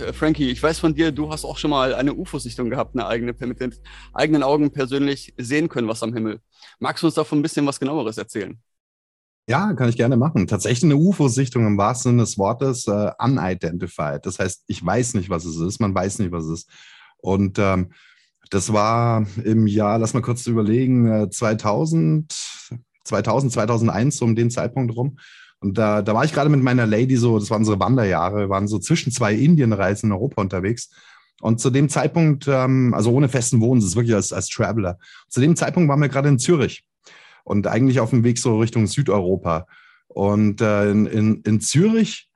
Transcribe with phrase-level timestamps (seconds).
[0.00, 3.06] Äh, Frankie, ich weiß von dir, du hast auch schon mal eine UFO-Sichtung gehabt, eine
[3.06, 3.74] eigene, mit den
[4.12, 6.40] eigenen Augen persönlich sehen können, was am Himmel.
[6.78, 8.58] Magst du uns davon ein bisschen was genaueres erzählen?
[9.48, 10.46] Ja, kann ich gerne machen.
[10.46, 14.24] Tatsächlich eine UFO-Sichtung im wahrsten Sinne des Wortes uh, unidentified.
[14.24, 16.70] Das heißt, ich weiß nicht, was es ist, man weiß nicht, was es ist.
[17.18, 17.92] Und ähm,
[18.50, 22.32] das war im Jahr, lass mal kurz überlegen, 2000,
[23.04, 25.18] 2000, 2001, so um den Zeitpunkt rum.
[25.60, 28.66] Und da, da war ich gerade mit meiner Lady so, das waren unsere Wanderjahre, waren
[28.66, 30.90] so zwischen zwei Indienreisen in Europa unterwegs.
[31.40, 35.56] Und zu dem Zeitpunkt, ähm, also ohne festen Wohnsitz, wirklich als, als Traveler, zu dem
[35.56, 36.84] Zeitpunkt waren wir gerade in Zürich
[37.44, 39.66] und eigentlich auf dem Weg so Richtung Südeuropa.
[40.08, 42.28] Und äh, in, in, in Zürich,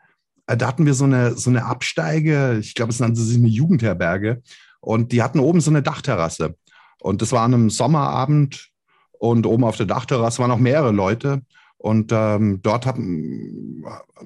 [0.47, 3.49] äh, da hatten wir so eine, so eine Absteige, ich glaube, es nannte sich eine
[3.49, 4.43] Jugendherberge.
[4.81, 6.57] Und die hatten oben so eine Dachterrasse.
[7.01, 8.71] Und das war an einem Sommerabend
[9.13, 11.43] und oben auf der Dachterrasse waren auch mehrere Leute.
[11.79, 13.85] Und ähm, dort haben,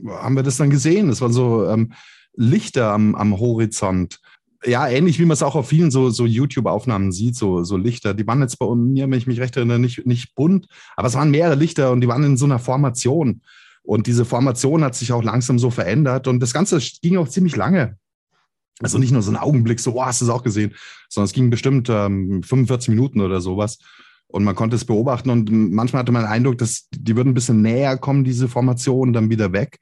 [0.09, 1.09] haben wir das dann gesehen.
[1.09, 1.93] Es waren so ähm,
[2.35, 4.21] Lichter am, am Horizont.
[4.65, 8.15] Ja, ähnlich wie man es auch auf vielen so, so YouTube-Aufnahmen sieht, so, so Lichter.
[8.15, 11.15] Die waren jetzt bei mir, wenn ich mich recht erinnere, nicht, nicht bunt, aber es
[11.15, 13.43] waren mehrere Lichter und die waren in so einer Formation.
[13.83, 16.29] Und diese Formation hat sich auch langsam so verändert.
[16.29, 17.97] Und das Ganze ging auch ziemlich lange.
[18.81, 20.75] Also nicht nur so ein Augenblick, so, wow, hast du es auch gesehen,
[21.09, 23.79] sondern es ging bestimmt ähm, 45 Minuten oder sowas.
[24.29, 27.35] Und man konnte es beobachten und manchmal hatte man den Eindruck, dass die würden ein
[27.35, 29.79] bisschen näher kommen, diese Formation, dann wieder weg.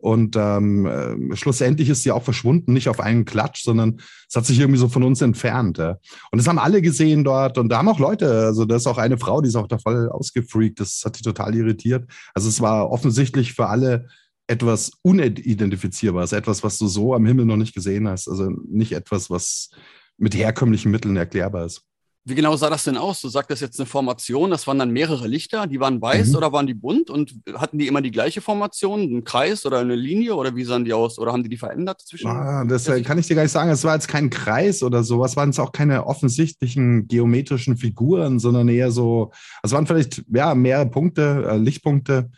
[0.00, 4.46] Und ähm, äh, schlussendlich ist sie auch verschwunden, nicht auf einen Klatsch, sondern es hat
[4.46, 5.78] sich irgendwie so von uns entfernt.
[5.78, 5.98] Ja.
[6.30, 8.98] Und das haben alle gesehen dort und da haben auch Leute, also da ist auch
[8.98, 12.08] eine Frau, die ist auch da voll ausgefreakt, das hat die total irritiert.
[12.32, 14.06] Also es war offensichtlich für alle
[14.46, 18.28] etwas Unidentifizierbares, etwas, was du so am Himmel noch nicht gesehen hast.
[18.28, 19.70] Also nicht etwas, was
[20.16, 21.87] mit herkömmlichen Mitteln erklärbar ist.
[22.24, 23.22] Wie genau sah das denn aus?
[23.22, 26.36] Du sagtest jetzt eine Formation, das waren dann mehrere Lichter, die waren weiß mhm.
[26.36, 29.94] oder waren die bunt und hatten die immer die gleiche Formation, einen Kreis oder eine
[29.94, 32.28] Linie oder wie sahen die aus oder haben die die verändert zwischen?
[32.28, 33.70] Ah, das äh, kann ich dir gar nicht sagen.
[33.70, 38.38] Es war jetzt kein Kreis oder so, es waren es auch keine offensichtlichen geometrischen Figuren,
[38.38, 39.32] sondern eher so,
[39.62, 42.30] es waren vielleicht ja, mehrere Punkte, äh, Lichtpunkte,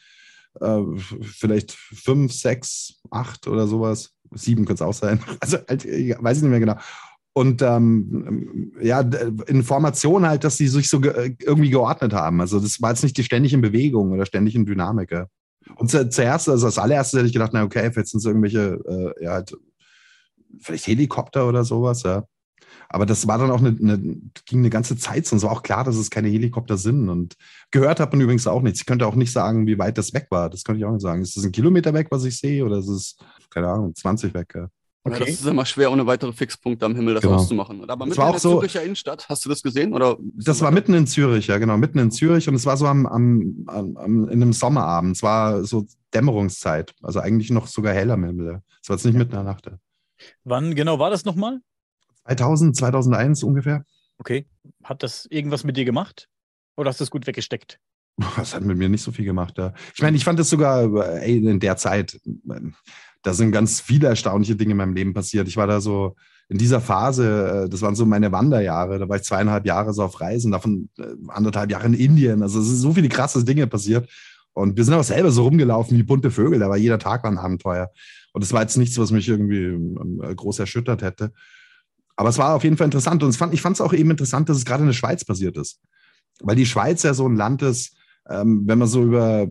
[0.60, 0.81] äh,
[1.22, 4.12] vielleicht fünf, sechs, acht oder sowas.
[4.33, 5.21] Sieben könnte es auch sein.
[5.41, 6.77] Also halt, weiß ich nicht mehr genau.
[7.32, 9.00] Und ähm, ja,
[9.46, 12.41] Information halt, dass sie sich so ge irgendwie geordnet haben.
[12.41, 15.12] Also das war jetzt nicht die ständige Bewegung oder ständige Dynamik.
[15.12, 15.26] Ja.
[15.76, 19.24] Und zuerst, also als allererstes hätte ich gedacht, na okay, vielleicht sind es irgendwelche, äh,
[19.24, 19.56] ja, halt,
[20.60, 22.24] vielleicht Helikopter oder sowas, ja.
[22.92, 23.98] Aber das war dann auch eine, eine,
[24.47, 25.36] ging eine ganze Zeit so.
[25.36, 27.08] Und war auch klar, dass es keine Helikopter sind.
[27.08, 27.36] Und
[27.70, 28.80] gehört hat man übrigens auch nichts.
[28.80, 30.50] Ich könnte auch nicht sagen, wie weit das weg war.
[30.50, 31.22] Das könnte ich auch nicht sagen.
[31.22, 33.16] Ist es ein Kilometer weg, was ich sehe, oder ist es,
[33.48, 34.52] keine Ahnung, 20 weg?
[34.56, 34.68] Ja.
[35.03, 35.21] Okay.
[35.21, 37.37] Ja, das ist immer schwer, ohne weitere Fixpunkte am Himmel das genau.
[37.37, 37.88] auszumachen.
[37.88, 39.94] Aber mitten in der so, Züricher Innenstadt, hast du das gesehen?
[39.94, 42.49] Oder das war mitten in Zürich, ja, genau, mitten in Zürich.
[42.49, 45.16] Und es war so am, am, am, in einem Sommerabend.
[45.16, 46.94] Es war so Dämmerungszeit.
[47.03, 48.62] Also eigentlich noch sogar hell am Himmel.
[48.83, 49.71] Es war jetzt nicht mitten in der Nacht.
[50.44, 51.60] Wann genau war das nochmal?
[52.27, 53.87] 2000, 2001 ungefähr.
[54.19, 54.47] Okay.
[54.84, 56.28] Hat das irgendwas mit dir gemacht?
[56.77, 57.81] Oder hast du es gut weggesteckt?
[58.37, 59.56] Das hat mit mir nicht so viel gemacht.
[59.56, 59.72] Ja.
[59.94, 62.21] Ich meine, ich fand es sogar ey, in der Zeit
[63.22, 65.48] da sind ganz viele erstaunliche Dinge in meinem Leben passiert.
[65.48, 66.16] Ich war da so
[66.48, 70.03] in dieser Phase, äh, das waren so meine Wanderjahre, da war ich zweieinhalb Jahre so
[70.03, 72.42] auf Reisen, davon äh, anderthalb Jahre in Indien.
[72.42, 74.09] Also es sind so viele krasse Dinge passiert.
[74.53, 77.30] Und wir sind auch selber so rumgelaufen wie bunte Vögel, da war jeder Tag war
[77.30, 77.91] ein Abenteuer.
[78.32, 81.32] Und es war jetzt nichts, was mich irgendwie ähm, äh, groß erschüttert hätte.
[82.16, 83.22] Aber es war auf jeden Fall interessant.
[83.22, 85.80] Und ich fand es auch eben interessant, dass es gerade in der Schweiz passiert ist.
[86.41, 87.97] Weil die Schweiz ja so ein Land ist,
[88.28, 89.48] ähm, wenn man so über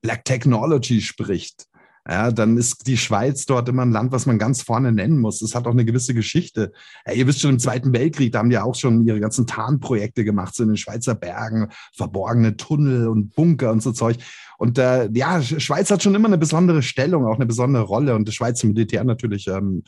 [0.00, 1.66] Black Technology spricht,
[2.08, 5.40] ja, dann ist die Schweiz dort immer ein Land, was man ganz vorne nennen muss.
[5.40, 6.72] Es hat auch eine gewisse Geschichte.
[7.06, 10.24] Ja, ihr wisst schon, im Zweiten Weltkrieg, da haben die auch schon ihre ganzen Tarnprojekte
[10.24, 14.16] gemacht, so in den Schweizer Bergen, verborgene Tunnel und Bunker und so Zeug.
[14.58, 18.26] Und äh, ja, Schweiz hat schon immer eine besondere Stellung, auch eine besondere Rolle und
[18.26, 19.84] das Schweizer Militär natürlich ähm,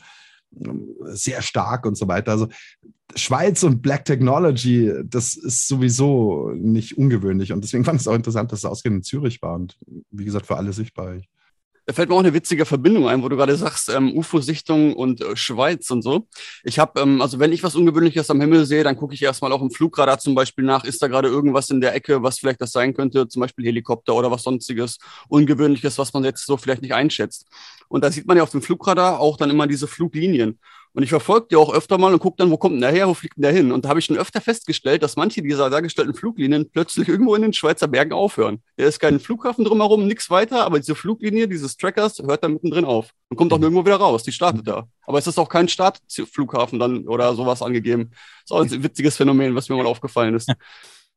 [1.05, 2.31] sehr stark und so weiter.
[2.31, 2.47] Also
[3.15, 7.51] Schweiz und Black Technology, das ist sowieso nicht ungewöhnlich.
[7.51, 9.77] Und deswegen fand ich es auch interessant, dass es ausgehend in Zürich war und
[10.11, 11.15] wie gesagt, für alle sichtbar.
[11.87, 15.21] Da fällt mir auch eine witzige Verbindung ein, wo du gerade sagst, ähm, UFO-Sichtung und
[15.21, 16.27] äh, Schweiz und so.
[16.63, 19.51] Ich habe, ähm, also wenn ich was Ungewöhnliches am Himmel sehe, dann gucke ich erstmal
[19.51, 22.59] auch im Flugradar zum Beispiel nach, ist da gerade irgendwas in der Ecke, was vielleicht
[22.61, 24.97] das sein könnte, zum Beispiel Helikopter oder was sonstiges
[25.27, 27.45] Ungewöhnliches, was man jetzt so vielleicht nicht einschätzt.
[27.87, 30.59] Und da sieht man ja auf dem Flugradar auch dann immer diese Fluglinien.
[30.95, 33.09] Und ich verfolge die auch öfter mal und gucke dann, wo kommt denn der her,
[33.09, 33.73] wo fliegt denn der hin?
[33.73, 37.41] Und da habe ich schon öfter festgestellt, dass manche dieser dargestellten Fluglinien plötzlich irgendwo in
[37.41, 38.61] den Schweizer Bergen aufhören.
[38.77, 42.85] Da ist kein Flughafen drumherum, nichts weiter, aber diese Fluglinie dieses Trackers hört da mittendrin
[42.85, 44.23] auf und kommt auch nirgendwo wieder raus.
[44.23, 44.87] Die startet da.
[45.05, 48.11] Aber es ist auch kein Startflughafen dann oder sowas angegeben.
[48.11, 50.49] Das ist auch ein witziges Phänomen, was mir mal aufgefallen ist.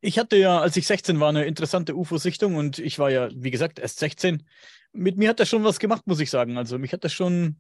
[0.00, 3.50] Ich hatte ja, als ich 16 war, eine interessante UFO-Sichtung und ich war ja, wie
[3.50, 4.44] gesagt, erst 16.
[4.92, 6.56] Mit mir hat das schon was gemacht, muss ich sagen.
[6.56, 7.56] Also mich hat das schon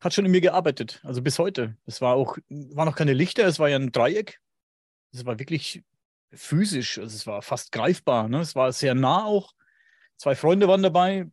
[0.00, 1.76] hat schon in mir gearbeitet, also bis heute.
[1.86, 4.40] Es war auch, war noch keine Lichter, es war ja ein Dreieck.
[5.12, 5.82] Es war wirklich
[6.32, 8.28] physisch, also es war fast greifbar.
[8.28, 8.40] Ne?
[8.40, 9.54] Es war sehr nah auch.
[10.16, 11.26] Zwei Freunde waren dabei,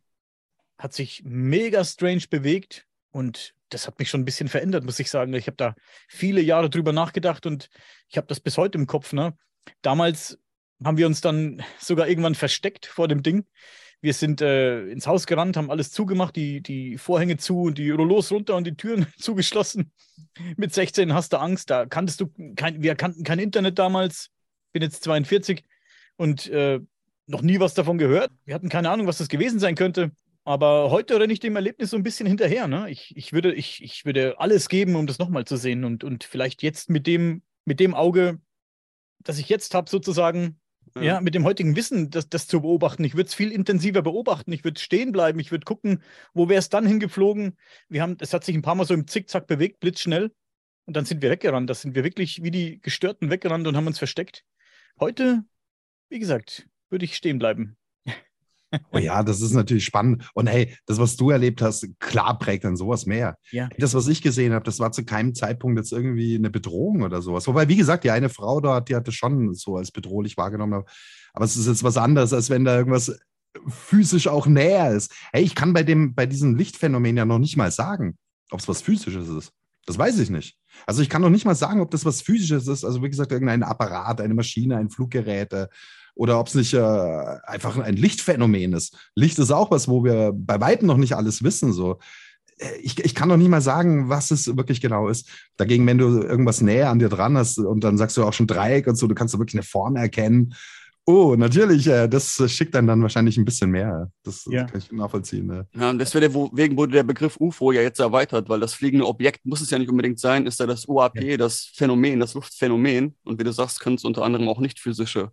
[0.78, 5.10] hat sich mega strange bewegt und das hat mich schon ein bisschen verändert, muss ich
[5.10, 5.32] sagen.
[5.34, 5.74] Ich habe da
[6.08, 7.68] viele Jahre drüber nachgedacht und
[8.08, 9.12] ich habe das bis heute im Kopf.
[9.12, 9.36] Ne?
[9.82, 10.38] Damals
[10.84, 13.46] haben wir uns dann sogar irgendwann versteckt vor dem Ding.
[14.04, 17.88] Wir sind äh, ins Haus gerannt, haben alles zugemacht, die, die Vorhänge zu und die
[17.90, 19.92] Rollos runter und die Türen zugeschlossen.
[20.58, 24.28] Mit 16 hast du Angst, da kanntest du kein, wir kannten kein Internet damals.
[24.74, 25.64] Bin jetzt 42
[26.18, 26.80] und äh,
[27.26, 28.30] noch nie was davon gehört.
[28.44, 30.10] Wir hatten keine Ahnung, was das gewesen sein könnte.
[30.44, 32.68] Aber heute renne ich dem Erlebnis so ein bisschen hinterher.
[32.68, 32.90] Ne?
[32.90, 36.24] Ich, ich, würde, ich, ich würde alles geben, um das nochmal zu sehen und, und
[36.24, 38.38] vielleicht jetzt mit dem, mit dem Auge,
[39.20, 40.60] das ich jetzt habe, sozusagen,
[41.00, 41.20] ja.
[41.20, 43.04] mit dem heutigen Wissen, das, das zu beobachten.
[43.04, 44.52] Ich würde es viel intensiver beobachten.
[44.52, 45.40] Ich würde stehen bleiben.
[45.40, 46.02] Ich würde gucken,
[46.32, 47.56] wo wäre es dann hingeflogen.
[47.88, 50.32] Wir haben, es hat sich ein paar Mal so im Zickzack bewegt, blitzschnell.
[50.86, 51.68] Und dann sind wir weggerannt.
[51.68, 54.44] Da sind wir wirklich wie die Gestörten weggerannt und haben uns versteckt.
[55.00, 55.44] Heute,
[56.08, 57.76] wie gesagt, würde ich stehen bleiben.
[58.92, 60.30] Oh ja, das ist natürlich spannend.
[60.34, 63.36] Und hey, das, was du erlebt hast, klar prägt dann sowas mehr.
[63.50, 63.68] Ja.
[63.78, 67.22] Das, was ich gesehen habe, das war zu keinem Zeitpunkt jetzt irgendwie eine Bedrohung oder
[67.22, 67.46] sowas.
[67.46, 70.84] Wobei, wie gesagt, die eine Frau dort, die hatte schon so als bedrohlich wahrgenommen.
[71.32, 73.18] Aber es ist jetzt was anderes, als wenn da irgendwas
[73.68, 75.12] physisch auch näher ist.
[75.32, 78.16] Hey, ich kann bei, dem, bei diesem Lichtphänomen ja noch nicht mal sagen,
[78.50, 79.52] ob es was Physisches ist.
[79.86, 80.56] Das weiß ich nicht.
[80.86, 82.84] Also ich kann noch nicht mal sagen, ob das was Physisches ist.
[82.84, 85.68] Also wie gesagt, irgendein Apparat, eine Maschine, ein Fluggerät äh,
[86.14, 86.80] oder ob es nicht äh,
[87.44, 88.96] einfach ein Lichtphänomen ist.
[89.14, 91.72] Licht ist auch was, wo wir bei weitem noch nicht alles wissen.
[91.72, 91.98] So.
[92.58, 95.28] Äh, ich, ich kann noch nie mal sagen, was es wirklich genau ist.
[95.56, 98.46] Dagegen, wenn du irgendwas näher an dir dran hast und dann sagst du auch schon
[98.46, 100.54] Dreieck und so, du kannst da wirklich eine Form erkennen
[101.06, 104.10] Oh, natürlich, äh, das schickt dann dann wahrscheinlich ein bisschen mehr.
[104.22, 104.64] Das, ja.
[104.64, 105.46] kann ich nachvollziehen.
[105.46, 105.66] Ne?
[105.74, 109.60] Ja, und deswegen wurde der Begriff UFO ja jetzt erweitert, weil das fliegende Objekt muss
[109.60, 111.36] es ja nicht unbedingt sein, ist ja das UAP, ja.
[111.36, 113.14] das Phänomen, das Luftphänomen.
[113.22, 115.30] Und wie du sagst, können es unter anderem auch nicht physische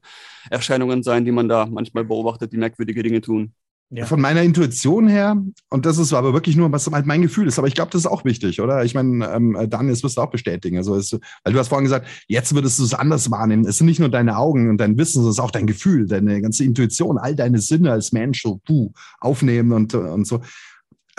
[0.49, 3.53] Erscheinungen sein, die man da manchmal beobachtet, die merkwürdige Dinge tun.
[3.93, 4.05] Ja.
[4.05, 5.35] Von meiner Intuition her,
[5.69, 8.03] und das ist aber wirklich nur, was halt mein Gefühl ist, aber ich glaube, das
[8.03, 8.85] ist auch wichtig, oder?
[8.85, 10.77] Ich meine, ähm, Daniel, das wirst du auch bestätigen.
[10.77, 13.65] Also, es, weil du hast vorhin gesagt, jetzt würdest du es anders wahrnehmen.
[13.65, 16.07] Es sind nicht nur deine Augen und dein Wissen, sondern es ist auch dein Gefühl,
[16.07, 20.39] deine ganze Intuition, all deine Sinne als Mensch so puh, aufnehmen und, und so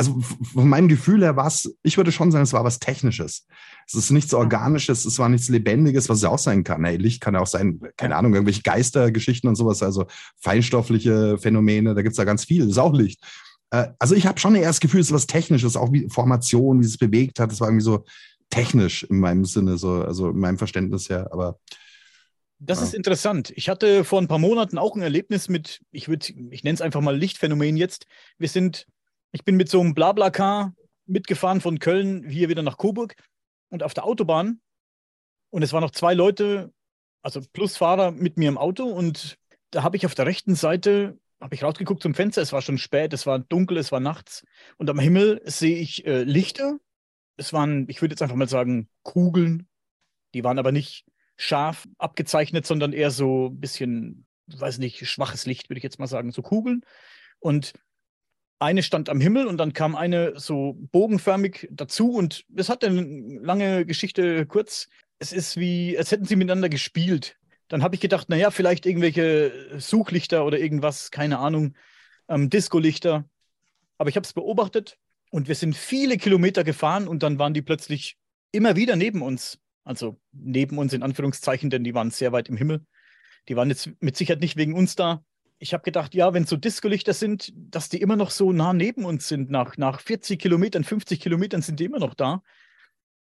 [0.03, 3.47] also von meinem Gefühl her war es, ich würde schon sagen, es war was Technisches.
[3.87, 6.85] Es ist nichts Organisches, es war nichts Lebendiges, was es auch sein kann.
[6.85, 10.07] Hey, Licht kann ja auch sein, keine Ahnung, irgendwelche Geistergeschichten und sowas, also
[10.41, 13.23] feinstoffliche Phänomene, da gibt es ja ganz viel, das ist auch Licht.
[13.71, 16.81] Äh, also ich habe schon eher das Gefühl, es ist was Technisches, auch wie Formation,
[16.81, 18.05] wie es bewegt hat, das war irgendwie so
[18.51, 21.59] technisch in meinem Sinne, so, also in meinem Verständnis her, aber
[22.65, 22.85] das ja.
[22.85, 23.53] ist interessant.
[23.57, 26.81] Ich hatte vor ein paar Monaten auch ein Erlebnis mit, ich würde, ich nenne es
[26.81, 28.07] einfach mal Lichtphänomen jetzt.
[28.39, 28.87] Wir sind
[29.33, 30.75] ich bin mit so einem Blablacar
[31.07, 33.15] mitgefahren von Köln hier wieder nach Coburg
[33.71, 34.61] und auf der Autobahn.
[35.51, 36.73] Und es waren noch zwei Leute,
[37.23, 38.85] also plus Fahrer mit mir im Auto.
[38.85, 39.39] Und
[39.71, 42.43] da habe ich auf der rechten Seite, habe ich rausgeguckt zum Fenster.
[42.43, 44.45] Es war schon spät, es war dunkel, es war nachts.
[44.77, 46.79] Und am Himmel sehe ich äh, Lichter.
[47.37, 49.67] Es waren, ich würde jetzt einfach mal sagen, Kugeln.
[50.35, 51.05] Die waren aber nicht
[51.37, 56.07] scharf abgezeichnet, sondern eher so ein bisschen, weiß nicht, schwaches Licht, würde ich jetzt mal
[56.07, 56.85] sagen, so Kugeln.
[57.41, 57.73] Und
[58.63, 63.03] eine stand am Himmel und dann kam eine so bogenförmig dazu und es hat eine
[63.43, 64.89] lange Geschichte kurz.
[65.19, 67.37] Es ist wie, als hätten sie miteinander gespielt.
[67.69, 71.75] Dann habe ich gedacht, naja, vielleicht irgendwelche Suchlichter oder irgendwas, keine Ahnung,
[72.29, 73.25] ähm, Disco-Lichter.
[73.99, 74.99] Aber ich habe es beobachtet
[75.31, 78.17] und wir sind viele Kilometer gefahren und dann waren die plötzlich
[78.53, 79.59] immer wieder neben uns.
[79.85, 82.85] Also neben uns in Anführungszeichen, denn die waren sehr weit im Himmel.
[83.49, 85.25] Die waren jetzt mit Sicherheit nicht wegen uns da,
[85.63, 89.05] ich habe gedacht, ja, wenn so Discolichter sind, dass die immer noch so nah neben
[89.05, 89.49] uns sind.
[89.49, 92.43] Nach, nach 40 Kilometern, 50 Kilometern sind die immer noch da.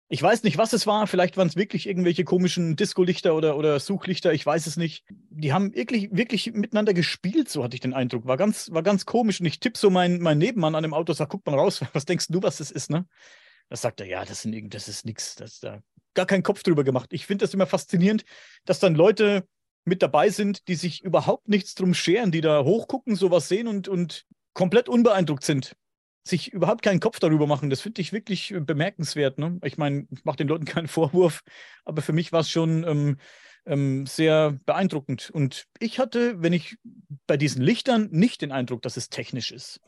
[0.09, 1.07] Ich weiß nicht, was es war.
[1.07, 4.33] Vielleicht waren es wirklich irgendwelche komischen Discolichter oder, oder Suchlichter.
[4.33, 5.05] Ich weiß es nicht.
[5.09, 8.27] Die haben wirklich, wirklich miteinander gespielt, so hatte ich den Eindruck.
[8.27, 9.39] War ganz, war ganz komisch.
[9.39, 12.07] Und ich tippe so meinen mein Nebenmann an dem Auto, sag, guck mal raus, was
[12.07, 13.07] denkst du, was das ist, ne?
[13.69, 15.37] Das sagt er, ja, das, sind, das ist nichts.
[15.61, 15.81] Da
[16.15, 17.13] gar keinen Kopf drüber gemacht.
[17.13, 18.25] Ich finde das immer faszinierend,
[18.65, 19.47] dass dann Leute
[19.85, 23.89] mit dabei sind, die sich überhaupt nichts drum scheren, die da hochgucken, sowas sehen und,
[23.89, 25.77] und komplett unbeeindruckt sind.
[26.25, 29.39] Sich überhaupt keinen Kopf darüber machen, das finde ich wirklich bemerkenswert.
[29.39, 29.59] Ne?
[29.65, 31.43] Ich meine, ich mache den Leuten keinen Vorwurf,
[31.85, 33.17] aber für mich war es schon ähm,
[33.67, 35.31] ähm, sehr beeindruckend.
[35.31, 36.77] Und ich hatte, wenn ich
[37.27, 39.81] bei diesen Lichtern nicht den Eindruck, dass es technisch ist.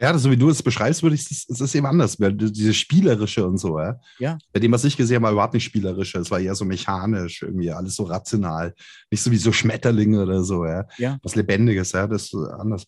[0.00, 2.18] Ja, so wie du es beschreibst, würde ich es ist eben anders.
[2.18, 3.98] Dieses Spielerische und so, ja.
[4.18, 4.36] ja.
[4.52, 6.14] Bei dem, was ich gesehen habe, war überhaupt nicht spielerisch.
[6.14, 8.74] Es war eher so mechanisch, irgendwie alles so rational.
[9.10, 10.84] Nicht so wie so Schmetterlinge oder so, ja.
[10.98, 11.18] ja.
[11.22, 12.84] Was Lebendiges, ja, das ist anders.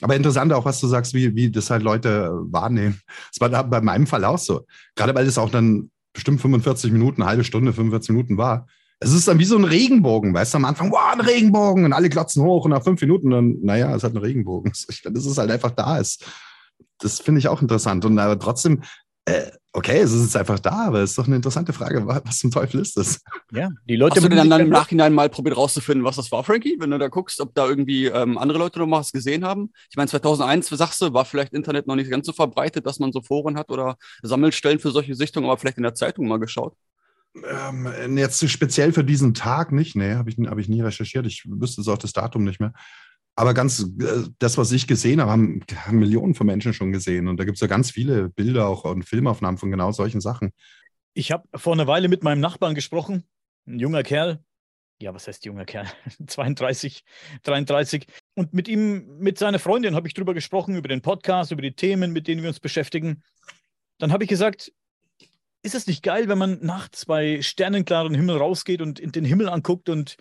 [0.00, 3.00] Aber interessant auch, was du sagst, wie, wie das halt Leute wahrnehmen.
[3.32, 4.66] Das war da bei meinem Fall auch so.
[4.96, 8.66] Gerade weil es auch dann bestimmt 45 Minuten, eine halbe Stunde, 45 Minuten war.
[9.00, 11.92] Es ist dann wie so ein Regenbogen, weißt du, am Anfang, wow, ein Regenbogen und
[11.92, 14.72] alle klotzen hoch und nach fünf Minuten dann, naja, es hat ein Regenbogen.
[14.88, 16.24] Ich finde, das ist halt einfach da ist.
[16.98, 18.04] Das finde ich auch interessant.
[18.04, 18.82] Und aber trotzdem,
[19.24, 22.06] äh, okay, es ist jetzt einfach da, aber es ist doch eine interessante Frage.
[22.06, 23.20] Was zum Teufel ist das?
[23.52, 24.16] Ja, die Leute.
[24.16, 26.76] Hast du denn dann im Nachhinein mal probiert rauszufinden, was das war, Frankie?
[26.78, 29.70] Wenn du da guckst, ob da irgendwie ähm, andere Leute noch mal was gesehen haben?
[29.90, 33.12] Ich meine, 2001, sagst du, war vielleicht Internet noch nicht ganz so verbreitet, dass man
[33.12, 36.74] so Foren hat oder Sammelstellen für solche Sichtungen, aber vielleicht in der Zeitung mal geschaut?
[37.34, 41.26] Ähm, jetzt speziell für diesen Tag nicht, nee, habe ich, hab ich nie recherchiert.
[41.26, 42.72] Ich wüsste es auch das Datum nicht mehr.
[43.38, 47.28] Aber ganz, äh, das, was ich gesehen habe, haben, haben Millionen von Menschen schon gesehen.
[47.28, 50.52] Und da gibt es ja ganz viele Bilder auch und Filmaufnahmen von genau solchen Sachen.
[51.14, 53.22] Ich habe vor einer Weile mit meinem Nachbarn gesprochen,
[53.64, 54.42] ein junger Kerl.
[55.00, 55.86] Ja, was heißt junger Kerl?
[56.26, 57.04] 32,
[57.44, 58.06] 33.
[58.34, 61.76] Und mit ihm, mit seiner Freundin habe ich drüber gesprochen, über den Podcast, über die
[61.76, 63.22] Themen, mit denen wir uns beschäftigen.
[63.98, 64.72] Dann habe ich gesagt,
[65.62, 69.48] ist es nicht geil, wenn man nachts bei sternenklaren Himmel rausgeht und in den Himmel
[69.48, 70.16] anguckt und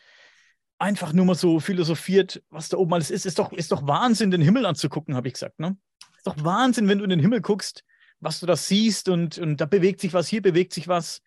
[0.80, 3.26] einfach nur mal so philosophiert, was da oben alles ist.
[3.26, 5.60] Ist doch, ist doch Wahnsinn, den Himmel anzugucken, habe ich gesagt.
[5.60, 5.78] Ne?
[6.16, 7.84] Ist doch Wahnsinn, wenn du in den Himmel guckst,
[8.20, 11.22] was du da siehst und, und da bewegt sich was, hier bewegt sich was.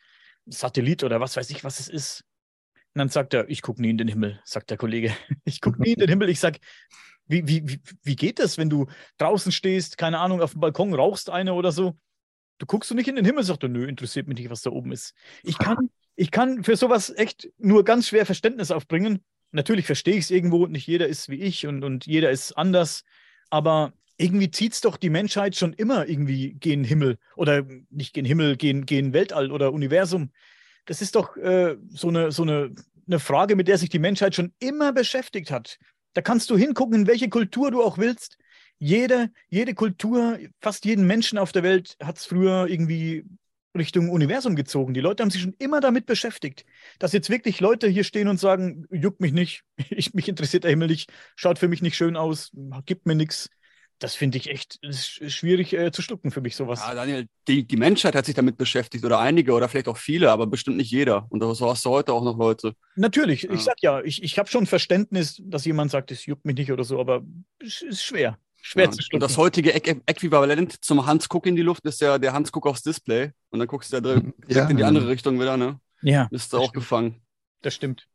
[0.46, 2.24] Satellit oder was weiß ich, was es ist.
[2.94, 5.14] Und dann sagt er, ich gucke nie in den Himmel, sagt der Kollege.
[5.44, 6.28] Ich gucke nie in den Himmel.
[6.28, 6.58] Ich sage,
[7.26, 8.86] wie, wie, wie geht das, wenn du
[9.18, 11.96] draußen stehst, keine Ahnung, auf dem Balkon rauchst eine oder so?
[12.58, 14.70] Du guckst du nicht in den Himmel, sagt er, nö, interessiert mich nicht, was da
[14.70, 15.14] oben ist.
[15.42, 20.24] Ich kann, ich kann für sowas echt nur ganz schwer Verständnis aufbringen natürlich verstehe ich
[20.24, 23.04] es irgendwo, nicht jeder ist wie ich und, und jeder ist anders,
[23.50, 28.24] aber irgendwie zieht es doch die Menschheit schon immer irgendwie gen Himmel oder nicht gen
[28.24, 30.30] Himmel, gen, gen Weltall oder Universum.
[30.84, 32.74] Das ist doch äh, so, eine, so eine,
[33.06, 35.78] eine Frage, mit der sich die Menschheit schon immer beschäftigt hat.
[36.12, 38.36] Da kannst du hingucken, in welche Kultur du auch willst.
[38.78, 43.24] Jede, jede Kultur, fast jeden Menschen auf der Welt hat es früher irgendwie
[43.76, 44.94] Richtung Universum gezogen.
[44.94, 46.64] Die Leute haben sich schon immer damit beschäftigt.
[46.98, 50.70] Dass jetzt wirklich Leute hier stehen und sagen, juckt mich nicht, ich, mich interessiert der
[50.70, 52.50] Himmel nicht, schaut für mich nicht schön aus,
[52.86, 53.48] gibt mir nichts.
[53.98, 56.80] Das finde ich echt schwierig äh, zu schlucken für mich, sowas.
[56.80, 60.30] Ja, Daniel, die, die Menschheit hat sich damit beschäftigt oder einige oder vielleicht auch viele,
[60.30, 61.26] aber bestimmt nicht jeder.
[61.28, 62.72] Und so hast du heute auch noch Leute.
[62.96, 63.52] Natürlich, ja.
[63.52, 66.72] ich sag ja, ich, ich habe schon Verständnis, dass jemand sagt, es juckt mich nicht
[66.72, 67.22] oder so, aber
[67.58, 68.38] es ist schwer.
[68.62, 69.16] Schwer ja, zu schlucken.
[69.16, 72.66] Und das heutige Äquivalent zum Hans Guck in die Luft ist ja der Hans Guck
[72.66, 73.32] aufs Display.
[73.50, 74.68] Und dann guckst du da direkt ja.
[74.68, 75.80] in die andere Richtung wieder, ne?
[76.02, 76.28] Ja.
[76.30, 76.74] Bist du auch stimmt.
[76.74, 77.22] gefangen.
[77.62, 78.06] Das stimmt.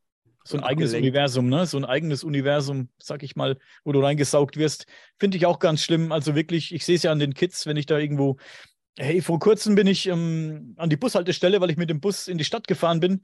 [0.43, 1.15] So ein eigenes Abgelenkt.
[1.15, 1.65] Universum, ne?
[1.65, 4.85] So ein eigenes Universum, sag ich mal, wo du reingesaugt wirst.
[5.19, 6.11] Finde ich auch ganz schlimm.
[6.11, 8.37] Also wirklich, ich sehe es ja an den Kids, wenn ich da irgendwo.
[8.97, 12.37] Hey, vor kurzem bin ich ähm, an die Bushaltestelle, weil ich mit dem Bus in
[12.37, 13.23] die Stadt gefahren bin.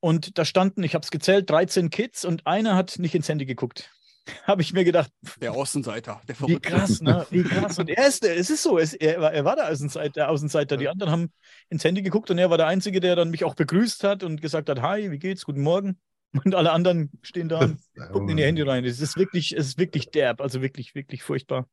[0.00, 3.46] Und da standen, ich habe es gezählt, 13 Kids und einer hat nicht ins Handy
[3.46, 3.90] geguckt.
[4.44, 5.10] habe ich mir gedacht.
[5.40, 7.26] Der Außenseiter, der Wie krass, ne?
[7.30, 7.78] Wie krass.
[7.78, 10.76] Und er ist, es ist so, es, er, war, er war der Außenseiter, der Außenseiter.
[10.76, 11.32] Die anderen haben
[11.68, 14.40] ins Handy geguckt und er war der Einzige, der dann mich auch begrüßt hat und
[14.40, 15.44] gesagt hat: Hi, wie geht's?
[15.44, 15.98] Guten Morgen.
[16.44, 17.78] Und alle anderen stehen da und
[18.10, 18.84] gucken in ihr Handy rein.
[18.84, 21.68] Es ist wirklich, es ist wirklich derb, also wirklich, wirklich furchtbar.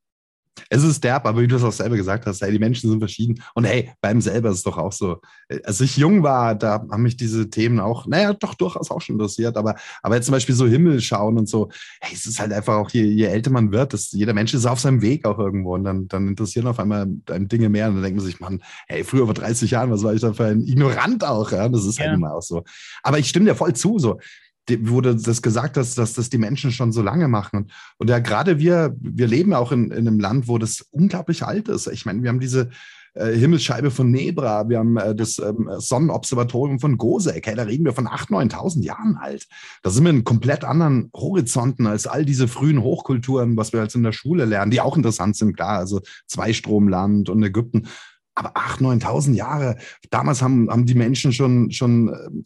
[0.70, 3.00] Es ist derb, aber wie du es auch selber gesagt hast, hey, die Menschen sind
[3.00, 3.42] verschieden.
[3.56, 5.22] Und hey, beim selber ist es doch auch so.
[5.64, 9.16] Als ich jung war, da haben mich diese Themen auch, naja, doch durchaus auch schon
[9.16, 9.58] interessiert.
[9.58, 11.70] Aber, aber jetzt zum Beispiel so Himmel schauen und so,
[12.02, 14.66] hey, es ist halt einfach auch, je, je älter man wird, das, jeder Mensch ist
[14.66, 15.74] auf seinem Weg auch irgendwo.
[15.76, 17.88] Und dann, dann interessieren auf einmal Dinge mehr.
[17.88, 20.34] Und dann denkt man sich, Mann, hey, früher vor 30 Jahren, was war ich da
[20.34, 21.52] für ein Ignorant auch?
[21.52, 21.70] Ja?
[21.70, 22.12] Das ist halt ja.
[22.12, 22.64] halt immer auch so.
[23.04, 24.00] Aber ich stimme dir voll zu.
[24.00, 24.20] So,
[24.68, 27.72] du das gesagt hast, dass das die Menschen schon so lange machen.
[27.98, 31.68] Und ja, gerade wir, wir leben auch in, in einem Land, wo das unglaublich alt
[31.68, 31.88] ist.
[31.88, 32.70] Ich meine, wir haben diese
[33.14, 37.46] äh, Himmelsscheibe von Nebra, wir haben äh, das ähm, Sonnenobservatorium von Gosek.
[37.46, 39.48] Hey, da reden wir von 8.000, 9.000 Jahren alt.
[39.84, 43.96] Da sind wir in komplett anderen Horizonten als all diese frühen Hochkulturen, was wir jetzt
[43.96, 45.78] in der Schule lernen, die auch interessant sind, klar.
[45.80, 47.88] Also Zweistromland und Ägypten.
[48.34, 49.78] Aber 8.000, 9.000 Jahre,
[50.10, 52.46] damals haben, haben die Menschen schon, schon ähm,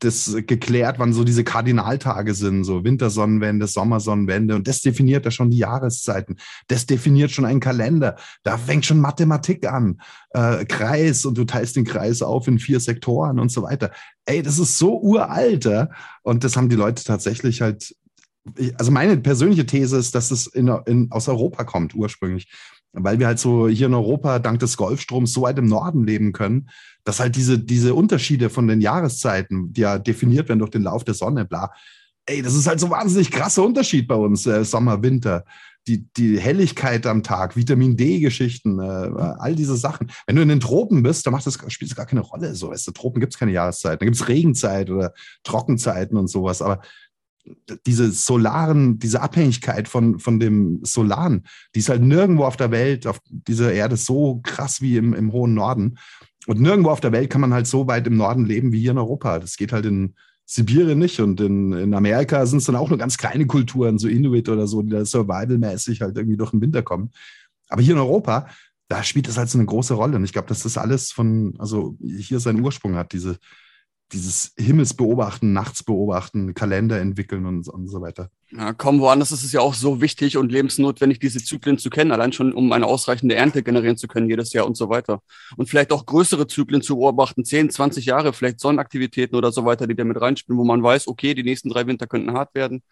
[0.00, 4.56] das geklärt, wann so diese Kardinaltage sind, so Wintersonnenwende, Sommersonnenwende.
[4.56, 6.36] Und das definiert ja schon die Jahreszeiten.
[6.66, 8.16] Das definiert schon einen Kalender.
[8.42, 10.00] Da fängt schon Mathematik an.
[10.30, 13.92] Äh, Kreis und du teilst den Kreis auf in vier Sektoren und so weiter.
[14.24, 15.68] Ey, das ist so uralt.
[16.22, 17.94] Und das haben die Leute tatsächlich halt.
[18.76, 22.48] Also meine persönliche These ist, dass es in, in, aus Europa kommt ursprünglich
[22.92, 26.32] weil wir halt so hier in Europa dank des Golfstroms so weit im Norden leben
[26.32, 26.68] können,
[27.04, 31.04] dass halt diese, diese Unterschiede von den Jahreszeiten, die ja definiert werden durch den Lauf
[31.04, 31.72] der Sonne, bla,
[32.26, 35.44] ey, das ist halt so wahnsinnig krasser Unterschied bei uns, äh, Sommer, Winter.
[35.88, 40.12] Die, die Helligkeit am Tag, Vitamin D-Geschichten, äh, all diese Sachen.
[40.28, 42.54] Wenn du in den Tropen bist, dann macht das, spielt das gar keine Rolle.
[42.54, 43.98] So, weißt du, Tropen gibt es keine Jahreszeiten.
[43.98, 46.62] Da gibt es Regenzeit oder Trockenzeiten und sowas.
[46.62, 46.82] Aber
[47.86, 53.08] diese solaren, diese Abhängigkeit von, von dem Solaren, die ist halt nirgendwo auf der Welt,
[53.08, 55.98] auf dieser Erde so krass wie im, im hohen Norden.
[56.46, 58.90] Und nirgendwo auf der Welt kann man halt so weit im Norden leben wie hier
[58.92, 59.38] in Europa.
[59.38, 61.20] Das geht halt in Sibirien nicht.
[61.20, 64.66] Und in, in Amerika sind es dann auch nur ganz kleine Kulturen, so Inuit oder
[64.66, 67.10] so, die da survivalmäßig halt irgendwie durch den Winter kommen.
[67.68, 68.48] Aber hier in Europa,
[68.88, 70.16] da spielt das halt so eine große Rolle.
[70.16, 73.38] Und ich glaube, dass das alles von, also hier seinen Ursprung hat, diese,
[74.12, 78.30] dieses Himmelsbeobachten, Nachtsbeobachten, Kalender entwickeln und, und so weiter.
[78.50, 82.12] Ja, kaum woanders ist es ja auch so wichtig und lebensnotwendig, diese Zyklen zu kennen,
[82.12, 85.22] allein schon, um eine ausreichende Ernte generieren zu können jedes Jahr und so weiter.
[85.56, 89.86] Und vielleicht auch größere Zyklen zu beobachten, 10, 20 Jahre, vielleicht Sonnenaktivitäten oder so weiter,
[89.86, 92.82] die da mit reinspielen, wo man weiß, okay, die nächsten drei Winter könnten hart werden.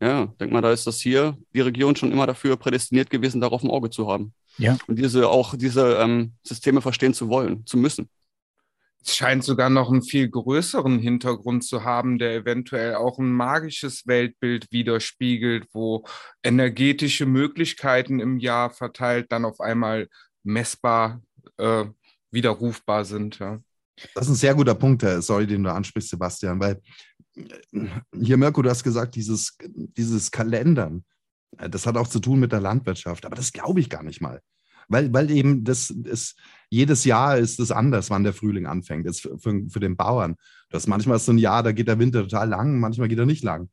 [0.00, 3.62] Ja, denk mal, da ist das hier, die Region schon immer dafür prädestiniert gewesen, darauf
[3.62, 4.32] ein Auge zu haben.
[4.58, 4.78] Ja.
[4.86, 8.08] Und diese auch diese ähm, Systeme verstehen zu wollen, zu müssen.
[9.04, 14.06] Es scheint sogar noch einen viel größeren Hintergrund zu haben, der eventuell auch ein magisches
[14.06, 16.04] Weltbild widerspiegelt, wo
[16.42, 20.08] energetische Möglichkeiten im Jahr verteilt dann auf einmal
[20.44, 21.20] messbar
[21.58, 21.84] äh,
[22.30, 23.38] widerrufbar sind.
[23.38, 23.60] Ja.
[24.14, 26.80] Das ist ein sehr guter Punkt, sorry, den du ansprichst, Sebastian, weil
[27.36, 27.88] äh,
[28.20, 31.04] hier, Mirko, du hast gesagt, dieses, dieses Kalendern,
[31.58, 34.20] äh, das hat auch zu tun mit der Landwirtschaft, aber das glaube ich gar nicht
[34.20, 34.40] mal.
[34.88, 36.36] Weil, weil eben das ist,
[36.70, 39.06] jedes Jahr ist es anders, wann der Frühling anfängt.
[39.06, 40.36] Das für, für, für den Bauern.
[40.70, 43.26] Das manchmal ist so ein Jahr, da geht der Winter total lang, manchmal geht er
[43.26, 43.68] nicht lang.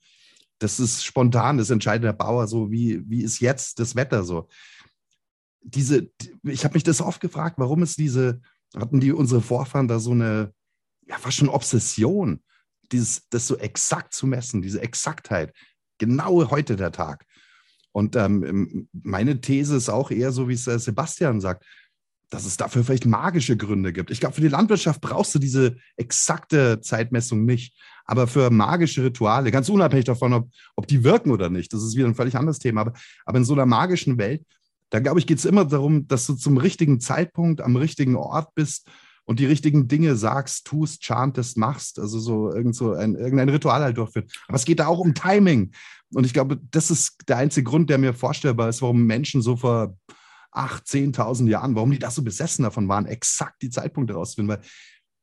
[0.60, 4.50] Das ist spontan, das entscheidet der Bauer so, wie, wie ist jetzt das Wetter so.
[5.62, 6.10] Diese,
[6.44, 8.42] ich habe mich das oft gefragt, warum ist diese,
[8.76, 10.54] hatten die unsere Vorfahren da so eine,
[11.08, 12.42] ja, fast schon Obsession,
[12.92, 15.54] dieses, das so exakt zu messen, diese Exaktheit.
[15.98, 17.26] Genau heute der Tag.
[18.00, 21.66] Und ähm, meine These ist auch eher so, wie es äh, Sebastian sagt,
[22.30, 24.10] dass es dafür vielleicht magische Gründe gibt.
[24.10, 27.76] Ich glaube, für die Landwirtschaft brauchst du diese exakte Zeitmessung nicht.
[28.06, 31.98] Aber für magische Rituale, ganz unabhängig davon, ob, ob die wirken oder nicht, das ist
[31.98, 32.82] wieder ein völlig anderes Thema.
[32.82, 32.94] Aber,
[33.26, 34.44] aber in so einer magischen Welt,
[34.92, 38.56] da glaube ich, geht es immer darum, dass du zum richtigen Zeitpunkt am richtigen Ort
[38.56, 38.90] bist
[39.26, 43.82] und die richtigen Dinge sagst, tust, chantest, machst, also so, irgend so ein, irgendein Ritual
[43.82, 44.32] halt durchführt.
[44.48, 45.72] Aber es geht da auch um Timing.
[46.14, 49.56] Und ich glaube, das ist der einzige Grund, der mir vorstellbar ist, warum Menschen so
[49.56, 49.98] vor
[50.54, 54.58] 8.000, 10.000 Jahren, warum die da so besessen davon waren, exakt die Zeitpunkte rauszufinden.
[54.58, 54.66] Weil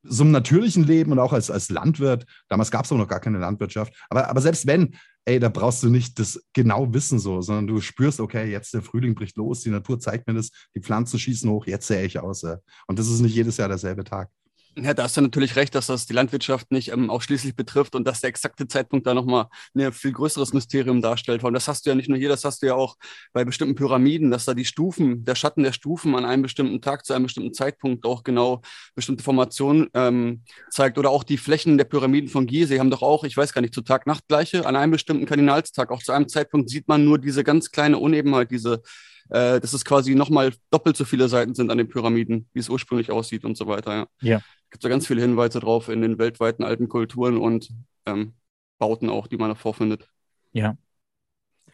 [0.09, 3.21] so im natürlichen Leben und auch als, als Landwirt, damals gab es auch noch gar
[3.21, 4.95] keine Landwirtschaft, aber, aber selbst wenn,
[5.25, 8.83] ey, da brauchst du nicht das genau wissen so, sondern du spürst, okay, jetzt der
[8.83, 12.21] Frühling bricht los, die Natur zeigt mir das, die Pflanzen schießen hoch, jetzt sähe ich
[12.21, 12.45] aus.
[12.87, 14.31] Und das ist nicht jedes Jahr derselbe Tag.
[14.79, 18.07] Ja, da hast du natürlich recht, dass das die Landwirtschaft nicht ähm, ausschließlich betrifft und
[18.07, 21.43] dass der exakte Zeitpunkt da nochmal ein viel größeres Mysterium darstellt.
[21.45, 22.97] Und das hast du ja nicht nur hier, das hast du ja auch
[23.33, 27.07] bei bestimmten Pyramiden, dass da die Stufen, der Schatten der Stufen an einem bestimmten Tag
[27.07, 28.61] zu einem bestimmten Zeitpunkt auch genau
[28.95, 30.99] bestimmte Formationen ähm, zeigt.
[30.99, 33.73] Oder auch die Flächen der Pyramiden von Gizeh haben doch auch, ich weiß gar nicht,
[33.73, 37.71] zu Tag-Nacht-Gleiche, an einem bestimmten Kardinalstag, auch zu einem Zeitpunkt sieht man nur diese ganz
[37.71, 38.83] kleine Unebenheit, diese
[39.31, 42.69] äh, dass es quasi nochmal doppelt so viele Seiten sind an den Pyramiden, wie es
[42.69, 43.95] ursprünglich aussieht und so weiter.
[43.95, 44.07] Ja.
[44.21, 47.71] ja gibt es da ganz viele Hinweise drauf in den weltweiten alten Kulturen und
[48.05, 48.35] ähm,
[48.79, 50.09] Bauten auch, die man da vorfindet.
[50.53, 50.77] Ja.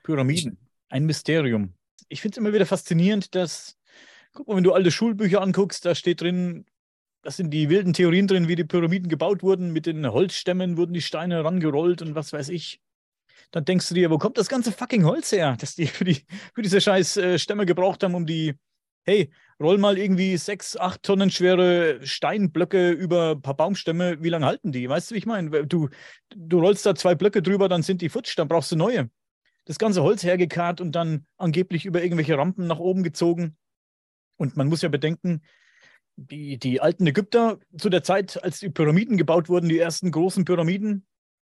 [0.02, 1.74] Pyramiden, ein Mysterium.
[2.08, 3.78] Ich finde es immer wieder faszinierend, dass,
[4.32, 6.66] guck mal, wenn du alte Schulbücher anguckst, da steht drin,
[7.22, 9.72] das sind die wilden Theorien drin, wie die Pyramiden gebaut wurden.
[9.72, 12.80] Mit den Holzstämmen wurden die Steine rangerollt und was weiß ich.
[13.50, 16.24] Dann denkst du dir, wo kommt das ganze fucking Holz her, das die für, die,
[16.54, 18.54] für diese scheiß äh, Stämme gebraucht haben, um die
[19.04, 24.46] hey, roll mal irgendwie sechs, acht Tonnen schwere Steinblöcke über ein paar Baumstämme, wie lange
[24.46, 24.88] halten die?
[24.88, 25.66] Weißt du, wie ich meine?
[25.66, 25.88] Du,
[26.34, 29.10] du rollst da zwei Blöcke drüber, dann sind die futsch, dann brauchst du neue.
[29.64, 33.56] Das ganze Holz hergekarrt und dann angeblich über irgendwelche Rampen nach oben gezogen.
[34.36, 35.42] Und man muss ja bedenken,
[36.16, 40.44] die, die alten Ägypter zu der Zeit, als die Pyramiden gebaut wurden, die ersten großen
[40.44, 41.06] Pyramiden,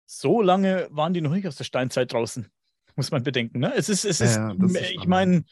[0.08, 2.48] so lange waren die noch nicht aus der Steinzeit draußen.
[2.96, 3.60] Muss man bedenken.
[3.60, 3.72] Ne?
[3.76, 5.44] Es ist, es ist, ja, ist ich meine,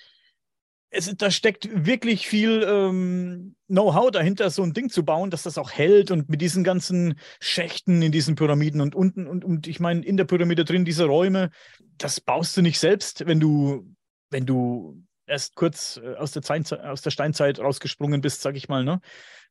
[0.89, 5.59] es, da steckt wirklich viel ähm, Know-how dahinter, so ein Ding zu bauen, dass das
[5.59, 9.79] auch hält und mit diesen ganzen Schächten in diesen Pyramiden und unten und, und ich
[9.79, 11.51] meine, in der Pyramide drin, diese Räume,
[11.99, 13.95] das baust du nicht selbst, wenn du,
[14.31, 18.69] wenn du erst kurz äh, aus der, Zeit, aus der Steinzeit rausgesprungen bist, sag ich
[18.69, 18.85] mal.
[18.85, 19.01] Ne?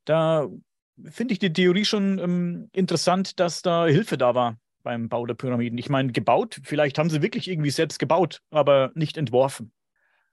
[0.03, 0.47] Da
[1.09, 5.33] finde ich die Theorie schon ähm, interessant, dass da Hilfe da war beim Bau der
[5.33, 5.77] Pyramiden.
[5.77, 9.73] Ich meine, gebaut, vielleicht haben sie wirklich irgendwie selbst gebaut, aber nicht entworfen.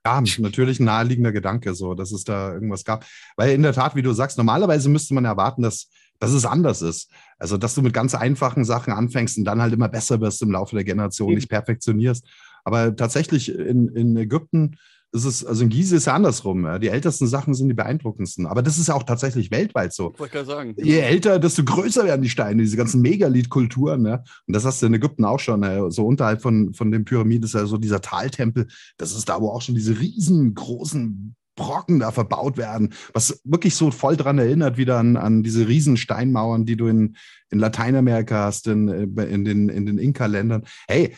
[0.05, 3.05] Ja, natürlich ein naheliegender Gedanke, so, dass es da irgendwas gab.
[3.35, 5.89] Weil in der Tat, wie du sagst, normalerweise müsste man erwarten, dass,
[6.19, 7.09] dass es anders ist.
[7.39, 10.51] Also, dass du mit ganz einfachen Sachen anfängst und dann halt immer besser wirst im
[10.51, 12.25] Laufe der Generation, nicht perfektionierst.
[12.63, 14.77] Aber tatsächlich in, in Ägypten
[15.13, 16.65] ist es, also in Gizeh ist es andersrum.
[16.65, 16.79] Ja.
[16.79, 18.47] Die ältesten Sachen sind die beeindruckendsten.
[18.47, 20.11] Aber das ist ja auch tatsächlich weltweit so.
[20.13, 20.75] Ich wollte gerade sagen.
[20.77, 24.05] Je älter, desto größer werden die Steine, diese ganzen Megalith-Kulturen.
[24.05, 24.23] Ja.
[24.47, 25.61] Und das hast du in Ägypten auch schon.
[25.61, 25.89] Ja.
[25.91, 28.67] So unterhalb von, von den Pyramiden ist ja so dieser Taltempel.
[28.97, 33.91] Das ist da, wo auch schon diese riesengroßen Brocken da verbaut werden, was wirklich so
[33.91, 37.15] voll dran erinnert, wieder an, an diese riesen Steinmauern, die du in,
[37.51, 40.63] in Lateinamerika hast, in, in den, in den Inka-Ländern.
[40.87, 41.15] Hey,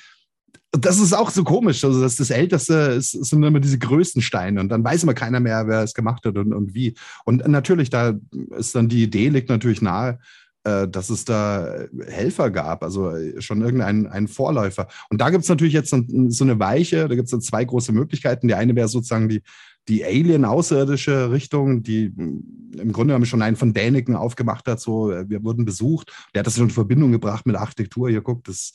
[0.78, 1.84] das ist auch so komisch.
[1.84, 5.40] Also das, das Älteste ist, sind immer diese größten Steine und dann weiß immer keiner
[5.40, 6.96] mehr, wer es gemacht hat und, und wie.
[7.26, 8.14] Und natürlich, da
[8.58, 10.20] ist dann die Idee, liegt natürlich nahe,
[10.64, 14.88] äh, dass es da Helfer gab, also schon irgendein ein Vorläufer.
[15.10, 17.92] Und da gibt es natürlich jetzt so eine Weiche, da gibt es dann zwei große
[17.92, 18.48] Möglichkeiten.
[18.48, 19.44] Die eine wäre sozusagen die,
[19.88, 25.44] die Alien-außerirdische Richtung, die im Grunde genommen schon einen von Däniken aufgemacht hat, so, wir
[25.44, 26.12] wurden besucht.
[26.34, 28.10] Der hat das schon in Verbindung gebracht mit Architektur.
[28.10, 28.74] Hier guckt, das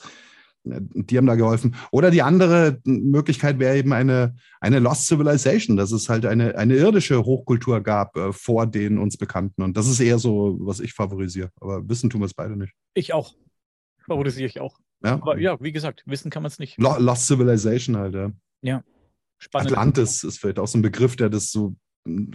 [0.65, 1.75] die haben da geholfen.
[1.91, 6.75] Oder die andere Möglichkeit wäre eben eine, eine Lost Civilization, dass es halt eine, eine
[6.75, 9.63] irdische Hochkultur gab äh, vor den uns Bekannten.
[9.63, 11.51] Und das ist eher so, was ich favorisiere.
[11.61, 12.75] Aber wissen tun wir es beide nicht.
[12.95, 13.35] Ich auch.
[14.07, 14.79] Favorisiere ich auch.
[15.03, 16.79] Ja, Aber ja wie gesagt, wissen kann man es nicht.
[16.79, 18.31] Lost Civilization halt, ja.
[18.63, 18.85] Ja.
[19.39, 19.73] Spannend.
[19.73, 21.75] Atlantis ist vielleicht auch so ein Begriff, der das so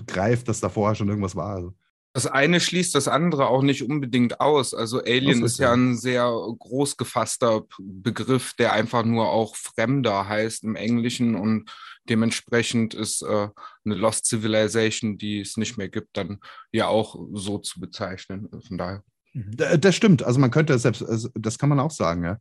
[0.07, 1.55] greift, dass da vorher schon irgendwas war.
[1.55, 1.73] Also.
[2.15, 4.73] Das eine schließt das andere auch nicht unbedingt aus.
[4.73, 10.25] Also Alien ist, ist ja ein sehr groß gefasster Begriff, der einfach nur auch Fremder
[10.25, 11.69] heißt im Englischen und
[12.07, 13.49] dementsprechend ist äh,
[13.83, 16.39] eine Lost Civilization, die es nicht mehr gibt, dann
[16.71, 18.47] ja auch so zu bezeichnen.
[18.65, 19.03] Von daher.
[19.33, 19.81] Mhm.
[19.81, 20.23] Das stimmt.
[20.23, 22.37] Also man könnte selbst, also das kann man auch sagen, ja.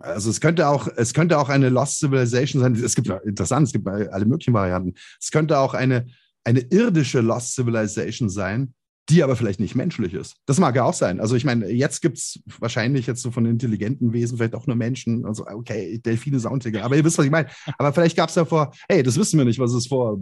[0.00, 2.74] Also es könnte auch, es könnte auch eine Lost Civilization sein.
[2.74, 4.94] Es gibt interessant, es gibt alle möglichen Varianten.
[5.20, 6.08] Es könnte auch eine,
[6.42, 8.74] eine irdische Lost Civilization sein,
[9.08, 10.36] die aber vielleicht nicht menschlich ist.
[10.46, 11.20] Das mag ja auch sein.
[11.20, 14.76] Also ich meine, jetzt gibt es wahrscheinlich jetzt so von intelligenten Wesen vielleicht auch nur
[14.76, 15.26] Menschen.
[15.26, 17.48] Also okay, Delfine Soundtiger, aber ihr wisst, was ich meine.
[17.78, 20.18] Aber vielleicht gab es ja vor, hey, das wissen wir nicht, was es vor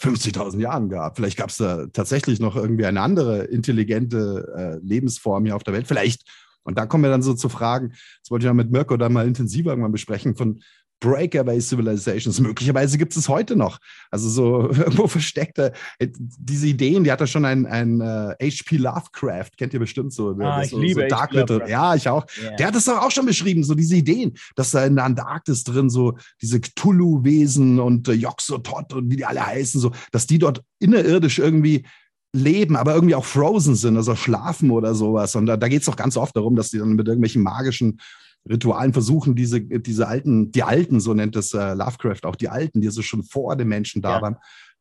[0.00, 1.16] 50.000 Jahren gab.
[1.16, 5.74] Vielleicht gab es da tatsächlich noch irgendwie eine andere intelligente äh, Lebensform hier auf der
[5.74, 5.86] Welt.
[5.86, 6.28] Vielleicht.
[6.62, 9.12] Und da kommen wir dann so zu Fragen, das wollte ich ja mit Mirko dann
[9.12, 10.60] mal intensiver irgendwann besprechen, von
[11.00, 12.38] Breakaway Civilizations.
[12.40, 13.78] Möglicherweise gibt es heute noch.
[14.10, 18.50] Also so irgendwo versteckte äh, diese Ideen, die hat er schon ein, ein uh, äh,
[18.50, 20.36] HP Lovecraft, kennt ihr bestimmt so.
[20.40, 21.68] Ah, ich so, liebe so Dark Little.
[21.68, 22.26] Ja, ich auch.
[22.40, 22.56] Yeah.
[22.56, 25.64] Der hat das doch auch schon beschrieben, so diese Ideen, dass da in der Antarktis
[25.64, 30.38] drin so diese Cthulhu-Wesen und äh, Yoxotot und wie die alle heißen, so, dass die
[30.38, 31.86] dort innerirdisch irgendwie
[32.32, 35.34] leben, aber irgendwie auch frozen sind, also schlafen oder sowas.
[35.34, 38.00] Und da, da geht es doch ganz oft darum, dass die dann mit irgendwelchen magischen
[38.48, 42.80] Ritualen versuchen, diese, diese alten, die Alten, so nennt es äh, Lovecraft, auch die Alten,
[42.80, 44.22] die so schon vor den Menschen da ja.
[44.22, 44.36] waren,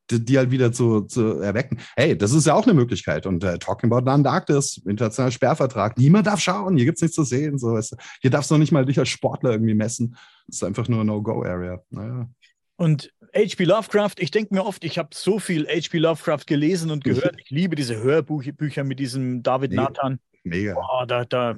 [0.10, 1.80] die, die, halt wieder zu, zu erwecken.
[1.95, 3.26] Hey, das ist ja auch eine Möglichkeit.
[3.26, 7.24] Und äh, Talking about Antarktis, internationaler Sperrvertrag, niemand darf schauen, hier gibt es nichts zu
[7.24, 7.58] sehen.
[7.58, 7.95] So, weißt du.
[8.22, 10.15] Hier darfst du noch nicht mal dich als Sportler irgendwie messen.
[10.48, 11.82] Das ist einfach nur eine No-Go-Area.
[11.89, 12.30] Naja.
[12.78, 13.65] Und H.P.
[13.65, 15.98] Lovecraft, ich denke mir oft, ich habe so viel H.P.
[15.98, 17.36] Lovecraft gelesen und gehört.
[17.43, 19.74] Ich liebe diese Hörbücher mit diesem David.
[19.74, 20.19] Nathan.
[20.43, 20.76] Mega.
[20.76, 21.56] Boah, da, da,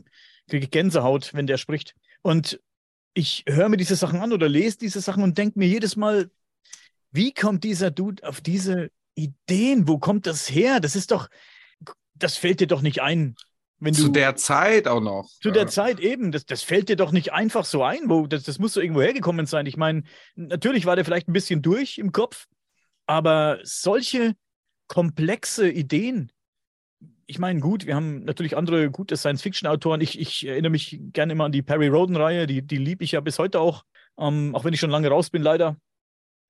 [0.51, 1.95] kriege Gänsehaut, wenn der spricht.
[2.21, 2.59] Und
[3.13, 6.29] ich höre mir diese Sachen an oder lese diese Sachen und denke mir jedes Mal,
[7.11, 9.87] wie kommt dieser Dude auf diese Ideen?
[9.87, 10.79] Wo kommt das her?
[10.79, 11.29] Das ist doch,
[12.13, 13.35] das fällt dir doch nicht ein.
[13.79, 15.27] Wenn zu du, der Zeit auch noch.
[15.41, 15.55] Zu ja.
[15.55, 16.31] der Zeit eben.
[16.31, 18.09] Das, das fällt dir doch nicht einfach so ein.
[18.09, 19.65] Wo, das, das muss so irgendwo hergekommen sein.
[19.65, 20.03] Ich meine,
[20.35, 22.47] natürlich war der vielleicht ein bisschen durch im Kopf,
[23.07, 24.35] aber solche
[24.87, 26.31] komplexe Ideen,
[27.31, 30.01] ich meine, gut, wir haben natürlich andere gute Science-Fiction-Autoren.
[30.01, 33.21] Ich, ich, erinnere mich gerne immer an die Perry Roden-Reihe, die, die liebe ich ja
[33.21, 33.85] bis heute auch,
[34.19, 35.77] ähm, auch wenn ich schon lange raus bin, leider.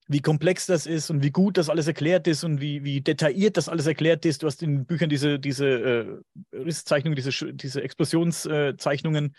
[0.07, 3.57] Wie komplex das ist und wie gut das alles erklärt ist und wie, wie detailliert
[3.57, 4.41] das alles erklärt ist.
[4.41, 9.35] Du hast in Büchern diese, diese äh, Risszeichnungen, diese, diese Explosionszeichnungen.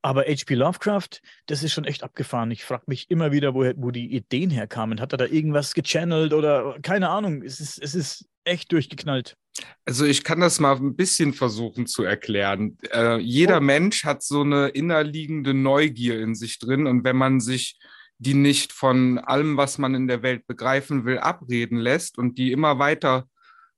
[0.00, 0.54] Aber H.P.
[0.54, 2.52] Lovecraft, das ist schon echt abgefahren.
[2.52, 5.00] Ich frage mich immer wieder, wo, wo die Ideen herkamen.
[5.00, 7.42] Hat er da irgendwas gechannelt oder keine Ahnung?
[7.42, 9.36] Es ist, es ist echt durchgeknallt.
[9.84, 12.76] Also ich kann das mal ein bisschen versuchen zu erklären.
[12.92, 13.62] Äh, jeder oh.
[13.62, 17.78] Mensch hat so eine innerliegende Neugier in sich drin und wenn man sich
[18.18, 22.52] die nicht von allem, was man in der Welt begreifen will, abreden lässt und die
[22.52, 23.28] immer weiter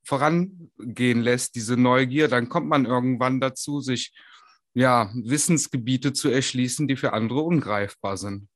[0.03, 4.13] vorangehen lässt, diese Neugier, dann kommt man irgendwann dazu, sich
[4.73, 8.47] ja, Wissensgebiete zu erschließen, die für andere ungreifbar sind.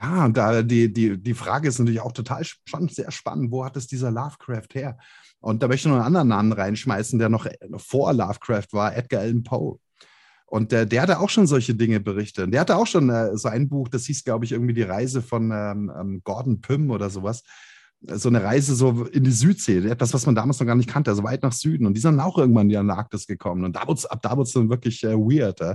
[0.00, 3.50] Ja, und da die, die, die Frage ist natürlich auch total spannend, sehr spannend.
[3.50, 4.98] Wo hat es dieser Lovecraft her?
[5.40, 7.46] Und da möchte ich noch einen anderen Namen reinschmeißen, der noch
[7.76, 9.78] vor Lovecraft war, Edgar Allan Poe.
[10.46, 12.52] Und der, der hatte auch schon solche Dinge berichtet.
[12.52, 15.20] Der hatte auch schon äh, so ein Buch, das hieß, glaube ich, irgendwie die Reise
[15.20, 17.42] von ähm, ähm Gordon Pym oder sowas.
[18.00, 21.10] So eine Reise so in die Südsee, etwas, was man damals noch gar nicht kannte,
[21.10, 21.84] also weit nach Süden.
[21.84, 23.64] Und die sind dann auch irgendwann in die Antarktis gekommen.
[23.64, 25.60] Und ab da wurde es dann wirklich äh, weird.
[25.60, 25.74] Äh.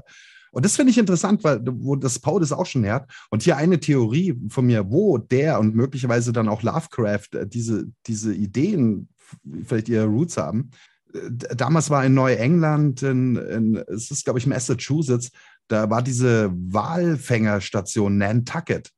[0.54, 3.10] Und das finde ich interessant, weil wo das Poe das auch schon nährt.
[3.32, 7.88] Und hier eine Theorie von mir, wo der und möglicherweise dann auch Lovecraft äh, diese,
[8.06, 9.10] diese Ideen
[9.66, 10.70] vielleicht ihre Roots haben.
[11.14, 15.32] Äh, damals war in Neuengland, in, in, es ist, glaube ich, Massachusetts,
[15.68, 18.92] da war diese Walfängerstation Nantucket.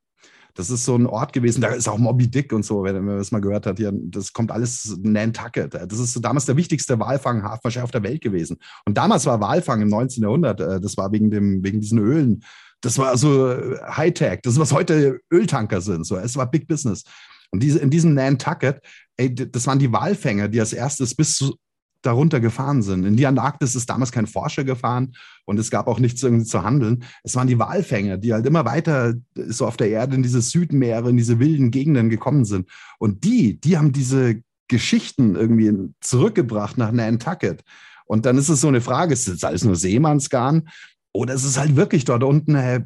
[0.55, 3.17] Das ist so ein Ort gewesen, da ist auch Moby Dick und so, wenn man
[3.17, 3.77] das mal gehört hat.
[3.77, 5.73] Hier, das kommt alles Nantucket.
[5.73, 8.57] Das ist damals der wichtigste Walfanghafen wahrscheinlich auf der Welt gewesen.
[8.85, 10.23] Und damals war Walfang im 19.
[10.23, 12.43] Jahrhundert, äh, das war wegen, dem, wegen diesen Ölen.
[12.79, 13.53] Das war so
[13.97, 16.05] Hightech, das ist, was heute Öltanker sind.
[16.05, 17.03] So, es war Big Business.
[17.51, 18.79] Und diese, in diesem Nantucket,
[19.17, 21.55] ey, das waren die Walfänger, die als erstes bis zu,
[22.05, 23.05] darunter gefahren sind.
[23.05, 25.15] In die Antarktis ist damals kein Forscher gefahren
[25.45, 27.03] und es gab auch nichts irgendwie zu handeln.
[27.23, 31.09] Es waren die Walfänger, die halt immer weiter so auf der Erde in diese Südmeere,
[31.09, 32.69] in diese wilden Gegenden gekommen sind.
[32.99, 37.63] Und die, die haben diese Geschichten irgendwie zurückgebracht nach Nantucket.
[38.05, 40.69] Und dann ist es so eine Frage, ist das alles nur Seemannsgarn?
[41.11, 42.81] Oder ist es halt wirklich dort unten äh,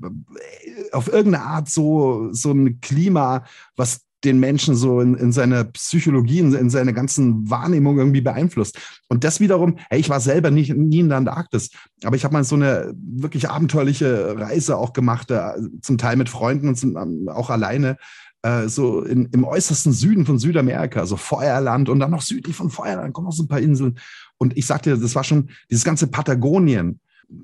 [0.92, 3.44] auf irgendeine Art so, so ein Klima,
[3.76, 8.78] was den Menschen so in, in seiner Psychologie, in, in seiner ganzen Wahrnehmung irgendwie beeinflusst.
[9.08, 11.72] Und das wiederum, hey, ich war selber nicht, nie in der Antarktis,
[12.04, 16.30] aber ich habe mal so eine wirklich abenteuerliche Reise auch gemacht, äh, zum Teil mit
[16.30, 17.98] Freunden und zum, ähm, auch alleine,
[18.42, 22.70] äh, so in, im äußersten Süden von Südamerika, so Feuerland und dann noch südlich von
[22.70, 24.00] Feuerland kommen noch so ein paar Inseln.
[24.38, 27.00] Und ich sagte, das war schon dieses ganze Patagonien.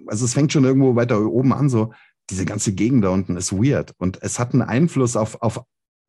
[0.07, 1.93] Also es fängt schon irgendwo weiter oben an, so
[2.29, 3.93] diese ganze Gegend da unten ist weird.
[3.97, 5.61] Und es hat einen Einfluss auf, auf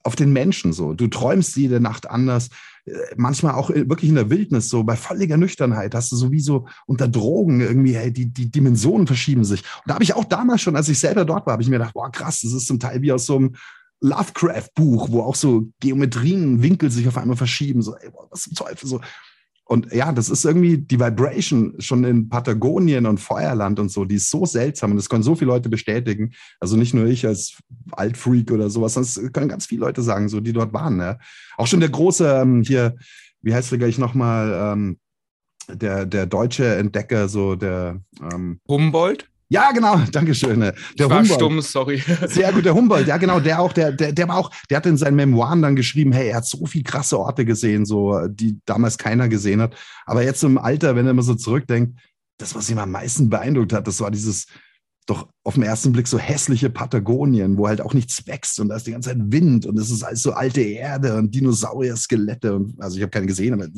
[0.06, 0.94] auf den Menschen so.
[0.94, 2.48] Du träumst jede Nacht anders.
[2.84, 7.08] Äh, manchmal auch wirklich in der Wildnis, so bei völliger Nüchternheit hast du sowieso unter
[7.08, 9.60] Drogen irgendwie, hey, die, die Dimensionen verschieben sich.
[9.60, 11.78] Und da habe ich auch damals schon, als ich selber dort war, habe ich mir
[11.78, 13.56] gedacht, boah, krass, das ist zum Teil wie aus so einem
[14.00, 17.82] Lovecraft-Buch, wo auch so Geometrien, Winkel sich auf einmal verschieben.
[17.82, 19.00] So, ey, boah, was zum Teufel so.
[19.68, 24.14] Und ja, das ist irgendwie die Vibration schon in Patagonien und Feuerland und so, die
[24.14, 26.32] ist so seltsam und das können so viele Leute bestätigen.
[26.60, 27.58] Also nicht nur ich als
[27.90, 30.96] Altfreak oder sowas, das können ganz viele Leute sagen, so die dort waren.
[30.96, 31.18] Ne?
[31.56, 32.94] Auch schon der große ähm, hier,
[33.42, 34.98] wie heißt der gleich nochmal, ähm,
[35.68, 39.28] der, der deutsche Entdecker, so der ähm, Humboldt?
[39.48, 40.60] Ja, genau, Dankeschön.
[40.60, 41.32] Der ich war Humboldt.
[41.34, 42.02] stumm, sorry.
[42.26, 44.86] Sehr gut, der Humboldt, ja genau, der auch, der, der, der war auch, der hat
[44.86, 48.58] in seinen Memoiren dann geschrieben, hey, er hat so viele krasse Orte gesehen, so, die
[48.66, 49.74] damals keiner gesehen hat.
[50.04, 51.98] Aber jetzt im Alter, wenn er immer so zurückdenkt,
[52.38, 54.46] das, was ihn am meisten beeindruckt hat, das war dieses,
[55.06, 58.76] doch auf den ersten Blick so hässliche Patagonien, wo halt auch nichts wächst und da
[58.76, 62.74] ist die ganze Zeit Wind und es ist alles so alte Erde und Dinosaurier-Skelette und
[62.82, 63.68] also ich habe keine gesehen, aber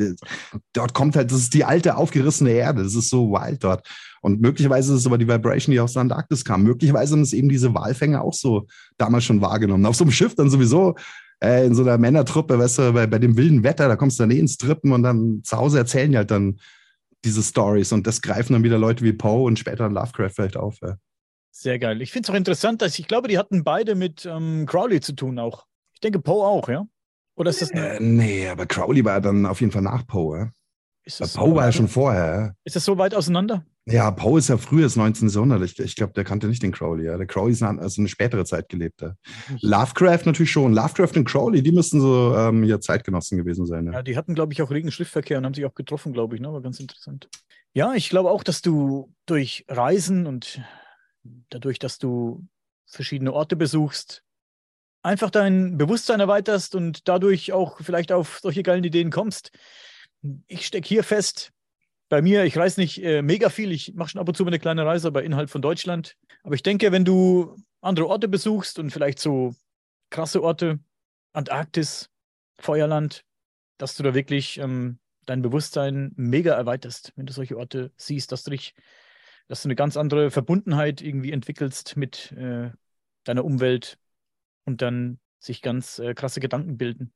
[0.73, 3.87] dort kommt halt, das ist die alte aufgerissene Erde, das ist so wild dort.
[4.21, 6.63] Und möglicherweise ist es aber die Vibration, die aus der Antarktis kam.
[6.63, 9.87] Möglicherweise haben es eben diese Walfänger auch so damals schon wahrgenommen.
[9.87, 10.95] Auf so einem Schiff dann sowieso
[11.43, 14.23] äh, in so einer Männertruppe, weißt du, bei, bei dem wilden Wetter, da kommst du
[14.23, 16.59] dann eh ins Trippen und dann zu Hause erzählen die halt dann
[17.25, 20.79] diese Stories und das greifen dann wieder Leute wie Poe und später Lovecraft vielleicht auf.
[20.83, 20.97] Ja.
[21.51, 22.01] Sehr geil.
[22.03, 25.13] Ich finde es auch interessant, dass ich glaube, die hatten beide mit ähm, Crowley zu
[25.15, 25.67] tun auch.
[25.95, 26.87] Ich denke Poe auch, ja?
[27.35, 30.53] Oder ist das äh, Nee, aber Crowley war dann auf jeden Fall nach Poe.
[31.35, 32.55] Poe war ja schon vorher.
[32.65, 33.65] Ist das so weit auseinander?
[33.91, 35.29] Ja, Poe ist ja frühes 19.
[35.29, 35.63] Jahrhundert.
[35.63, 37.07] Ich, ich glaube, der kannte nicht den Crowley.
[37.07, 37.17] Ja.
[37.17, 39.01] Der Crowley ist eine, also eine spätere Zeit gelebt.
[39.01, 39.15] Ja.
[39.61, 40.75] Lovecraft natürlich schon.
[40.75, 43.87] Lovecraft und Crowley, die müssten so ähm, ja, Zeitgenossen gewesen sein.
[43.87, 46.35] Ja, ja die hatten, glaube ich, auch regen Schriftverkehr und haben sich auch getroffen, glaube
[46.35, 46.43] ich.
[46.43, 46.53] Ne?
[46.53, 47.29] War ganz interessant.
[47.73, 50.61] Ja, ich glaube auch, dass du durch Reisen und
[51.49, 52.47] dadurch, dass du
[52.87, 54.23] verschiedene Orte besuchst,
[55.03, 59.51] einfach dein Bewusstsein erweiterst und dadurch auch vielleicht auf solche geilen Ideen kommst.
[60.47, 61.53] Ich stecke hier fest,
[62.09, 64.51] bei mir, ich reise nicht äh, mega viel, ich mache schon ab und zu mal
[64.51, 66.17] eine kleine Reise, aber innerhalb von Deutschland.
[66.43, 69.55] Aber ich denke, wenn du andere Orte besuchst und vielleicht so
[70.11, 70.81] krasse Orte,
[71.33, 72.11] Antarktis,
[72.59, 73.25] Feuerland,
[73.77, 78.45] dass du da wirklich ähm, dein Bewusstsein mega erweiterst, wenn du solche Orte siehst, dass
[78.45, 78.75] du dich
[79.49, 82.71] dass du eine ganz andere Verbundenheit irgendwie entwickelst mit äh,
[83.25, 83.99] deiner Umwelt
[84.65, 87.13] und dann sich ganz äh, krasse Gedanken bilden.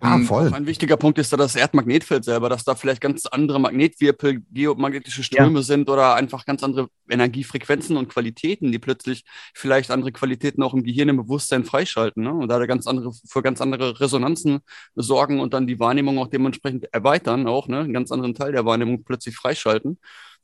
[0.00, 0.52] Ah, voll.
[0.52, 5.22] Ein wichtiger Punkt ist da das Erdmagnetfeld selber, dass da vielleicht ganz andere Magnetwirbel, geomagnetische
[5.22, 5.62] Ströme ja.
[5.62, 10.82] sind oder einfach ganz andere Energiefrequenzen und Qualitäten, die plötzlich vielleicht andere Qualitäten auch im
[10.82, 12.22] Gehirn, im Bewusstsein freischalten.
[12.22, 12.32] Ne?
[12.32, 14.60] Und da ganz andere, für ganz andere Resonanzen
[14.94, 17.80] sorgen und dann die Wahrnehmung auch dementsprechend erweitern, auch ne?
[17.80, 19.98] einen ganz anderen Teil der Wahrnehmung plötzlich freischalten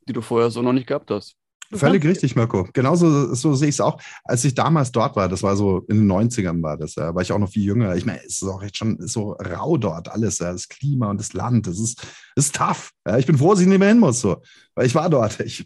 [0.09, 1.37] die du vorher so noch nicht gehabt hast.
[1.73, 2.69] Völlig richtig, Mirko.
[2.73, 4.01] Genauso so sehe ich es auch.
[4.25, 7.23] Als ich damals dort war, das war so in den 90ern war das, ja, war
[7.23, 7.97] ich auch noch viel jünger.
[7.97, 11.19] Ich meine, es ist auch jetzt schon so rau dort alles, ja, das Klima und
[11.19, 12.93] das Land, das ist, ist tough.
[13.07, 14.43] Ja, ich bin froh, dass ich nicht mehr hin muss, so,
[14.75, 15.39] weil ich war dort.
[15.47, 15.65] Ich,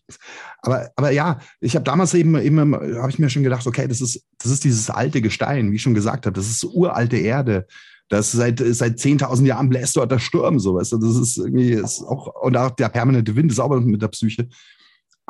[0.62, 4.00] aber, aber ja, ich habe damals eben, eben habe ich mir schon gedacht, okay, das
[4.00, 7.16] ist, das ist dieses alte Gestein, wie ich schon gesagt habe, das ist so uralte
[7.16, 7.66] Erde.
[8.10, 10.98] Das seit, seit 10.000 Jahren bläst dort der Sturm, so weißt du.
[10.98, 14.48] Das ist irgendwie, ist auch, und auch der permanente Wind ist auch mit der Psyche.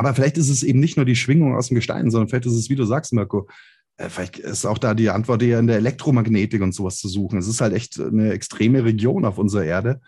[0.00, 2.54] Aber vielleicht ist es eben nicht nur die Schwingung aus dem Gestein, sondern vielleicht ist
[2.54, 3.46] es, wie du sagst, Mirko,
[3.98, 7.38] äh, vielleicht ist auch da die Antwort eher in der Elektromagnetik und sowas zu suchen.
[7.38, 10.00] Es ist halt echt eine extreme Region auf unserer Erde.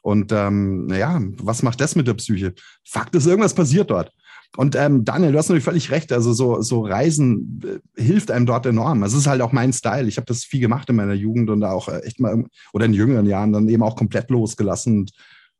[0.00, 2.54] Und ähm, naja, was macht das mit der Psyche?
[2.84, 4.12] Fakt ist, irgendwas passiert dort.
[4.56, 6.12] Und ähm, Daniel, du hast natürlich völlig recht.
[6.12, 9.02] Also so, so Reisen äh, hilft einem dort enorm.
[9.02, 10.06] Es ist halt auch mein Style.
[10.06, 12.94] Ich habe das viel gemacht in meiner Jugend und auch äh, echt mal oder in
[12.94, 15.10] jüngeren Jahren dann eben auch komplett losgelassen und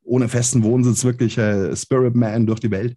[0.05, 2.97] ohne festen Wohnsitz wirklich äh, Spirit Man durch die Welt.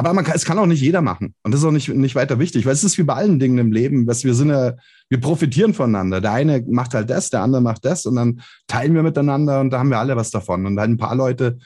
[0.00, 1.34] Aber man kann, es kann auch nicht jeder machen.
[1.42, 3.58] Und das ist auch nicht, nicht weiter wichtig, weil es ist wie bei allen Dingen
[3.58, 4.72] im Leben, was wir sind ja,
[5.10, 6.22] wir profitieren voneinander.
[6.22, 9.68] Der eine macht halt das, der andere macht das und dann teilen wir miteinander und
[9.68, 10.64] da haben wir alle was davon.
[10.64, 11.58] Und halt ein paar Leute,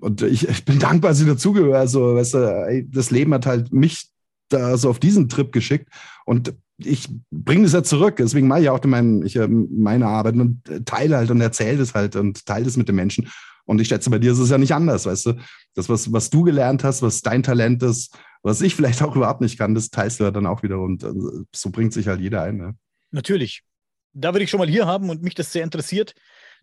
[0.00, 1.76] und ich, ich bin dankbar, dass ich dazugehöre.
[1.76, 4.06] Also, weißt du, das Leben hat halt mich
[4.48, 5.88] da so auf diesen Trip geschickt
[6.24, 8.14] und ich bringe das ja zurück.
[8.18, 12.14] Deswegen mache ich auch mein, ich, meine Arbeit und teile halt und erzähle das halt
[12.14, 13.28] und teile das mit den Menschen.
[13.64, 15.32] Und ich schätze, bei dir ist es ja nicht anders, weißt du?
[15.74, 19.40] Das, was, was du gelernt hast, was dein Talent ist, was ich vielleicht auch überhaupt
[19.40, 20.80] nicht kann, das teilst du ja dann auch wieder.
[20.80, 21.12] Und äh,
[21.54, 22.56] so bringt sich halt jeder ein.
[22.56, 22.76] Ne?
[23.10, 23.62] Natürlich.
[24.14, 26.14] Da würde ich schon mal hier haben und mich das sehr interessiert.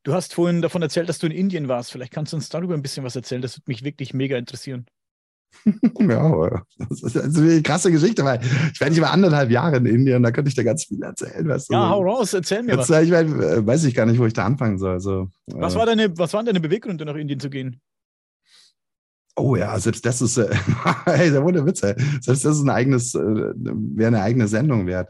[0.03, 1.91] Du hast vorhin davon erzählt, dass du in Indien warst.
[1.91, 3.41] Vielleicht kannst du uns darüber ein bisschen was erzählen.
[3.41, 4.85] Das würde mich wirklich mega interessieren.
[5.99, 8.39] Ja, das ist eine krasse Geschichte, weil
[8.73, 11.47] ich war nicht mal anderthalb Jahre in Indien, da könnte ich dir ganz viel erzählen.
[11.47, 11.73] Weißt du?
[11.73, 13.03] Ja, hau raus, erzähl mir Jetzt, was.
[13.03, 14.93] Ich mein, äh, weiß ich gar nicht, wo ich da anfangen soll.
[14.93, 17.81] Also, was, äh, war deine, was waren deine Beweggründe, nach Indien zu gehen?
[19.35, 20.53] Oh ja, selbst das ist, äh,
[21.05, 21.95] hey, der wunde Witz, ey.
[22.21, 25.09] selbst das ist ein eigenes, äh, wäre eine eigene Sendung wert.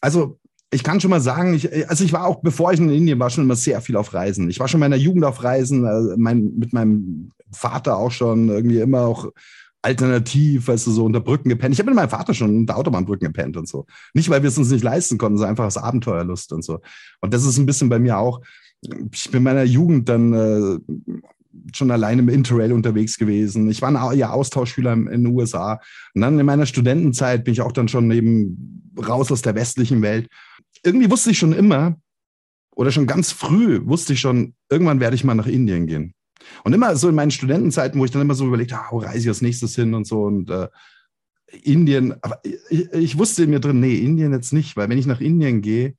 [0.00, 0.38] Also,
[0.70, 3.30] ich kann schon mal sagen, ich, also ich war auch, bevor ich in Indien war,
[3.30, 4.50] schon immer sehr viel auf Reisen.
[4.50, 8.48] Ich war schon in meiner Jugend auf Reisen, äh, mein, mit meinem Vater auch schon
[8.48, 9.30] irgendwie immer auch
[9.82, 11.74] alternativ, weißt du, so unter Brücken gepennt.
[11.74, 13.86] Ich habe mit meinem Vater schon unter Autobahnbrücken gepennt und so.
[14.14, 16.80] Nicht, weil wir es uns nicht leisten konnten, sondern einfach aus Abenteuerlust und so.
[17.20, 18.40] Und das ist ein bisschen bei mir auch.
[19.12, 20.78] Ich bin in meiner Jugend dann äh,
[21.74, 23.70] schon alleine im Interrail unterwegs gewesen.
[23.70, 25.80] Ich war ja, Austauschschüler in den USA.
[26.14, 30.00] Und dann in meiner Studentenzeit bin ich auch dann schon eben raus aus der westlichen
[30.00, 30.28] Welt.
[30.82, 31.96] Irgendwie wusste ich schon immer,
[32.74, 36.14] oder schon ganz früh wusste ich schon, irgendwann werde ich mal nach Indien gehen.
[36.64, 39.20] Und immer so in meinen Studentenzeiten, wo ich dann immer so überlegt habe, wo reise
[39.20, 40.68] ich als nächstes hin und so und äh,
[41.62, 45.06] Indien, aber ich, ich, wusste in mir drin, nee, Indien jetzt nicht, weil wenn ich
[45.06, 45.94] nach Indien gehe,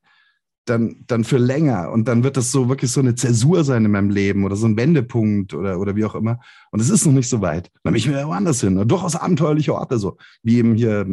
[0.66, 3.92] dann, dann für länger und dann wird das so wirklich so eine Zäsur sein in
[3.92, 6.40] meinem Leben oder so ein Wendepunkt oder, oder wie auch immer.
[6.72, 7.72] Und es ist noch nicht so weit.
[7.84, 8.78] Dann bin ich mir woanders hin.
[8.80, 11.06] Und durchaus abenteuerliche Orte, so wie eben hier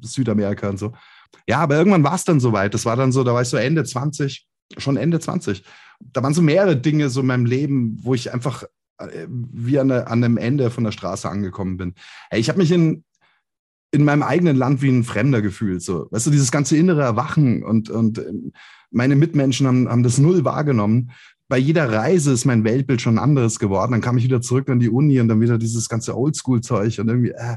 [0.00, 0.92] Südamerika und so.
[1.48, 2.74] Ja, aber irgendwann war es dann soweit.
[2.74, 4.46] Das war dann so, da war ich so Ende 20,
[4.78, 5.64] schon Ende 20
[6.12, 8.64] da waren so mehrere Dinge so in meinem Leben, wo ich einfach
[8.98, 11.94] äh, wie an, der, an einem Ende von der Straße angekommen bin.
[12.30, 13.04] Hey, ich habe mich in,
[13.90, 15.82] in meinem eigenen Land wie ein Fremder gefühlt.
[15.82, 16.08] So.
[16.10, 18.52] Weißt du, dieses ganze innere Erwachen und, und ähm,
[18.90, 21.10] meine Mitmenschen haben, haben das null wahrgenommen.
[21.48, 23.92] Bei jeder Reise ist mein Weltbild schon anderes geworden.
[23.92, 27.08] Dann kam ich wieder zurück an die Uni und dann wieder dieses ganze Oldschool-Zeug und
[27.08, 27.56] irgendwie, äh,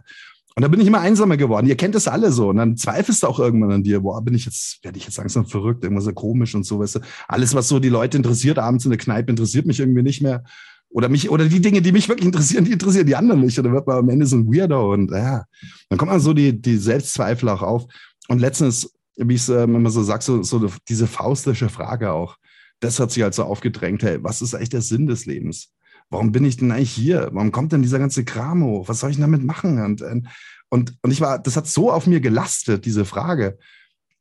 [0.56, 1.68] und da bin ich immer einsamer geworden.
[1.68, 2.50] Ihr kennt das alle so.
[2.50, 4.00] Und dann zweifelst du auch irgendwann an dir.
[4.00, 6.96] Boah, bin ich jetzt, werde ich jetzt langsam verrückt, irgendwas so komisch und so, weißt
[6.96, 7.00] du.
[7.28, 10.46] Alles, was so die Leute interessiert, abends in der Kneipe, interessiert mich irgendwie nicht mehr.
[10.90, 13.58] Oder mich, oder die Dinge, die mich wirklich interessieren, die interessieren die anderen nicht.
[13.58, 14.94] Und dann wird man am Ende so ein Weirdo.
[14.94, 15.44] Und ja,
[15.90, 17.86] dann kommt man so die, die Selbstzweifel auch auf.
[18.30, 22.38] Und letztens, wie ich es ähm, immer so sage, so, so diese faustliche Frage auch.
[22.80, 24.04] Das hat sich halt so aufgedrängt.
[24.04, 25.75] Hey, was ist eigentlich der Sinn des Lebens?
[26.10, 27.30] Warum bin ich denn eigentlich hier?
[27.32, 28.88] Warum kommt denn dieser ganze Kram hoch?
[28.88, 29.82] Was soll ich damit machen?
[29.82, 30.28] Und, ähm,
[30.70, 33.58] und, und ich war, das hat so auf mir gelastet, diese Frage,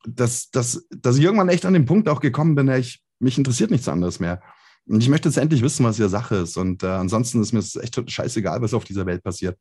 [0.07, 3.71] dass, dass, dass ich irgendwann echt an den Punkt auch gekommen bin, ich, mich interessiert
[3.71, 4.43] nichts anderes mehr.
[4.87, 6.59] Und ich möchte jetzt endlich wissen, was hier Sache ist.
[6.59, 9.59] Und äh, ansonsten ist mir es echt scheißegal, was auf dieser Welt passiert.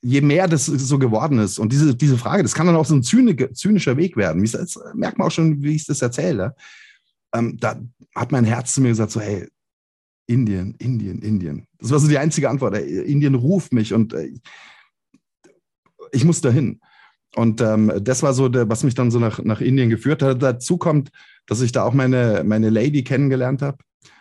[0.00, 2.94] Je mehr das so geworden ist und diese, diese Frage, das kann dann auch so
[2.94, 4.42] ein zynischer Weg werden.
[4.42, 6.54] Das merkt man auch schon, wie ich das erzähle.
[7.34, 7.78] Ähm, da
[8.14, 9.48] hat mein Herz zu mir gesagt, so, hey,
[10.26, 11.66] Indien, Indien, Indien.
[11.78, 12.76] Das war so die einzige Antwort.
[12.76, 14.32] Indien ruft mich und äh,
[16.12, 16.80] ich muss dahin.
[17.36, 20.42] Und ähm, das war so, der, was mich dann so nach, nach Indien geführt hat.
[20.42, 21.10] Dazu kommt,
[21.46, 23.78] dass ich da auch meine, meine Lady kennengelernt habe.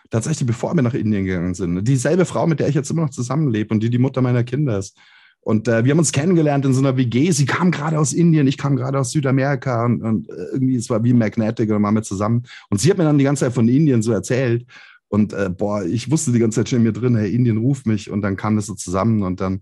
[0.10, 1.88] Tatsächlich, bevor wir nach Indien gegangen sind.
[1.88, 4.78] Dieselbe Frau, mit der ich jetzt immer noch zusammenlebe und die die Mutter meiner Kinder
[4.78, 4.98] ist.
[5.42, 7.32] Und äh, wir haben uns kennengelernt in so einer WG.
[7.32, 10.90] Sie kam gerade aus Indien, ich kam gerade aus Südamerika und, und äh, irgendwie, es
[10.90, 12.44] war wie Magnetic und dann waren wir zusammen.
[12.70, 14.66] Und sie hat mir dann die ganze Zeit von Indien so erzählt.
[15.14, 17.86] Und äh, boah, ich wusste die ganze Zeit schon in mir drin, hey, Indien ruft
[17.86, 19.62] mich und dann kam das so zusammen und dann,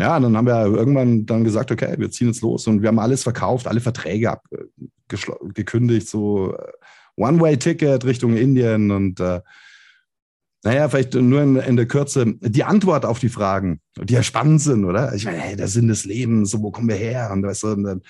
[0.00, 2.98] ja, dann haben wir irgendwann dann gesagt, okay, wir ziehen jetzt los und wir haben
[2.98, 6.72] alles verkauft, alle Verträge abgekündigt, so äh,
[7.14, 9.42] One-Way-Ticket Richtung Indien und äh,
[10.64, 14.60] naja, vielleicht nur in, in, der Kürze die Antwort auf die Fragen, die ja spannend
[14.60, 15.14] sind, oder?
[15.14, 17.30] Ich meine, hey, der Sinn des Lebens, so, wo kommen wir her?
[17.32, 18.02] Und, weißt du, und dann,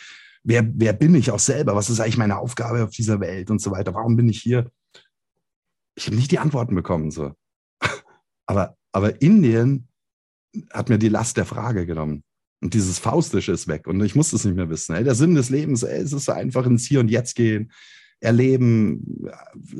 [0.44, 1.76] wer, wer bin ich auch selber?
[1.76, 3.92] Was ist eigentlich meine Aufgabe auf dieser Welt und so weiter?
[3.92, 4.70] Warum bin ich hier?
[5.94, 7.10] Ich habe nicht die Antworten bekommen.
[7.10, 7.32] So.
[8.46, 9.86] Aber, aber Indien
[10.72, 12.24] hat mir die Last der Frage genommen.
[12.60, 13.86] Und dieses Faustische ist weg.
[13.86, 14.94] Und ich muss es nicht mehr wissen.
[14.94, 15.04] Ey.
[15.04, 17.70] Der Sinn des Lebens, ey, es ist einfach ins Hier und Jetzt gehen,
[18.20, 19.28] erleben,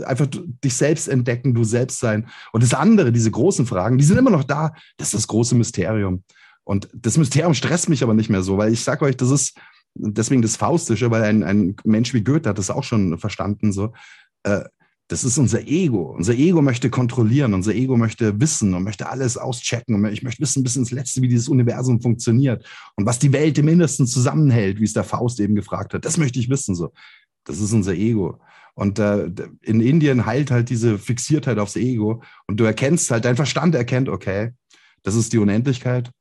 [0.04, 2.28] einfach dich selbst entdecken, du selbst sein.
[2.52, 4.72] Und das andere, diese großen Fragen, die sind immer noch da.
[4.96, 6.24] Das ist das große Mysterium.
[6.64, 9.58] Und das Mysterium stresst mich aber nicht mehr so, weil ich sage euch, das ist
[9.94, 13.92] deswegen das Faustische, weil ein, ein Mensch wie Goethe hat das auch schon verstanden, so.
[14.44, 14.64] Äh,
[15.10, 16.14] das ist unser Ego.
[16.16, 19.96] Unser Ego möchte kontrollieren, unser Ego möchte wissen und möchte alles auschecken.
[19.96, 23.58] Und ich möchte wissen bis ins Letzte, wie dieses Universum funktioniert und was die Welt
[23.58, 26.04] im Innersten zusammenhält, wie es der Faust eben gefragt hat.
[26.04, 26.76] Das möchte ich wissen.
[26.76, 26.92] So.
[27.42, 28.38] Das ist unser Ego.
[28.74, 29.28] Und äh,
[29.62, 32.22] in Indien heilt halt diese Fixiertheit aufs Ego.
[32.46, 34.52] Und du erkennst halt, dein Verstand erkennt, okay,
[35.02, 36.12] das ist die Unendlichkeit.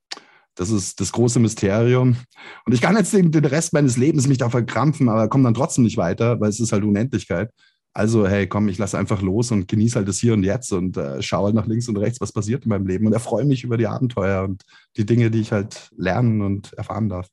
[0.56, 2.18] Das ist das große Mysterium.
[2.66, 5.54] Und ich kann jetzt den, den Rest meines Lebens mich da verkrampfen, aber komme dann
[5.54, 7.52] trotzdem nicht weiter, weil es ist halt Unendlichkeit.
[7.94, 10.96] Also, hey, komm, ich lasse einfach los und genieße halt das Hier und Jetzt und
[10.96, 13.64] äh, schaue halt nach links und rechts, was passiert in meinem Leben und erfreue mich
[13.64, 14.64] über die Abenteuer und
[14.96, 17.30] die Dinge, die ich halt lernen und erfahren darf.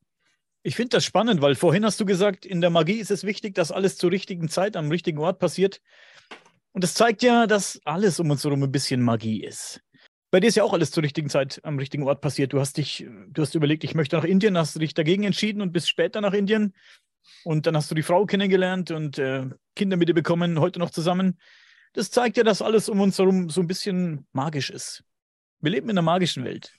[0.63, 3.55] Ich finde das spannend, weil vorhin hast du gesagt, in der Magie ist es wichtig,
[3.55, 5.81] dass alles zur richtigen Zeit am richtigen Ort passiert.
[6.73, 9.81] Und das zeigt ja, dass alles um uns herum ein bisschen Magie ist.
[10.33, 12.53] Bei dir ist ja auch alles zur richtigen Zeit am richtigen Ort passiert.
[12.53, 15.73] Du hast dich, du hast überlegt, ich möchte nach Indien, hast dich dagegen entschieden und
[15.73, 16.75] bist später nach Indien.
[17.45, 20.91] Und dann hast du die Frau kennengelernt und äh, Kinder mit ihr bekommen, heute noch
[20.91, 21.39] zusammen.
[21.93, 25.05] Das zeigt ja, dass alles um uns herum so ein bisschen magisch ist.
[25.61, 26.72] Wir leben in einer magischen Welt.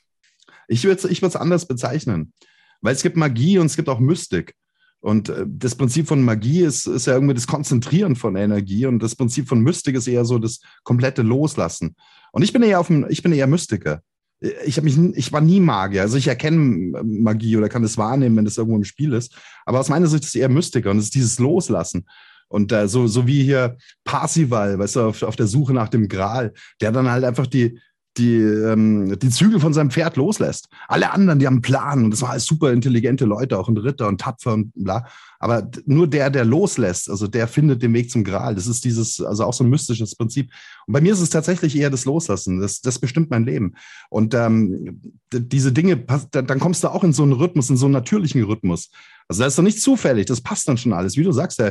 [0.67, 2.33] Ich würde es anders bezeichnen,
[2.81, 4.55] weil es gibt Magie und es gibt auch Mystik.
[4.99, 8.99] Und äh, das Prinzip von Magie ist, ist ja irgendwie das Konzentrieren von Energie und
[8.99, 11.95] das Prinzip von Mystik ist eher so das komplette Loslassen.
[12.31, 14.01] Und ich bin eher auf dem, ich bin eher Mystiker
[14.39, 16.01] ich habe mich, ich war nie Magier.
[16.01, 19.35] Also ich erkenne Magie oder kann es wahrnehmen, wenn es irgendwo im Spiel ist.
[19.65, 22.05] Aber aus meiner Sicht ist es eher Mystiker und es ist dieses Loslassen.
[22.49, 26.07] Und äh, so, so wie hier Parsival, weißt du, auf, auf der Suche nach dem
[26.07, 27.79] Gral, der dann halt einfach die,
[28.17, 30.67] die, ähm, die Zügel von seinem Pferd loslässt.
[30.87, 33.77] Alle anderen, die haben einen Plan und das waren alles super intelligente Leute, auch ein
[33.77, 35.07] Ritter und tapfer und bla.
[35.39, 38.55] Aber nur der, der loslässt, also der findet den Weg zum Gral.
[38.55, 40.51] Das ist dieses, also auch so ein mystisches Prinzip.
[40.85, 42.59] Und bei mir ist es tatsächlich eher das Loslassen.
[42.59, 43.75] Das, das bestimmt mein Leben.
[44.09, 45.97] Und ähm, diese Dinge,
[46.31, 48.89] dann kommst du auch in so einen Rhythmus, in so einen natürlichen Rhythmus.
[49.29, 51.17] Also das ist doch nicht zufällig, das passt dann schon alles.
[51.17, 51.61] Wie du sagst,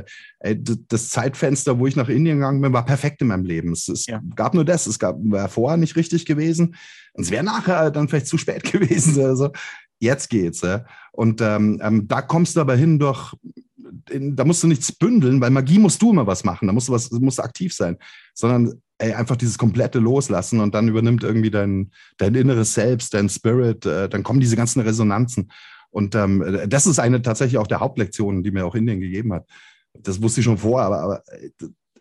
[0.41, 3.73] ey, das Zeitfenster, wo ich nach Indien gegangen bin, war perfekt in meinem Leben.
[3.73, 4.21] Es, es ja.
[4.35, 6.75] gab nur das, es gab, war vorher nicht richtig gewesen.
[7.17, 9.25] Und es wäre nachher dann vielleicht zu spät gewesen.
[9.25, 9.51] Also
[9.99, 10.61] jetzt geht's.
[10.61, 10.85] Ja.
[11.13, 13.35] Und ähm, ähm, da kommst du aber hin durch,
[14.11, 16.93] da musst du nichts bündeln, weil Magie musst du immer was machen, da musst du
[16.93, 17.97] was, musst du aktiv sein,
[18.35, 23.29] sondern ey, einfach dieses komplette Loslassen und dann übernimmt irgendwie dein, dein inneres Selbst, dein
[23.29, 25.51] Spirit, äh, dann kommen diese ganzen Resonanzen.
[25.91, 29.47] Und ähm, das ist eine tatsächlich auch der Hauptlektionen, die mir auch Indien gegeben hat.
[29.95, 31.23] Das wusste ich schon vor, aber, aber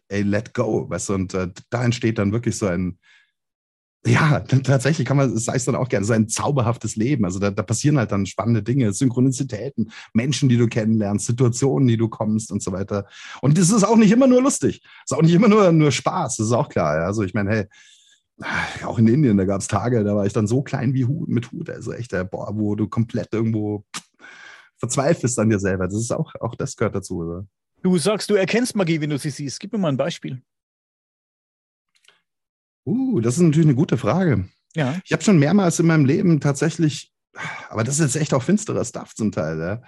[0.10, 2.98] ey, let go, weißt du, und äh, da entsteht dann wirklich so ein,
[4.06, 7.26] ja, tatsächlich kann man, das heißt dann auch gerne, so ein zauberhaftes Leben.
[7.26, 11.98] Also da, da, passieren halt dann spannende Dinge, Synchronizitäten, Menschen, die du kennenlernst, Situationen, die
[11.98, 13.08] du kommst und so weiter.
[13.42, 14.82] Und das ist auch nicht immer nur lustig.
[15.06, 17.04] Es ist auch nicht immer nur, nur Spaß, das ist auch klar.
[17.04, 17.66] Also ich meine, hey,
[18.86, 21.28] auch in Indien, da gab es Tage, da war ich dann so klein wie Hut
[21.28, 21.70] mit Hut.
[21.70, 23.86] Also echt, boah, wo du komplett irgendwo
[24.78, 25.88] verzweifelst an dir selber.
[25.88, 27.18] Das ist auch, auch das gehört dazu.
[27.18, 27.48] Oder?
[27.82, 29.60] Du sagst, du erkennst Magie, wenn du sie siehst.
[29.60, 30.42] Gib mir mal ein Beispiel.
[32.86, 34.48] Uh, das ist natürlich eine gute Frage.
[34.76, 34.96] Ja.
[35.06, 37.12] Ich habe schon mehrmals in meinem Leben tatsächlich,
[37.70, 39.60] aber das ist jetzt echt auch finsterer Stuff zum Teil.
[39.60, 39.82] Ja.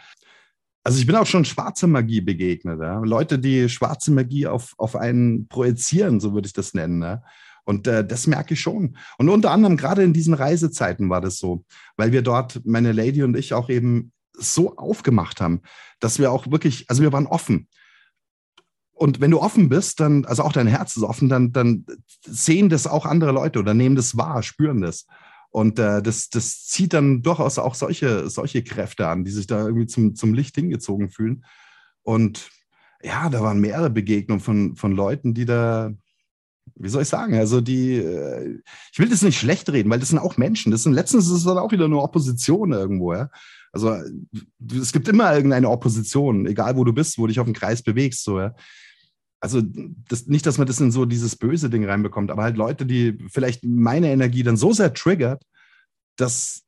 [0.83, 2.79] Also ich bin auch schon schwarze Magie begegnet.
[2.81, 2.99] Ja.
[2.99, 7.01] Leute, die schwarze Magie auf, auf einen projizieren, so würde ich das nennen.
[7.01, 7.23] Ja.
[7.65, 8.97] Und äh, das merke ich schon.
[9.17, 11.65] Und unter anderem gerade in diesen Reisezeiten war das so,
[11.97, 15.61] weil wir dort, meine Lady und ich, auch eben so aufgemacht haben,
[15.99, 17.67] dass wir auch wirklich, also wir waren offen.
[18.97, 21.85] Und wenn du offen bist, dann, also auch dein Herz ist offen, dann, dann
[22.25, 25.05] sehen das auch andere Leute oder nehmen das wahr, spüren das.
[25.51, 29.65] Und äh, das, das zieht dann durchaus auch solche, solche Kräfte an, die sich da
[29.65, 31.45] irgendwie zum, zum Licht hingezogen fühlen.
[32.01, 32.49] Und
[33.03, 35.91] ja, da waren mehrere Begegnungen von, von Leuten, die da,
[36.75, 38.59] wie soll ich sagen, also die, äh,
[38.91, 40.71] ich will das nicht schlecht reden, weil das sind auch Menschen.
[40.71, 43.29] Das sind letztens ist es dann auch wieder nur Opposition irgendwo, ja.
[43.71, 43.95] Also
[44.75, 47.83] es gibt immer irgendeine Opposition, egal wo du bist, wo du dich auf dem Kreis
[47.83, 48.55] bewegst, so, ja
[49.39, 52.85] also das, nicht, dass man das in so dieses böse Ding reinbekommt, aber halt Leute,
[52.85, 55.43] die vielleicht meine Energie dann so sehr triggert,
[56.15, 56.63] dass,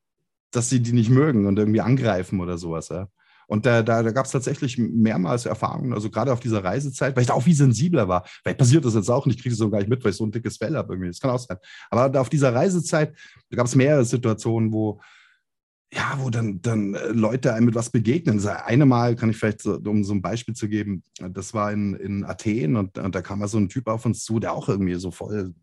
[0.52, 2.90] dass sie die nicht mögen und irgendwie angreifen oder sowas.
[2.90, 3.08] Ja.
[3.48, 7.22] Und da, da, da gab es tatsächlich mehrmals Erfahrungen, also gerade auf dieser Reisezeit, weil
[7.22, 8.24] ich da auch wie sensibler war.
[8.44, 10.18] Vielleicht passiert das jetzt auch und ich kriege es so gar nicht mit, weil ich
[10.18, 11.10] so ein dickes Fell habe irgendwie.
[11.10, 11.58] Das kann auch sein.
[11.90, 13.18] Aber auf dieser Reisezeit
[13.52, 15.02] gab es mehrere Situationen, wo,
[15.92, 18.46] ja, wo dann, dann äh, Leute einem mit was begegnen.
[18.48, 21.96] Eine Mal kann ich vielleicht, so, um so ein Beispiel zu geben, das war in,
[21.96, 24.70] in Athen und, und da kam mal so ein Typ auf uns zu, der auch
[24.70, 25.54] irgendwie so voll,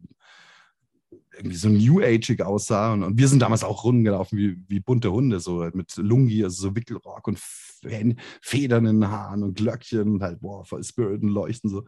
[1.36, 2.92] irgendwie so New Ageig aussah.
[2.92, 6.70] Und, und, wir sind damals auch rumgelaufen wie, wie bunte Hunde, so mit Lungi, also
[6.70, 11.28] so Wickelrock und Federn in den Haaren und Glöckchen und halt, boah, voll Spirit und
[11.28, 11.84] Leuchten so.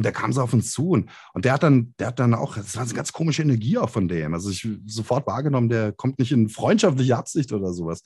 [0.00, 2.32] Und der kam so auf uns zu und, und der hat dann, der hat dann
[2.32, 4.32] auch, das war eine ganz komische Energie auch von dem.
[4.32, 8.00] Also ich sofort wahrgenommen, der kommt nicht in freundschaftliche Absicht oder sowas.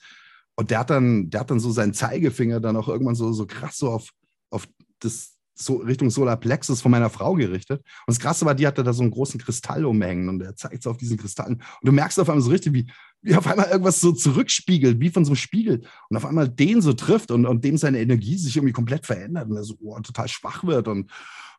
[0.56, 3.46] Und der hat dann, der hat dann so seinen Zeigefinger dann auch irgendwann so, so
[3.46, 4.10] krass so auf,
[4.50, 4.66] auf
[4.98, 7.80] das, so Richtung Solarplexus von meiner Frau gerichtet.
[7.80, 10.82] Und das Krasse war, die hatte da so einen großen Kristall umhängen und er zeigt
[10.82, 11.54] so auf diesen Kristallen.
[11.54, 12.90] Und du merkst auf einmal so richtig, wie,
[13.22, 15.82] wie auf einmal irgendwas so zurückspiegelt, wie von so einem Spiegel.
[16.08, 19.48] Und auf einmal den so trifft und, und dem seine Energie sich irgendwie komplett verändert
[19.48, 21.10] und er so oh, total schwach wird und,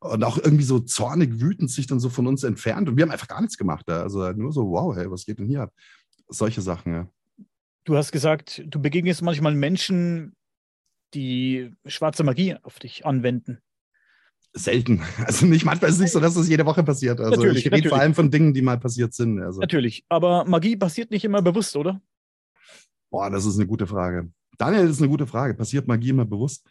[0.01, 2.89] und auch irgendwie so zornig, wütend sich dann so von uns entfernt.
[2.89, 3.89] Und wir haben einfach gar nichts gemacht.
[3.89, 5.73] Also nur so, wow, hey, was geht denn hier ab?
[6.27, 7.07] Solche Sachen, ja.
[7.85, 10.35] Du hast gesagt, du begegnest manchmal Menschen,
[11.13, 13.59] die schwarze Magie auf dich anwenden
[14.55, 15.01] selten.
[15.25, 17.19] Also nicht manchmal ist es nicht so, dass das jede Woche passiert.
[17.19, 19.39] Also natürlich, ich rede vor allem von Dingen, die mal passiert sind.
[19.41, 19.59] Also.
[19.59, 22.01] Natürlich, aber Magie passiert nicht immer bewusst, oder?
[23.09, 24.31] Boah, das ist eine gute Frage.
[24.57, 25.53] Daniel, das ist eine gute Frage.
[25.53, 26.65] Passiert Magie immer bewusst?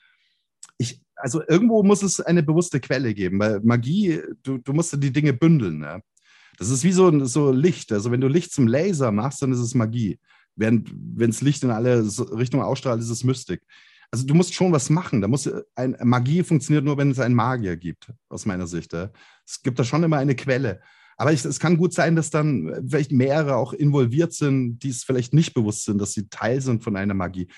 [0.78, 5.12] Ich, also irgendwo muss es eine bewusste Quelle geben, weil Magie, du, du musst die
[5.12, 5.82] Dinge bündeln.
[5.82, 6.00] Ja?
[6.58, 7.92] Das ist wie so, so Licht.
[7.92, 10.18] Also wenn du Licht zum Laser machst, dann ist es Magie.
[10.56, 12.04] Während wenn es Licht in alle
[12.36, 13.62] Richtungen ausstrahlt, ist es Mystik
[14.10, 15.20] also du musst schon was machen.
[15.20, 18.92] Da muss ein, Magie funktioniert nur, wenn es einen Magier gibt, aus meiner Sicht.
[18.92, 20.80] Es gibt da schon immer eine Quelle.
[21.16, 25.04] Aber ich, es kann gut sein, dass dann vielleicht mehrere auch involviert sind, die es
[25.04, 27.48] vielleicht nicht bewusst sind, dass sie Teil sind von einer Magie.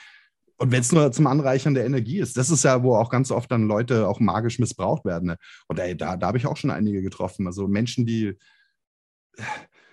[0.58, 3.30] Und wenn es nur zum Anreichern der Energie ist, das ist ja, wo auch ganz
[3.30, 5.28] oft dann Leute auch magisch missbraucht werden.
[5.28, 5.36] Ne?
[5.68, 7.46] Und ey, da, da habe ich auch schon einige getroffen.
[7.46, 8.38] Also Menschen, die,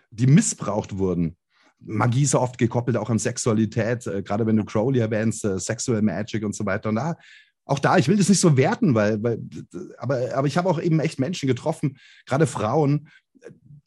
[0.10, 1.36] die missbraucht wurden.
[1.86, 6.02] Magie ist oft gekoppelt auch an Sexualität, äh, gerade wenn du Crowley erwähnst, äh, Sexual
[6.02, 6.90] Magic und so weiter.
[6.90, 7.16] Und da,
[7.66, 9.40] auch da, ich will das nicht so werten, weil, weil
[9.98, 13.10] aber, aber ich habe auch eben echt Menschen getroffen, gerade Frauen,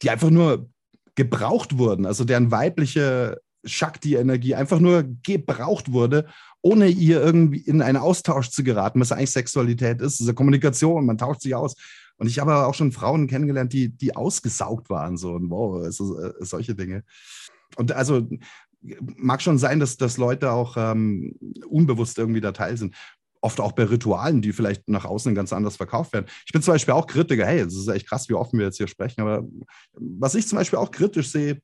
[0.01, 0.69] die einfach nur
[1.15, 6.27] gebraucht wurden, also deren weibliche Shakti-Energie einfach nur gebraucht wurde,
[6.61, 10.21] ohne ihr irgendwie in einen Austausch zu geraten, was eigentlich Sexualität ist.
[10.21, 11.75] Eine Kommunikation, man tauscht sich aus.
[12.17, 16.31] Und ich habe auch schon Frauen kennengelernt, die, die ausgesaugt waren, so und wow, also,
[16.39, 17.03] solche Dinge.
[17.75, 18.27] Und also
[19.17, 21.35] mag schon sein, dass, dass Leute auch ähm,
[21.67, 22.95] unbewusst irgendwie da Teil sind.
[23.41, 26.25] Oft auch bei Ritualen, die vielleicht nach außen ganz anders verkauft werden.
[26.45, 28.77] Ich bin zum Beispiel auch Kritiker, hey, es ist echt krass, wie offen wir jetzt
[28.77, 29.43] hier sprechen, aber
[29.93, 31.59] was ich zum Beispiel auch kritisch sehe,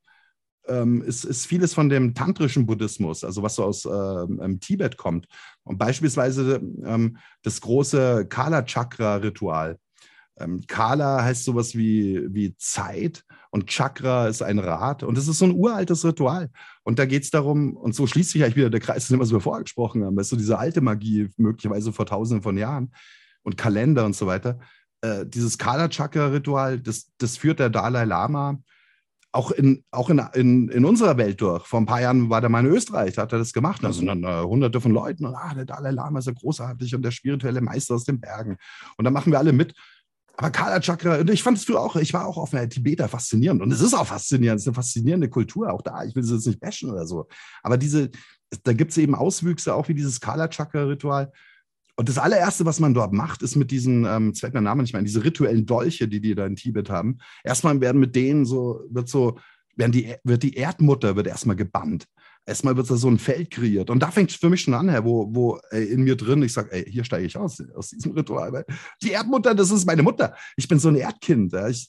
[0.68, 5.28] ähm, ist, ist, vieles von dem tantrischen Buddhismus, also was so aus ähm, Tibet kommt.
[5.64, 9.78] Und beispielsweise ähm, das große Kala-Chakra-Ritual.
[10.38, 15.38] Ähm, Kala heißt sowas wie, wie Zeit und Chakra ist ein Rad und es ist
[15.38, 16.50] so ein uraltes Ritual.
[16.82, 19.28] Und da geht es darum, und so schließt sich eigentlich wieder der Kreis, den wir
[19.28, 22.92] so vorgesprochen haben, weißt du, diese alte Magie, möglicherweise vor tausenden von Jahren
[23.44, 24.58] und Kalender und so weiter.
[25.02, 28.58] Äh, dieses Kala-Chakra-Ritual, das, das führt der Dalai Lama
[29.32, 31.68] auch in, auch in, in, in unserer Welt durch.
[31.68, 33.84] Vor ein paar Jahren war der mal in Österreich, da hat er das gemacht.
[33.84, 36.96] Da sind dann äh, hunderte von Leuten und ah, der Dalai Lama ist ja großartig
[36.96, 38.58] und der spirituelle Meister aus den Bergen.
[38.98, 39.76] Und da machen wir alle mit.
[40.36, 43.62] Aber Kala Chakra, ich fand es früher auch, ich war auch auf einer Tibeter faszinierend
[43.62, 46.32] und es ist auch faszinierend, es ist eine faszinierende Kultur, auch da, ich will es
[46.32, 47.28] jetzt nicht bashen oder so.
[47.62, 48.10] Aber diese,
[48.64, 51.32] da gibt es eben Auswüchse, auch wie dieses Kala Chakra-Ritual.
[51.96, 54.94] Und das allererste, was man dort macht, ist mit diesen, ähm, fällt mein Name nicht
[54.94, 57.20] mehr diese rituellen Dolche, die die da in Tibet haben.
[57.44, 59.38] Erstmal werden mit denen so, wird so,
[59.76, 62.08] werden die, wird die Erdmutter wird erstmal gebannt
[62.46, 63.90] erstmal wird da so ein Feld kreiert.
[63.90, 66.54] Und da fängt es für mich schon an, wo, wo ey, in mir drin, ich
[66.54, 68.52] sage, ey, hier steige ich aus, aus diesem Ritual.
[68.52, 68.66] Weil
[69.02, 70.36] die Erdmutter, das ist meine Mutter.
[70.58, 71.54] Ich bin so ein Erdkind.
[71.54, 71.68] Ja.
[71.70, 71.88] Ich,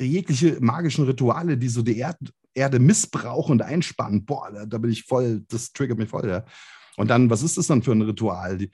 [0.00, 2.18] jegliche magischen Rituale, die so die Erd,
[2.54, 6.28] Erde missbrauchen und einspannen, boah, da, da, bin ich voll, das triggert mich voll.
[6.28, 6.44] Ja.
[6.96, 8.58] Und dann, was ist das dann für ein Ritual?
[8.58, 8.70] Die,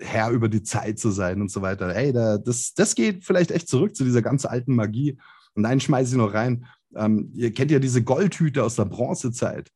[0.00, 1.94] Herr über die Zeit zu sein und so weiter.
[1.94, 5.18] Ey, da, das, das geht vielleicht echt zurück zu dieser ganz alten Magie.
[5.54, 6.66] Und einen schmeiße ich noch rein.
[6.94, 9.70] Ähm, ihr kennt ja diese Goldhüte aus der Bronzezeit.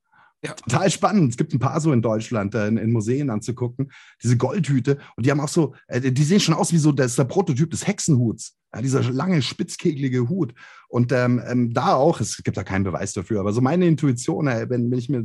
[0.45, 0.53] Ja.
[0.53, 1.31] Total spannend.
[1.31, 3.91] Es gibt ein paar so in Deutschland, äh, in, in, Museen anzugucken.
[4.23, 4.99] Diese Goldhüte.
[5.17, 7.25] Und die haben auch so, äh, die sehen schon aus wie so, das ist der
[7.25, 8.57] Prototyp des Hexenhuts.
[8.73, 10.55] Ja, dieser lange, spitzkegelige Hut.
[10.89, 14.47] Und ähm, ähm, da auch, es gibt da keinen Beweis dafür, aber so meine Intuition,
[14.47, 15.25] ey, wenn, wenn ich mir,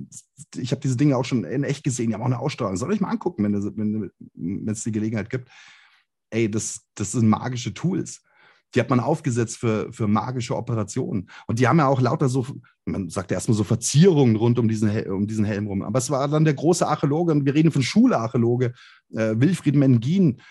[0.56, 2.78] ich habe diese Dinge auch schon in echt gesehen, die haben auch eine Ausstrahlung.
[2.78, 5.50] Soll ich mal angucken, wenn es wenn, die Gelegenheit gibt.
[6.32, 8.22] Ey, das, das sind magische Tools
[8.74, 11.30] die hat man aufgesetzt für, für magische Operationen.
[11.48, 12.46] Und die haben ja auch lauter so,
[12.86, 15.84] man sagt ja erstmal so Verzierungen rund um diesen, um diesen Helm rum.
[15.84, 18.74] Aber es war dann der große Archäologe, und wir reden von Schularchäologe,
[19.14, 20.42] äh, Wilfried Mengin.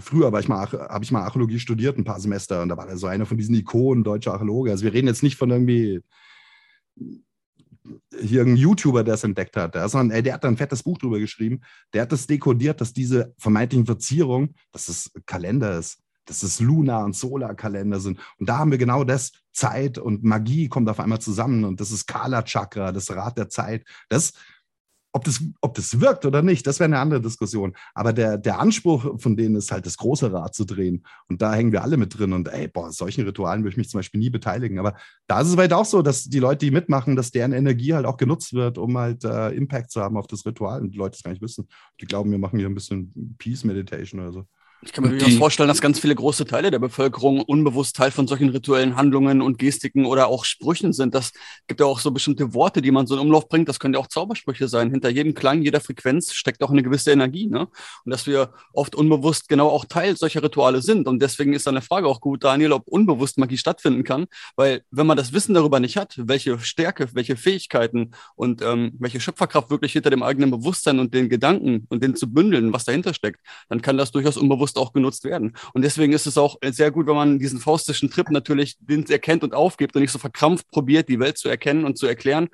[0.00, 3.26] Früher habe ich, mal, Archäologie studiert, ein paar Semester, und da war er so einer
[3.26, 4.70] von diesen Ikonen deutscher Archäologe.
[4.70, 6.00] Also wir reden jetzt nicht von irgendwie
[8.20, 10.98] hier irgendein YouTuber, der es entdeckt hat, sondern ey, der hat da ein fettes Buch
[10.98, 11.62] drüber geschrieben.
[11.92, 17.04] Der hat das dekodiert, dass diese vermeintlichen Verzierungen, dass es Kalender ist, dass es Lunar-
[17.04, 18.20] und Solarkalender sind.
[18.38, 21.90] Und da haben wir genau das, Zeit und Magie kommt auf einmal zusammen und das
[21.90, 23.84] ist Kala Chakra, das Rad der Zeit.
[24.08, 24.32] Das
[25.12, 27.74] ob das, ob das wirkt oder nicht, das wäre eine andere Diskussion.
[27.94, 31.04] Aber der, der Anspruch von denen ist halt, das große Rad zu drehen.
[31.28, 32.32] Und da hängen wir alle mit drin.
[32.32, 34.78] Und ey, boah, solchen Ritualen würde ich mich zum Beispiel nie beteiligen.
[34.78, 34.94] Aber
[35.26, 38.06] da ist es halt auch so, dass die Leute, die mitmachen, dass deren Energie halt
[38.06, 40.80] auch genutzt wird, um halt äh, Impact zu haben auf das Ritual.
[40.80, 41.68] Und die Leute es gar nicht wissen.
[42.00, 44.46] Die glauben, wir machen hier ein bisschen Peace Meditation oder so.
[44.84, 48.26] Ich kann mir durchaus vorstellen, dass ganz viele große Teile der Bevölkerung unbewusst Teil von
[48.26, 51.14] solchen rituellen Handlungen und Gestiken oder auch Sprüchen sind.
[51.14, 51.30] Das
[51.68, 53.68] gibt ja auch so bestimmte Worte, die man so in Umlauf bringt.
[53.68, 54.90] Das können ja auch Zaubersprüche sein.
[54.90, 57.46] Hinter jedem Klang, jeder Frequenz steckt auch eine gewisse Energie.
[57.46, 57.68] Ne?
[58.04, 61.06] Und dass wir oft unbewusst genau auch Teil solcher Rituale sind.
[61.06, 64.26] Und deswegen ist dann eine Frage auch gut, Daniel, ob unbewusst Magie stattfinden kann.
[64.56, 69.20] Weil wenn man das Wissen darüber nicht hat, welche Stärke, welche Fähigkeiten und ähm, welche
[69.20, 73.14] Schöpferkraft wirklich hinter dem eigenen Bewusstsein und den Gedanken und den zu bündeln, was dahinter
[73.14, 75.54] steckt, dann kann das durchaus unbewusst bewusst auch genutzt werden.
[75.72, 78.76] Und deswegen ist es auch sehr gut, wenn man diesen faustischen Trip natürlich
[79.08, 82.48] erkennt und aufgibt und nicht so verkrampft probiert, die Welt zu erkennen und zu erklären,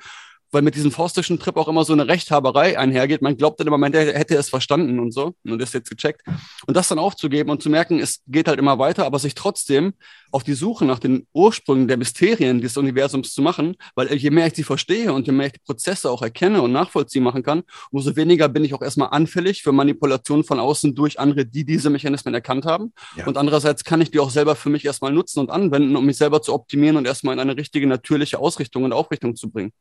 [0.51, 3.23] weil mit diesem faustischen Trip auch immer so eine Rechthaberei einhergeht.
[3.23, 6.23] Man glaubt dann immer, man hätte es verstanden und so und das jetzt gecheckt.
[6.67, 9.95] Und das dann aufzugeben und zu merken, es geht halt immer weiter, aber sich trotzdem
[10.31, 14.47] auf die Suche nach den Ursprüngen der Mysterien des Universums zu machen, weil je mehr
[14.47, 17.63] ich sie verstehe und je mehr ich die Prozesse auch erkenne und nachvollziehen machen kann,
[17.91, 21.91] umso weniger bin ich auch erstmal anfällig für Manipulationen von außen durch andere, die diese
[21.91, 22.93] Mechanismen erkannt haben.
[23.17, 23.27] Ja.
[23.27, 26.17] Und andererseits kann ich die auch selber für mich erstmal nutzen und anwenden, um mich
[26.17, 29.73] selber zu optimieren und erstmal in eine richtige, natürliche Ausrichtung und Aufrichtung zu bringen.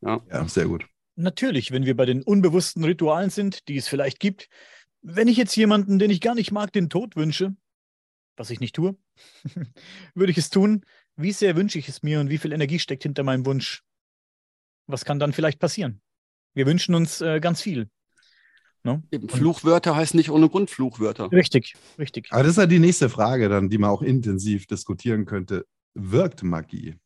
[0.00, 0.20] Ja.
[0.30, 0.86] ja, sehr gut.
[1.16, 4.48] Natürlich, wenn wir bei den unbewussten Ritualen sind, die es vielleicht gibt,
[5.02, 7.54] wenn ich jetzt jemanden, den ich gar nicht mag, den Tod wünsche,
[8.36, 8.96] was ich nicht tue,
[10.14, 10.84] würde ich es tun.
[11.16, 13.82] Wie sehr wünsche ich es mir und wie viel Energie steckt hinter meinem Wunsch?
[14.86, 16.00] Was kann dann vielleicht passieren?
[16.54, 17.88] Wir wünschen uns äh, ganz viel.
[18.82, 18.94] No?
[18.94, 19.02] Ne?
[19.12, 21.30] Eben, Fluchwörter heißen nicht ohne Grund Fluchwörter.
[21.32, 22.28] Richtig, richtig.
[22.30, 25.66] Aber das ist ja die nächste Frage dann, die man auch intensiv diskutieren könnte.
[25.94, 26.96] Wirkt Magie?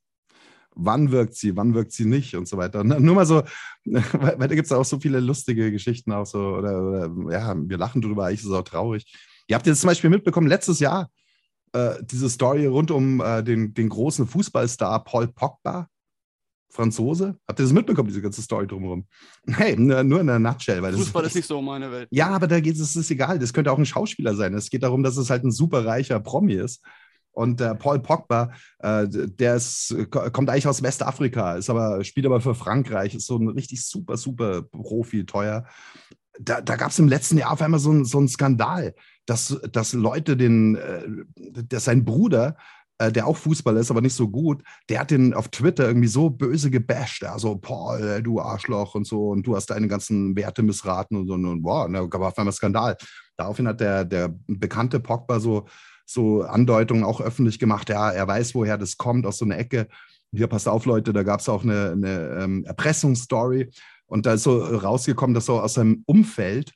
[0.74, 2.84] Wann wirkt sie, wann wirkt sie nicht und so weiter.
[2.84, 3.42] Nur mal so,
[3.84, 7.78] weil, da gibt es auch so viele lustige Geschichten auch so, oder, oder, ja, wir
[7.78, 9.12] lachen drüber, eigentlich ist es auch traurig.
[9.48, 11.10] Ihr habt jetzt zum Beispiel mitbekommen, letztes Jahr
[11.72, 15.88] äh, diese Story rund um äh, den, den großen Fußballstar Paul Pogba,
[16.70, 17.38] Franzose.
[17.46, 19.06] Habt ihr das mitbekommen, diese ganze Story drumherum?
[19.46, 20.82] Hey, nur in der Nutshell.
[20.82, 22.08] Weil Fußball ist, ist nicht so meine Welt.
[22.10, 23.38] Ja, aber da geht es, ist egal.
[23.38, 24.54] Das könnte auch ein Schauspieler sein.
[24.54, 26.84] Es geht darum, dass es halt ein super reicher Promi ist
[27.38, 32.40] und äh, Paul Pogba, äh, der ist, kommt eigentlich aus Westafrika, ist aber, spielt aber
[32.40, 35.64] für Frankreich, ist so ein richtig super, super Profi, teuer.
[36.40, 38.92] Da, da gab es im letzten Jahr auf einmal so, ein, so einen Skandal,
[39.24, 41.06] dass, dass Leute den, äh,
[41.68, 42.56] dass sein Bruder,
[42.98, 46.08] äh, der auch Fußballer ist, aber nicht so gut, der hat den auf Twitter irgendwie
[46.08, 47.22] so böse gebasht.
[47.22, 51.34] Also, Paul, du Arschloch und so, und du hast deine ganzen Werte missraten und so.
[51.34, 52.96] Und und da gab auf einmal Skandal.
[53.36, 55.68] Daraufhin hat der, der bekannte Pogba so
[56.08, 59.88] so Andeutungen auch öffentlich gemacht, ja, er weiß, woher das kommt, aus so einer Ecke.
[60.32, 63.70] Hier, passt auf, Leute, da gab es auch eine, eine ähm, Erpressungsstory.
[64.06, 66.72] Und da ist so rausgekommen, dass so aus seinem Umfeld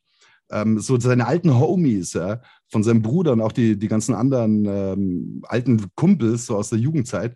[0.51, 4.67] ähm, so seine alten Homies, ja, von seinem Bruder und auch die, die ganzen anderen
[4.67, 7.35] ähm, alten Kumpels so aus der Jugendzeit,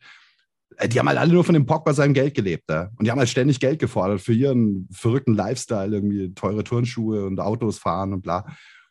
[0.77, 2.65] äh, die haben halt alle nur von dem Pogba seinem Geld gelebt.
[2.69, 2.91] Ja?
[2.99, 7.41] Und die haben halt ständig Geld gefordert für ihren verrückten Lifestyle, irgendwie teure Turnschuhe und
[7.41, 8.45] Autos fahren und bla.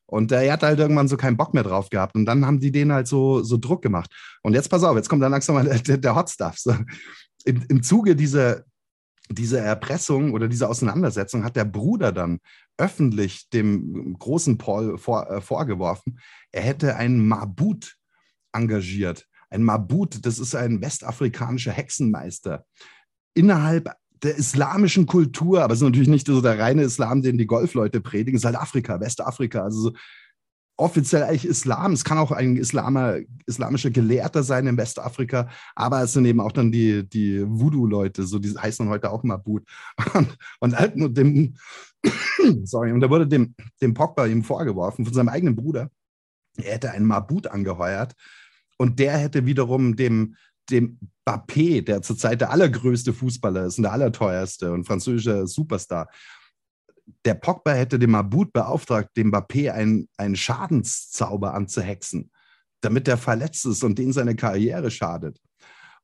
[0.08, 2.16] Und er hat halt irgendwann so keinen Bock mehr drauf gehabt.
[2.16, 4.12] Und dann haben die denen halt so, so Druck gemacht.
[4.44, 6.58] Und jetzt pass auf, jetzt kommt dann langsam mal der, der Hot Stuff.
[6.58, 6.76] So,
[7.46, 8.64] im, Im Zuge dieser,
[9.30, 12.40] dieser Erpressung oder dieser Auseinandersetzung hat der Bruder dann
[12.78, 16.20] öffentlich dem großen Paul vor, äh, vorgeworfen,
[16.52, 17.96] er hätte einen Mabut
[18.52, 19.28] engagiert.
[19.50, 22.66] Ein Mabut, das ist ein westafrikanischer Hexenmeister.
[23.34, 23.92] Innerhalb
[24.24, 28.02] der islamischen Kultur, aber es ist natürlich nicht so der reine Islam, den die Golfleute
[28.02, 29.94] predigen, es ist halt Afrika, Westafrika, also so
[30.78, 31.94] offiziell eigentlich Islam.
[31.94, 36.52] Es kann auch ein Islamer, islamischer Gelehrter sein in Westafrika, aber es sind eben auch
[36.52, 39.64] dann die, die Voodoo-Leute, so die heißen heute auch Mabut.
[40.14, 41.56] Und, und halt nur dem,
[42.64, 45.90] sorry, und da wurde dem, dem Pogba ihm vorgeworfen von seinem eigenen Bruder,
[46.58, 48.14] er hätte einen Mabut angeheuert
[48.78, 50.36] und der hätte wiederum dem,
[50.70, 56.10] dem Bappé, der zurzeit der allergrößte Fußballer ist und der allerteuerste und französischer Superstar,
[57.24, 62.32] der Pogba hätte dem Mabut beauftragt, dem Bappé einen, einen Schadenszauber anzuhexen,
[62.82, 65.40] damit er verletzt ist und den seine Karriere schadet.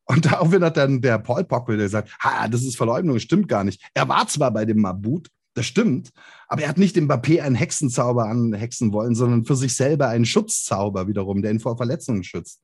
[0.05, 3.82] Und daraufhin hat dann der Paul Pogba gesagt, ha, das ist Verleumdung, stimmt gar nicht.
[3.93, 6.12] Er war zwar bei dem Mabut, das stimmt,
[6.47, 10.26] aber er hat nicht dem Bappé einen Hexenzauber anhexen wollen, sondern für sich selber einen
[10.26, 12.62] Schutzzauber wiederum, der ihn vor Verletzungen schützt.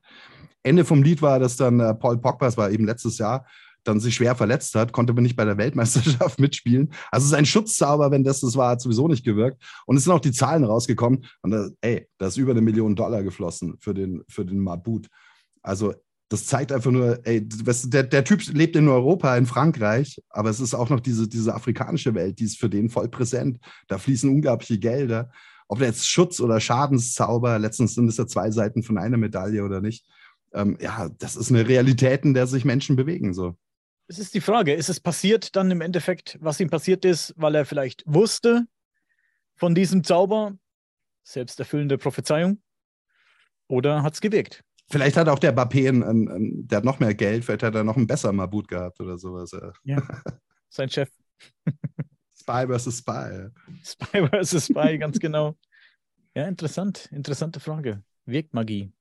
[0.68, 3.46] Ende vom Lied war, dass dann äh, Paul Pogba, das war eben letztes Jahr,
[3.84, 6.92] dann sich schwer verletzt hat, konnte aber nicht bei der Weltmeisterschaft mitspielen.
[7.10, 9.62] Also es ist ein Schutzzauber, wenn das das war, hat sowieso nicht gewirkt.
[9.86, 11.24] Und es sind auch die Zahlen rausgekommen.
[11.42, 15.08] Und da, ey, da ist über eine Million Dollar geflossen für den, für den Mabut.
[15.62, 15.94] Also
[16.28, 20.60] das zeigt einfach nur, ey, der, der Typ lebt in Europa, in Frankreich, aber es
[20.60, 23.58] ist auch noch diese, diese afrikanische Welt, die ist für den voll präsent.
[23.86, 25.30] Da fließen unglaubliche Gelder.
[25.68, 29.64] Ob der jetzt Schutz oder Schadenszauber, letztens sind es ja zwei Seiten von einer Medaille
[29.64, 30.06] oder nicht.
[30.52, 33.34] Ähm, ja, das ist eine Realität, in der sich Menschen bewegen.
[33.34, 33.56] So.
[34.06, 37.54] Es ist die Frage, ist es passiert dann im Endeffekt, was ihm passiert ist, weil
[37.54, 38.66] er vielleicht wusste
[39.54, 40.56] von diesem Zauber,
[41.24, 42.62] selbsterfüllende Prophezeiung,
[43.66, 44.64] oder hat es gewirkt?
[44.90, 47.84] Vielleicht hat auch der Bappé, einen, einen, der hat noch mehr Geld, vielleicht hat er
[47.84, 49.50] noch einen besseren Mabut gehabt oder sowas.
[49.84, 50.02] Ja,
[50.70, 51.10] sein Chef.
[52.34, 53.50] Spy versus Spy.
[53.84, 55.54] Spy versus Spy, ganz genau.
[56.34, 57.10] Ja, interessant.
[57.12, 58.02] Interessante Frage.
[58.24, 58.92] Wirkt Magie?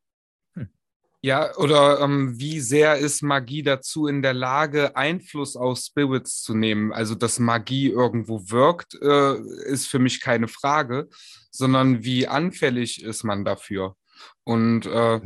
[1.22, 6.54] Ja, oder ähm, wie sehr ist Magie dazu in der Lage, Einfluss auf Spirits zu
[6.54, 6.94] nehmen?
[6.94, 11.08] Also, dass Magie irgendwo wirkt, äh, ist für mich keine Frage,
[11.50, 13.96] sondern wie anfällig ist man dafür?
[14.44, 15.22] Und äh,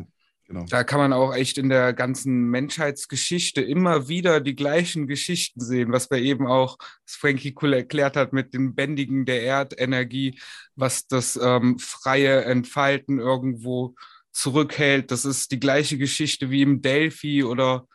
[0.51, 0.65] Genau.
[0.69, 5.93] Da kann man auch echt in der ganzen Menschheitsgeschichte immer wieder die gleichen Geschichten sehen,
[5.93, 10.37] was wir eben auch, was Frankie cool erklärt hat mit dem Bändigen der Erdenergie,
[10.75, 13.95] was das ähm, freie Entfalten irgendwo
[14.31, 15.11] zurückhält.
[15.11, 17.85] Das ist die gleiche Geschichte wie im Delphi oder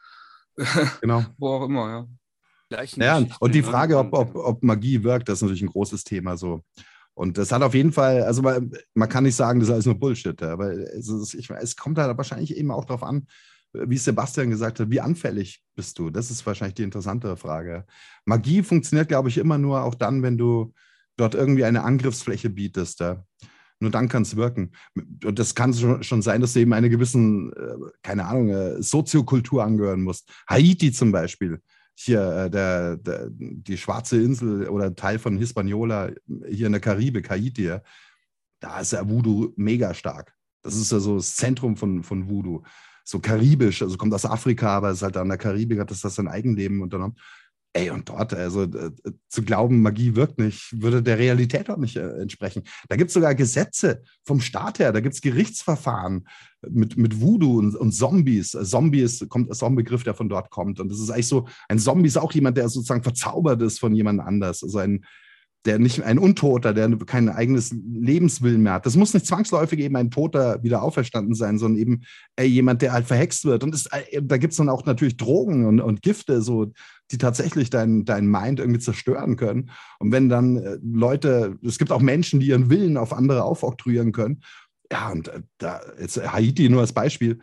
[1.00, 1.24] genau.
[1.38, 2.08] wo auch immer, ja.
[2.96, 3.62] Ja, und die?
[3.62, 6.36] Frage, ob, ob, ob Magie wirkt, das ist natürlich ein großes Thema.
[6.36, 6.64] So.
[7.14, 9.86] Und das hat auf jeden Fall, also man, man kann nicht sagen, das ist alles
[9.86, 13.28] nur Bullshit, aber es, ist, ich, es kommt halt wahrscheinlich eben auch darauf an,
[13.72, 16.10] wie Sebastian gesagt hat, wie anfällig bist du?
[16.10, 17.86] Das ist wahrscheinlich die interessantere Frage.
[18.24, 20.72] Magie funktioniert, glaube ich, immer nur auch dann, wenn du
[21.16, 23.00] dort irgendwie eine Angriffsfläche bietest.
[23.00, 23.24] Ja.
[23.78, 24.72] Nur dann kann es wirken.
[24.94, 29.62] Und das kann schon sein, dass du eben einer gewissen, äh, keine Ahnung, äh, Soziokultur
[29.62, 30.30] angehören musst.
[30.48, 31.60] Haiti zum Beispiel
[31.94, 36.10] hier äh, der, der, die schwarze Insel oder Teil von Hispaniola
[36.48, 37.76] hier in der Karibik, Haiti,
[38.60, 40.34] da ist ja Voodoo mega stark.
[40.62, 42.62] Das ist ja so das Zentrum von, von Voodoo.
[43.04, 46.16] So karibisch, also kommt aus Afrika, aber ist halt an der Karibik, hat das, das
[46.16, 47.16] sein Eigenleben unternommen.
[47.76, 48.90] Ey, und dort, also äh,
[49.28, 52.62] zu glauben, Magie wirkt nicht, würde der Realität auch nicht äh, entsprechen.
[52.88, 56.26] Da gibt es sogar Gesetze vom Staat her, da gibt es Gerichtsverfahren
[56.66, 58.52] mit, mit Voodoo und, und Zombies.
[58.62, 60.80] Zombie ist, kommt, ist ein Begriff, der von dort kommt.
[60.80, 63.94] Und das ist eigentlich so, ein Zombie ist auch jemand, der sozusagen verzaubert ist von
[63.94, 64.62] jemand anders.
[64.62, 65.04] Also ein,
[65.66, 68.86] der nicht ein Untoter, der kein eigenes Lebenswillen mehr hat.
[68.86, 72.02] Das muss nicht zwangsläufig eben ein Toter wieder auferstanden sein, sondern eben
[72.36, 73.64] ey, jemand, der halt verhext wird.
[73.64, 76.72] Und das, äh, da gibt es dann auch natürlich Drogen und, und Gifte, so,
[77.10, 79.70] die tatsächlich dein, dein Mind irgendwie zerstören können.
[79.98, 84.12] Und wenn dann äh, Leute, es gibt auch Menschen, die ihren Willen auf andere aufoktroyieren
[84.12, 84.42] können.
[84.90, 87.38] Ja, und äh, da jetzt Haiti nur als Beispiel.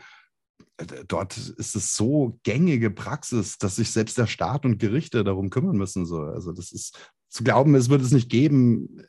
[1.08, 5.78] Dort ist es so gängige Praxis, dass sich selbst der Staat und Gerichte darum kümmern
[5.78, 6.06] müssen.
[6.06, 6.22] So.
[6.22, 6.98] Also das ist
[7.34, 9.02] zu glauben, es würde es nicht geben.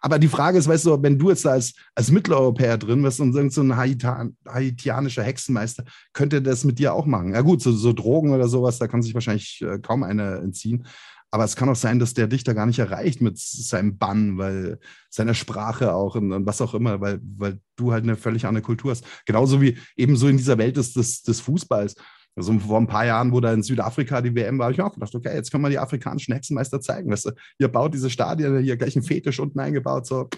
[0.00, 3.20] Aber die Frage ist, weißt du, wenn du jetzt da als, als Mitteleuropäer drin bist
[3.20, 7.34] und so ein Haitan, haitianischer Hexenmeister, könnte das mit dir auch machen.
[7.34, 10.86] Ja gut, so, so Drogen oder sowas, da kann sich wahrscheinlich äh, kaum einer entziehen.
[11.30, 14.78] Aber es kann auch sein, dass der Dichter gar nicht erreicht mit seinem Bann, weil
[15.10, 18.62] seiner Sprache auch und, und, was auch immer, weil, weil du halt eine völlig andere
[18.62, 19.04] Kultur hast.
[19.26, 21.94] Genauso wie ebenso in dieser Welt des, des, des Fußballs.
[22.38, 24.94] Also vor ein paar Jahren, wo da in Südafrika die WM war, habe ich auch
[24.94, 27.10] gedacht, okay, jetzt können wir die afrikanischen Hexenmeister zeigen.
[27.10, 30.28] Weißt du, ihr baut diese Stadien, hier gleich einen Fetisch unten eingebaut, so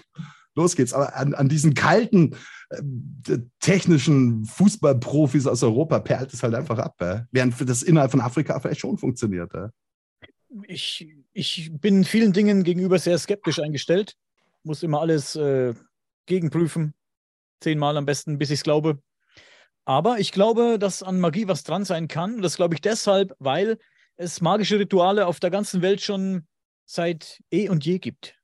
[0.55, 0.93] los geht's.
[0.93, 2.35] Aber an, an diesen kalten,
[2.69, 6.99] äh, technischen Fußballprofis aus Europa perlt es halt einfach ab.
[7.01, 7.21] Äh?
[7.31, 9.53] Während das innerhalb von Afrika vielleicht schon funktioniert.
[9.53, 9.69] Äh?
[10.67, 14.15] Ich, ich bin vielen Dingen gegenüber sehr skeptisch eingestellt.
[14.63, 15.75] Muss immer alles äh,
[16.25, 16.95] gegenprüfen.
[17.59, 18.97] Zehnmal am besten, bis ich es glaube.
[19.85, 22.41] Aber ich glaube, dass an Magie was dran sein kann.
[22.41, 23.77] Das glaube ich deshalb, weil
[24.15, 26.47] es magische Rituale auf der ganzen Welt schon
[26.85, 28.35] seit eh und je gibt.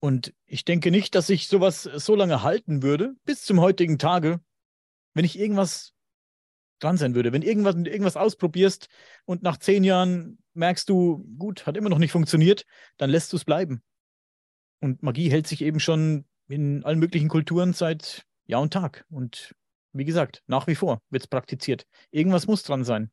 [0.00, 4.40] Und ich denke nicht, dass ich sowas so lange halten würde, bis zum heutigen Tage,
[5.14, 5.94] wenn ich irgendwas
[6.78, 7.32] dran sein würde.
[7.32, 8.88] Wenn irgendwas, irgendwas ausprobierst
[9.24, 12.66] und nach zehn Jahren merkst du, gut, hat immer noch nicht funktioniert,
[12.98, 13.82] dann lässt du es bleiben.
[14.80, 19.06] Und Magie hält sich eben schon in allen möglichen Kulturen seit Jahr und Tag.
[19.08, 19.54] Und
[19.94, 21.86] wie gesagt, nach wie vor wird es praktiziert.
[22.10, 23.10] Irgendwas muss dran sein.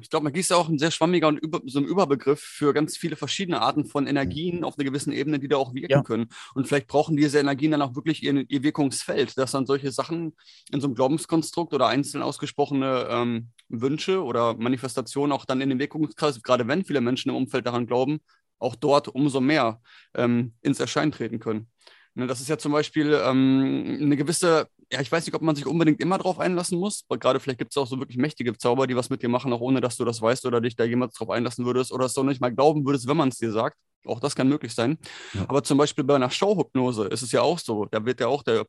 [0.00, 2.72] Ich glaube, Magie ist ja auch ein sehr schwammiger und über, so ein Überbegriff für
[2.72, 6.02] ganz viele verschiedene Arten von Energien auf einer gewissen Ebene, die da auch wirken ja.
[6.02, 6.28] können.
[6.54, 10.36] Und vielleicht brauchen diese Energien dann auch wirklich ihr, ihr, Wirkungsfeld, dass dann solche Sachen
[10.70, 15.80] in so einem Glaubenskonstrukt oder einzeln ausgesprochene ähm, Wünsche oder Manifestationen auch dann in den
[15.80, 18.20] Wirkungskreis, gerade wenn viele Menschen im Umfeld daran glauben,
[18.58, 19.80] auch dort umso mehr
[20.14, 21.71] ähm, ins Erscheinen treten können.
[22.14, 25.56] Ne, das ist ja zum Beispiel ähm, eine gewisse, ja, ich weiß nicht, ob man
[25.56, 28.56] sich unbedingt immer drauf einlassen muss, weil gerade vielleicht gibt es auch so wirklich mächtige
[28.58, 30.84] Zauber, die was mit dir machen, auch ohne dass du das weißt oder dich da
[30.84, 33.50] jemals drauf einlassen würdest oder es doch nicht mal glauben würdest, wenn man es dir
[33.50, 33.78] sagt.
[34.04, 34.98] Auch das kann möglich sein.
[35.32, 35.46] Ja.
[35.48, 37.86] Aber zum Beispiel bei einer Showhypnose ist es ja auch so.
[37.86, 38.66] Da wird ja auch der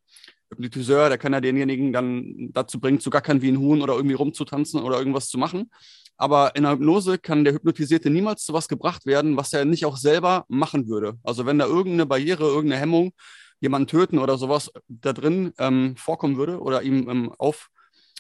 [0.51, 4.15] Hypnotiseur, der kann ja denjenigen dann dazu bringen, zu gackern wie ein Huhn oder irgendwie
[4.15, 5.69] rumzutanzen oder irgendwas zu machen.
[6.17, 9.85] Aber in der Hypnose kann der Hypnotisierte niemals zu was gebracht werden, was er nicht
[9.85, 11.13] auch selber machen würde.
[11.23, 13.13] Also wenn da irgendeine Barriere, irgendeine Hemmung,
[13.59, 17.69] jemanden töten oder sowas da drin ähm, vorkommen würde oder ihm ähm, auf,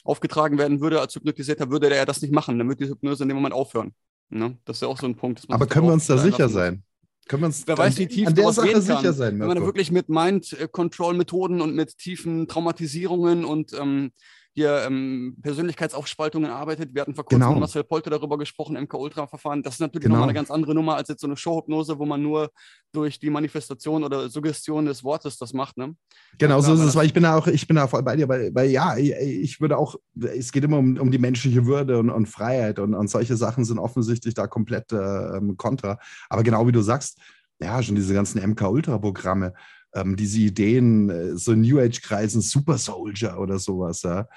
[0.03, 2.57] aufgetragen werden würde als Hypnotisierter, würde er das nicht machen.
[2.57, 3.93] Dann würde die Hypnose in dem Moment aufhören.
[4.29, 4.57] Ne?
[4.65, 5.43] Das ist ja auch so ein Punkt.
[5.49, 6.83] Aber können wir uns da sicher sein?
[7.27, 9.51] Können wir uns Wer weiß, wie tief an der Sache sicher sein, Mirko.
[9.51, 14.11] Wenn man wirklich mit Mind-Control-Methoden und mit tiefen Traumatisierungen und ähm,
[14.53, 16.93] hier ähm, Persönlichkeitsaufspaltungen arbeitet.
[16.93, 17.51] Wir hatten vor kurzem genau.
[17.53, 19.63] mit Marcel Polter darüber gesprochen, MK-Ultra-Verfahren.
[19.63, 20.15] Das ist natürlich genau.
[20.15, 22.51] nochmal eine ganz andere Nummer als jetzt so eine Showhypnose, wo man nur
[22.91, 25.77] durch die Manifestation oder Suggestion des Wortes das macht.
[25.77, 25.95] Ne?
[26.37, 28.29] Genau, so ist es, weil ich bin da auch, ich bin da voll bei dir,
[28.29, 31.97] weil, weil ja, ich, ich würde auch, es geht immer um, um die menschliche Würde
[31.97, 35.97] und, und Freiheit und, und solche Sachen sind offensichtlich da komplett äh, kontra.
[36.29, 37.19] Aber genau wie du sagst,
[37.59, 39.53] ja, schon diese ganzen MK-Ultra-Programme,
[39.93, 44.27] ähm, diese Ideen, äh, so New Age-Kreisen, Super Soldier oder sowas, ja,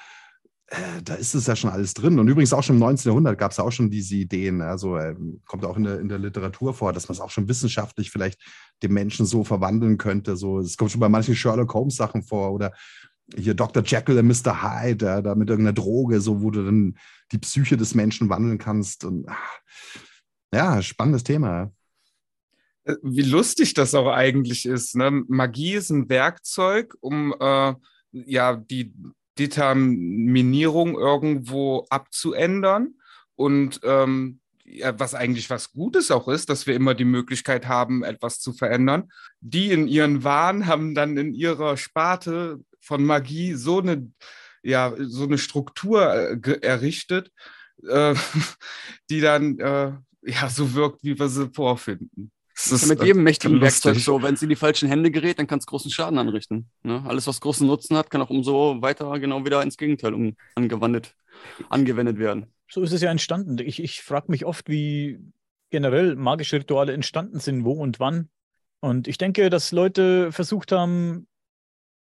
[0.68, 2.18] äh, da ist es ja schon alles drin.
[2.18, 3.10] Und übrigens auch schon im 19.
[3.10, 4.60] Jahrhundert gab es auch schon diese Ideen.
[4.60, 4.98] Also
[5.46, 8.40] kommt auch in der, in der Literatur vor, dass man es auch schon wissenschaftlich vielleicht
[8.82, 10.36] dem Menschen so verwandeln könnte.
[10.36, 12.72] So, es kommt schon bei manchen Sherlock Holmes Sachen vor oder
[13.34, 13.82] hier Dr.
[13.84, 14.62] Jekyll und Mr.
[14.62, 16.96] Hyde, ja, da mit irgendeiner Droge, so wo du dann
[17.32, 19.04] die Psyche des Menschen wandeln kannst.
[19.04, 19.58] Und ach,
[20.52, 21.72] ja, spannendes Thema.
[22.86, 24.96] Äh, wie lustig das auch eigentlich ist.
[24.96, 25.24] Ne?
[25.28, 27.74] Magie ist ein Werkzeug, um äh,
[28.12, 28.94] ja die
[29.38, 32.94] Determinierung irgendwo abzuändern
[33.34, 38.02] und ähm, ja, was eigentlich was Gutes auch ist, dass wir immer die Möglichkeit haben,
[38.02, 39.10] etwas zu verändern.
[39.40, 44.10] Die in ihren Wahn haben dann in ihrer Sparte von Magie so eine,
[44.62, 47.30] ja, so eine Struktur äh, errichtet,
[47.86, 48.14] äh,
[49.10, 52.32] die dann äh, ja so wirkt, wie wir sie vorfinden.
[52.56, 54.22] Das ist mit jedem mächtigen Werkzeug so.
[54.22, 56.70] Wenn es in die falschen Hände gerät, dann kann es großen Schaden anrichten.
[56.82, 57.04] Ne?
[57.06, 61.14] Alles, was großen Nutzen hat, kann auch umso weiter genau wieder ins Gegenteil um, angewendet,
[61.68, 62.46] angewendet werden.
[62.68, 63.58] So ist es ja entstanden.
[63.58, 65.20] Ich, ich frage mich oft, wie
[65.70, 68.30] generell magische Rituale entstanden sind, wo und wann.
[68.80, 71.26] Und ich denke, dass Leute versucht haben,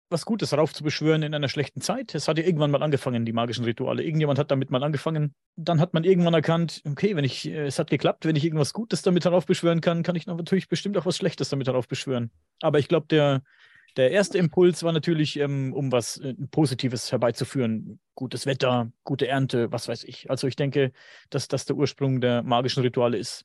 [0.09, 2.15] was Gutes raufzubeschwören in einer schlechten Zeit.
[2.15, 4.05] Es hat ja irgendwann mal angefangen, die magischen Rituale.
[4.05, 5.35] Irgendjemand hat damit mal angefangen.
[5.57, 8.73] Dann hat man irgendwann erkannt, okay, wenn ich, äh, es hat geklappt, wenn ich irgendwas
[8.73, 12.31] Gutes damit heraufbeschwören kann, kann ich natürlich bestimmt auch was Schlechtes damit heraufbeschwören.
[12.61, 13.43] Aber ich glaube, der,
[13.97, 17.99] der erste Impuls war natürlich, ähm, um was äh, Positives herbeizuführen.
[18.15, 20.31] Gutes Wetter, gute Ernte, was weiß ich.
[20.31, 20.93] Also ich denke,
[21.31, 23.45] dass das der Ursprung der magischen Rituale ist.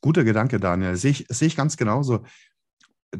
[0.00, 0.96] Guter Gedanke, Daniel.
[0.96, 2.24] Sehe ich, sehe ich ganz genauso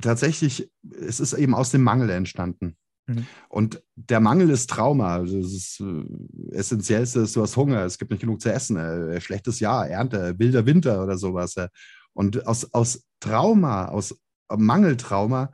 [0.00, 0.70] tatsächlich,
[1.00, 2.76] es ist eben aus dem Mangel entstanden.
[3.06, 3.26] Mhm.
[3.48, 5.16] Und der Mangel ist Trauma.
[5.16, 8.76] Also das ist, äh, Essentiellste ist, du hast Hunger, es gibt nicht genug zu essen,
[8.76, 11.56] äh, schlechtes Jahr, Ernte, wilder Winter oder sowas.
[11.56, 11.68] Äh.
[12.12, 14.18] Und aus, aus Trauma, aus
[14.54, 15.52] Mangeltrauma,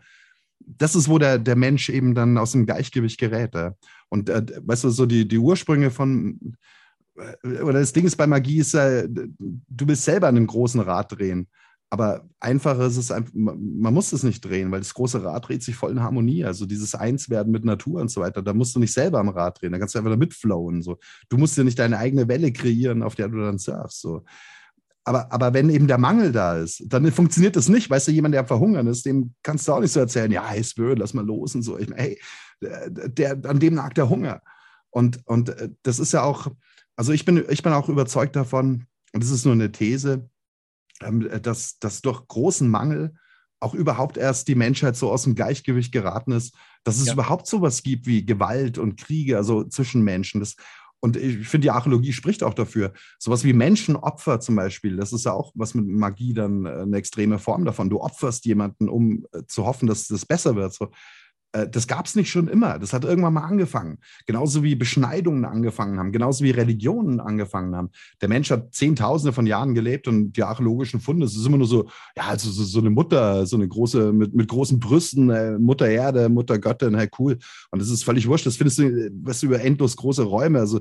[0.61, 3.55] das ist, wo der, der Mensch eben dann aus dem Gleichgewicht gerät.
[3.55, 3.73] Äh.
[4.09, 6.57] Und äh, weißt du, so die, die Ursprünge von,
[7.17, 9.09] äh, oder das Ding ist bei Magie, ist, du
[9.87, 11.49] willst selber einen großen Rad drehen.
[11.93, 15.75] Aber einfacher ist es, man muss es nicht drehen, weil das große Rad dreht sich
[15.75, 16.45] voll in Harmonie.
[16.45, 19.61] Also dieses Einswerden mit Natur und so weiter, da musst du nicht selber am Rad
[19.61, 20.83] drehen, da kannst du einfach da mitflowen.
[20.83, 20.99] So.
[21.29, 24.01] Du musst dir nicht deine eigene Welle kreieren, auf der du dann surfst.
[24.01, 24.23] So.
[25.03, 27.91] Aber, aber wenn eben der Mangel da ist, dann funktioniert das nicht.
[27.91, 30.79] Weißt du, jemand, der verhungern ist, dem kannst du auch nicht so erzählen, ja, es
[30.79, 31.77] wird, lass mal los und so.
[31.77, 32.21] Ich meine, hey,
[32.61, 34.43] der, an dem nagt der Hunger.
[34.91, 36.47] Und, und äh, das ist ja auch,
[36.95, 40.30] also ich bin, ich bin auch überzeugt davon, und das ist nur eine These,
[41.43, 43.15] dass, dass durch großen Mangel
[43.61, 47.13] auch überhaupt erst die Menschheit so aus dem Gleichgewicht geraten ist, dass es ja.
[47.13, 50.41] überhaupt sowas gibt wie Gewalt und Kriege, also zwischen Menschen.
[50.41, 50.57] Das,
[51.01, 52.93] und ich finde, die Archäologie spricht auch dafür.
[53.19, 56.97] Sowas wie Menschenopfer zum Beispiel, das ist ja auch was mit Magie dann äh, eine
[56.97, 57.91] extreme Form davon.
[57.91, 60.73] Du opferst jemanden, um äh, zu hoffen, dass das besser wird.
[60.73, 60.91] So.
[61.53, 62.79] Äh, das gab es nicht schon immer.
[62.79, 63.99] Das hat irgendwann mal angefangen.
[64.27, 67.91] Genauso wie Beschneidungen angefangen haben, genauso wie Religionen angefangen haben.
[68.21, 71.67] Der Mensch hat Zehntausende von Jahren gelebt und die archäologischen Funde, es ist immer nur
[71.67, 75.59] so, ja, also so, so eine Mutter, so eine große, mit, mit großen Brüsten, äh,
[75.59, 77.39] Mutter Erde, Mutter Göttin, hey, cool.
[77.71, 78.47] Und das ist völlig wurscht.
[78.47, 80.61] Das findest du, weißt du, über endlos große Räume.
[80.61, 80.81] Also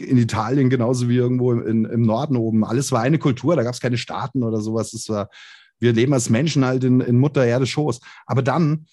[0.00, 2.64] in Italien genauso wie irgendwo in, im Norden oben.
[2.64, 4.92] Alles war eine Kultur, da gab es keine Staaten oder sowas.
[4.92, 5.28] Das war,
[5.80, 8.00] wir leben als Menschen halt in, in Mutter Erde Schoß.
[8.26, 8.86] Aber dann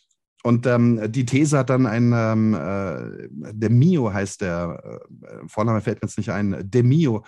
[0.46, 5.82] und ähm, die These hat dann ein, ähm, äh, der Mio heißt der, äh, Vorname
[5.82, 7.26] fällt mir jetzt nicht ein, der Mio,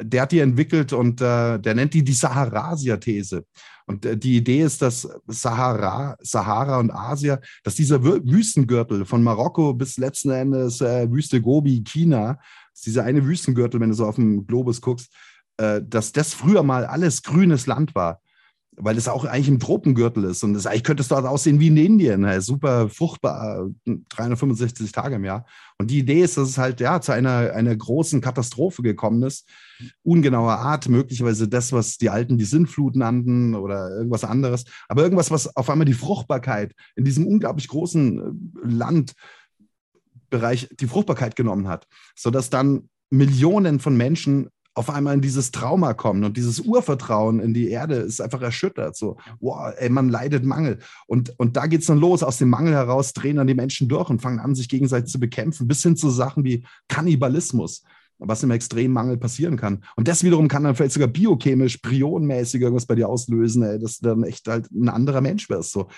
[0.00, 3.44] der hat die entwickelt und äh, der nennt die die Saharasia-These.
[3.86, 9.72] Und äh, die Idee ist, dass Sahara, Sahara und Asia, dass dieser Wüstengürtel von Marokko
[9.72, 12.40] bis letzten Endes äh, Wüste Gobi, China,
[12.84, 15.14] dieser eine Wüstengürtel, wenn du so auf dem Globus guckst,
[15.58, 18.20] äh, dass das früher mal alles grünes Land war
[18.80, 20.44] weil es auch eigentlich im Tropengürtel ist.
[20.44, 22.26] Und das, eigentlich könnte es dort aussehen wie in Indien.
[22.26, 25.46] Halt super fruchtbar, 365 Tage im Jahr.
[25.78, 29.48] Und die Idee ist, dass es halt ja zu einer, einer großen Katastrophe gekommen ist.
[30.02, 34.64] Ungenauer Art, möglicherweise das, was die Alten die Sintflut nannten oder irgendwas anderes.
[34.88, 39.12] Aber irgendwas, was auf einmal die Fruchtbarkeit in diesem unglaublich großen äh,
[40.30, 44.48] Landbereich die Fruchtbarkeit genommen hat, sodass dann Millionen von Menschen
[44.78, 48.96] auf einmal in dieses Trauma kommen und dieses Urvertrauen in die Erde ist einfach erschüttert.
[48.96, 50.78] So, wow, ey, man leidet Mangel.
[51.08, 52.22] Und, und da geht es dann los.
[52.22, 55.18] Aus dem Mangel heraus drehen dann die Menschen durch und fangen an, sich gegenseitig zu
[55.18, 57.82] bekämpfen, bis hin zu Sachen wie Kannibalismus,
[58.18, 59.82] was im extremen Mangel passieren kann.
[59.96, 63.98] Und das wiederum kann dann vielleicht sogar biochemisch, prionmäßig irgendwas bei dir auslösen, ey, dass
[63.98, 65.72] du dann echt halt ein anderer Mensch wirst.
[65.72, 65.88] So.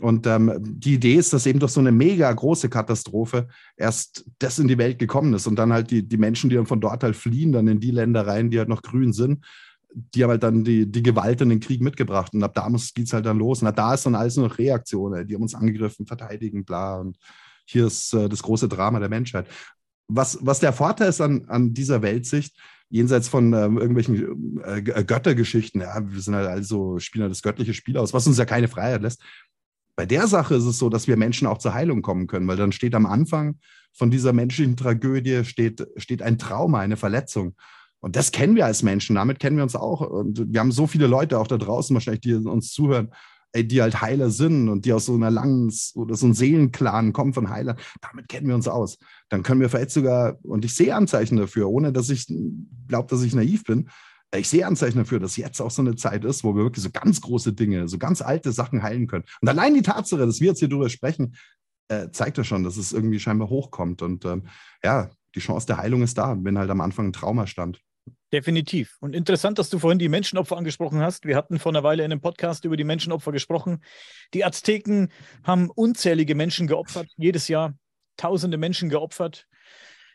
[0.00, 4.58] Und ähm, die Idee ist, dass eben durch so eine mega große Katastrophe erst das
[4.58, 7.02] in die Welt gekommen ist und dann halt die, die Menschen, die dann von dort
[7.02, 9.44] halt fliehen, dann in die Länder rein, die halt noch grün sind,
[9.92, 12.32] die haben halt dann die, die Gewalt in den Krieg mitgebracht.
[12.34, 13.62] Und ab da geht es halt dann los.
[13.62, 15.26] Und ab da ist dann alles nur noch Reaktion.
[15.26, 16.98] Die haben uns angegriffen, verteidigen, bla.
[16.98, 17.18] Und
[17.64, 19.46] hier ist äh, das große Drama der Menschheit.
[20.08, 22.56] Was, was der Vorteil ist an, an dieser Weltsicht,
[22.88, 27.74] jenseits von ähm, irgendwelchen äh, Göttergeschichten, ja, wir sind halt also, spielen halt das göttliche
[27.74, 29.22] Spiel aus, was uns ja keine Freiheit lässt.
[29.96, 32.56] Bei der Sache ist es so, dass wir Menschen auch zur Heilung kommen können, weil
[32.56, 33.58] dann steht am Anfang
[33.92, 37.54] von dieser menschlichen Tragödie steht, steht ein Trauma, eine Verletzung.
[38.00, 40.00] Und das kennen wir als Menschen, damit kennen wir uns auch.
[40.00, 43.10] Und wir haben so viele Leute auch da draußen wahrscheinlich, die uns zuhören,
[43.54, 47.34] die halt Heiler sind und die aus so einer langen oder so einem Seelenclan kommen
[47.34, 47.76] von Heilern.
[48.00, 48.96] Damit kennen wir uns aus.
[49.28, 52.26] Dann können wir vielleicht sogar, und ich sehe Anzeichen dafür, ohne dass ich
[52.88, 53.90] glaube, dass ich naiv bin,
[54.34, 56.90] ich sehe Anzeichen dafür, dass jetzt auch so eine Zeit ist, wo wir wirklich so
[56.90, 59.24] ganz große Dinge, so ganz alte Sachen heilen können.
[59.40, 61.36] Und allein die Tatsache, dass wir jetzt hier drüber sprechen,
[61.88, 64.02] äh, zeigt ja schon, dass es irgendwie scheinbar hochkommt.
[64.02, 64.46] Und ähm,
[64.84, 67.80] ja, die Chance der Heilung ist da, wenn halt am Anfang ein Trauma stand.
[68.32, 68.96] Definitiv.
[69.00, 71.24] Und interessant, dass du vorhin die Menschenopfer angesprochen hast.
[71.24, 73.82] Wir hatten vor einer Weile in einem Podcast über die Menschenopfer gesprochen.
[74.34, 75.10] Die Azteken
[75.42, 77.74] haben unzählige Menschen geopfert, jedes Jahr
[78.16, 79.48] tausende Menschen geopfert,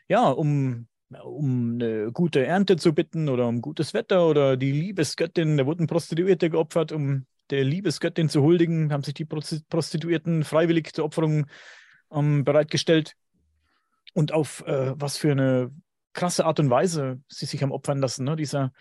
[0.08, 0.86] ja, um
[1.22, 5.86] um eine gute Ernte zu bitten oder um gutes Wetter oder die Liebesgöttin, da wurden
[5.86, 11.46] Prostituierte geopfert, um der Liebesgöttin zu huldigen, haben sich die Prostituierten freiwillig zur Opferung
[12.10, 13.14] ähm, bereitgestellt.
[14.14, 15.70] Und auf äh, was für eine
[16.12, 18.24] krasse Art und Weise sie sich haben opfern lassen.
[18.24, 18.34] Ne?
[18.34, 18.72] Dieser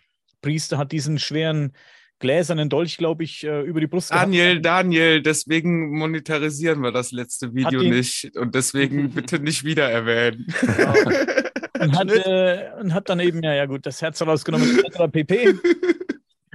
[0.41, 1.73] Priester hat diesen schweren
[2.19, 4.65] gläsernen Dolch, glaube ich, äh, über die Brust Daniel, gehabt.
[4.65, 10.47] Daniel, deswegen monetarisieren wir das letzte Video nicht und deswegen bitte nicht wieder erwähnen.
[10.61, 10.93] Genau.
[11.89, 15.11] Und, hat, äh, und hat dann eben, ja, ja gut, das Herz rausgenommen, etc.
[15.11, 15.55] pp.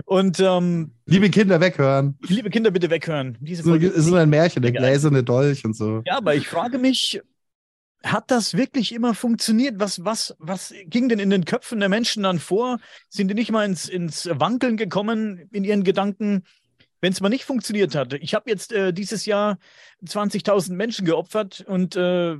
[0.06, 2.18] Und ähm, liebe Kinder weghören.
[2.26, 3.38] Liebe Kinder bitte weghören.
[3.40, 6.02] Diese so, es ist ein Märchen, der gläserne Dolch und so.
[6.04, 7.20] Ja, aber ich frage mich,
[8.02, 9.78] hat das wirklich immer funktioniert?
[9.78, 12.78] Was, was, was ging denn in den Köpfen der Menschen dann vor?
[13.08, 16.44] Sind die nicht mal ins, ins Wankeln gekommen in ihren Gedanken,
[17.00, 18.14] wenn es mal nicht funktioniert hat?
[18.14, 19.58] Ich habe jetzt äh, dieses Jahr
[20.04, 22.36] 20.000 Menschen geopfert und äh,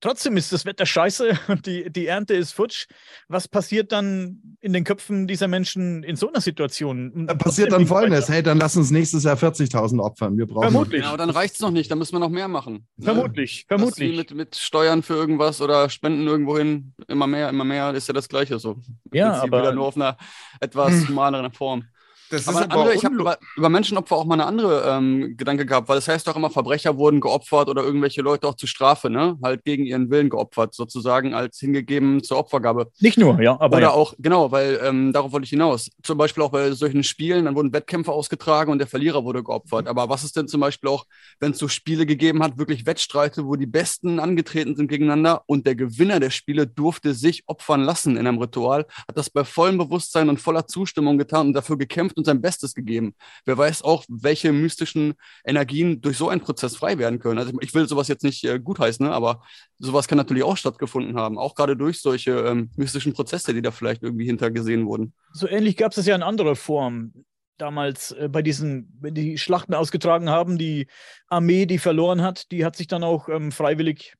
[0.00, 2.86] Trotzdem ist das Wetter scheiße und die, die Ernte ist futsch.
[3.26, 7.26] Was passiert dann in den Köpfen dieser Menschen in so einer Situation?
[7.26, 10.38] Da passiert dann folgendes: Hey, dann lass uns nächstes Jahr 40.000 opfern.
[10.38, 11.02] Wir brauchen vermutlich.
[11.02, 11.90] Ja, aber dann reicht es noch nicht.
[11.90, 12.86] Dann müssen wir noch mehr machen.
[13.00, 13.76] Vermutlich, ne?
[13.76, 14.16] vermutlich.
[14.16, 16.94] Mit, mit Steuern für irgendwas oder Spenden irgendwo hin.
[17.08, 18.76] Immer mehr, immer mehr ist ja das Gleiche so.
[19.12, 19.62] Ja, aber.
[19.62, 20.16] Wieder nur auf einer
[20.60, 21.84] etwas humaneren Form.
[22.30, 25.64] Das aber, aber andere, ich habe über, über, Menschenopfer auch mal eine andere ähm, Gedanke
[25.64, 29.08] gehabt, weil das heißt doch immer, Verbrecher wurden geopfert oder irgendwelche Leute auch zur Strafe,
[29.08, 29.38] ne?
[29.42, 32.90] Halt gegen ihren Willen geopfert, sozusagen als hingegeben zur Opfergabe.
[33.00, 33.78] Nicht nur, ja, aber.
[33.78, 33.90] Oder ja.
[33.92, 35.90] auch, genau, weil ähm, darauf wollte ich hinaus.
[36.02, 39.84] Zum Beispiel auch bei solchen Spielen, dann wurden Wettkämpfe ausgetragen und der Verlierer wurde geopfert.
[39.84, 39.90] Mhm.
[39.90, 41.06] Aber was ist denn zum Beispiel auch,
[41.40, 45.66] wenn es so Spiele gegeben hat, wirklich Wettstreite, wo die Besten angetreten sind gegeneinander und
[45.66, 49.78] der Gewinner der Spiele durfte sich opfern lassen in einem Ritual, hat das bei vollem
[49.78, 53.14] Bewusstsein und voller Zustimmung getan und dafür gekämpft und sein Bestes gegeben geben.
[53.44, 55.14] Wer weiß auch, welche mystischen
[55.44, 57.38] Energien durch so einen Prozess frei werden können.
[57.38, 59.12] Also ich will sowas jetzt nicht äh, gutheißen, ne?
[59.12, 59.42] aber
[59.78, 63.70] sowas kann natürlich auch stattgefunden haben, auch gerade durch solche ähm, mystischen Prozesse, die da
[63.70, 65.14] vielleicht irgendwie hintergesehen wurden.
[65.32, 67.12] So ähnlich gab es ja in anderer Form
[67.58, 70.86] damals äh, bei diesen, wenn die Schlachten ausgetragen haben, die
[71.28, 74.14] Armee, die verloren hat, die hat sich dann auch ähm, freiwillig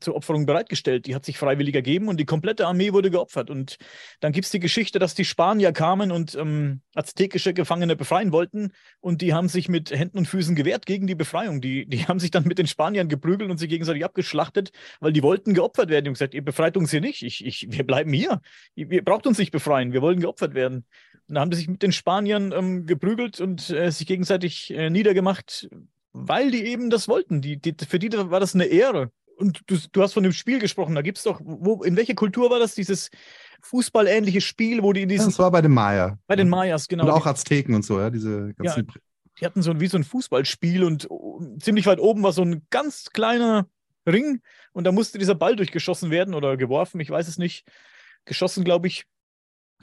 [0.00, 1.06] zur Opferung bereitgestellt.
[1.06, 3.50] Die hat sich freiwillig ergeben und die komplette Armee wurde geopfert.
[3.50, 3.76] Und
[4.20, 8.72] dann gibt es die Geschichte, dass die Spanier kamen und ähm, aztekische Gefangene befreien wollten
[9.00, 11.60] und die haben sich mit Händen und Füßen gewehrt gegen die Befreiung.
[11.60, 14.70] Die, die haben sich dann mit den Spaniern geprügelt und sie gegenseitig abgeschlachtet,
[15.00, 16.04] weil die wollten geopfert werden.
[16.04, 18.40] Die haben gesagt, ihr befreit uns hier nicht, ich, ich, wir bleiben hier.
[18.74, 20.84] Ihr, braucht uns nicht befreien, wir wollen geopfert werden.
[21.28, 24.90] Und da haben sie sich mit den Spaniern ähm, geprügelt und äh, sich gegenseitig äh,
[24.90, 25.68] niedergemacht,
[26.12, 27.40] weil die eben das wollten.
[27.40, 30.58] Die, die, für die war das eine Ehre und du, du hast von dem Spiel
[30.58, 33.10] gesprochen, da gibt es doch, wo, in welcher Kultur war das, dieses
[33.62, 35.26] fußballähnliche Spiel, wo die in diesen.
[35.26, 36.18] Das war bei den Maya.
[36.26, 37.04] Bei den Mayas, genau.
[37.04, 38.86] Und auch Azteken und so, ja, diese ganzen.
[38.86, 38.94] Ja,
[39.40, 41.08] die hatten so wie so ein Fußballspiel und
[41.60, 43.68] ziemlich weit oben war so ein ganz kleiner
[44.06, 44.40] Ring
[44.72, 47.66] und da musste dieser Ball durchgeschossen werden oder geworfen, ich weiß es nicht.
[48.24, 49.04] Geschossen, glaube ich.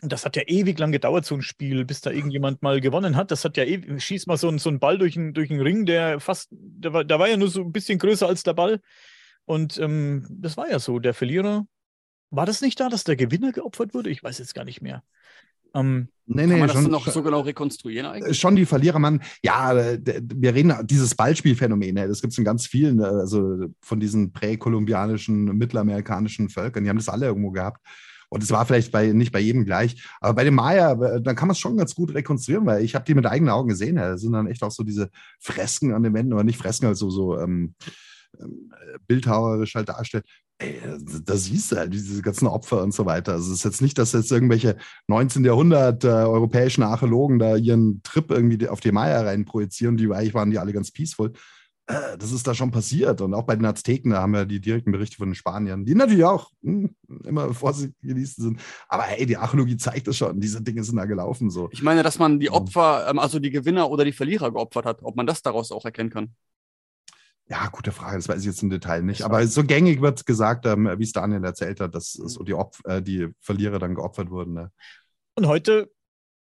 [0.02, 3.16] Und das hat ja ewig lang gedauert, so ein Spiel, bis da irgendjemand mal gewonnen
[3.16, 3.30] hat.
[3.30, 5.62] Das hat ja ewig, schießt mal so ein, so ein Ball durch einen, durch einen
[5.62, 8.54] Ring, der fast, der war, der war ja nur so ein bisschen größer als der
[8.54, 8.82] Ball.
[9.46, 11.00] Und ähm, das war ja so.
[11.00, 11.66] Der Verlierer,
[12.30, 14.10] war das nicht da, dass der Gewinner geopfert wurde?
[14.10, 15.04] Ich weiß jetzt gar nicht mehr.
[15.76, 18.40] Ähm, nee, nee, Kann man das schon, noch so genau rekonstruieren eigentlich?
[18.40, 23.00] Schon die Verlierer, man, ja, wir reden dieses Ballspielphänomen, das gibt es in ganz vielen,
[23.00, 27.82] äh, also von diesen präkolumbianischen, mittelamerikanischen Völkern, die haben das alle irgendwo gehabt.
[28.30, 30.04] Und es war vielleicht bei, nicht bei jedem gleich.
[30.20, 32.96] Aber bei den Maya, äh, dann kann man es schon ganz gut rekonstruieren, weil ich
[32.96, 33.98] habe die mit eigenen Augen gesehen.
[33.98, 37.12] Da sind dann echt auch so diese Fresken an den Wänden, oder nicht Fresken, also
[37.12, 37.76] so ähm, ähm,
[39.08, 40.26] bildhauerisch halt darstellt,
[40.60, 40.80] ey,
[41.24, 43.34] da siehst du halt diese ganzen Opfer und so weiter.
[43.34, 44.78] Also es ist jetzt nicht, dass jetzt irgendwelche
[45.08, 45.44] 19.
[45.44, 50.34] Jahrhundert äh, europäischen Archäologen da ihren Trip irgendwie auf die Maya rein projizieren, die eigentlich
[50.34, 51.34] waren die alle ganz peaceful.
[51.88, 53.22] Äh, das ist da schon passiert.
[53.22, 55.96] Und auch bei den Azteken, da haben wir die direkten Berichte von den Spaniern, die
[55.96, 58.60] natürlich auch mh, hm, immer vorsichtig genießt sind.
[58.88, 60.40] Aber hey, die Archäologie zeigt das schon.
[60.40, 61.70] Diese Dinge sind da gelaufen so.
[61.72, 65.00] Ich meine, dass man die Opfer, ähm, also die Gewinner oder die Verlierer geopfert hat,
[65.04, 66.36] ob man das daraus auch erkennen kann.
[67.48, 69.24] Ja, gute Frage, das weiß ich jetzt im Detail nicht.
[69.24, 72.28] Aber so gängig wird gesagt, ähm, wie es Daniel erzählt hat, dass mhm.
[72.28, 74.54] so die, Opf äh, die Verlierer dann geopfert wurden.
[74.54, 74.72] Ne?
[75.36, 75.92] Und heute,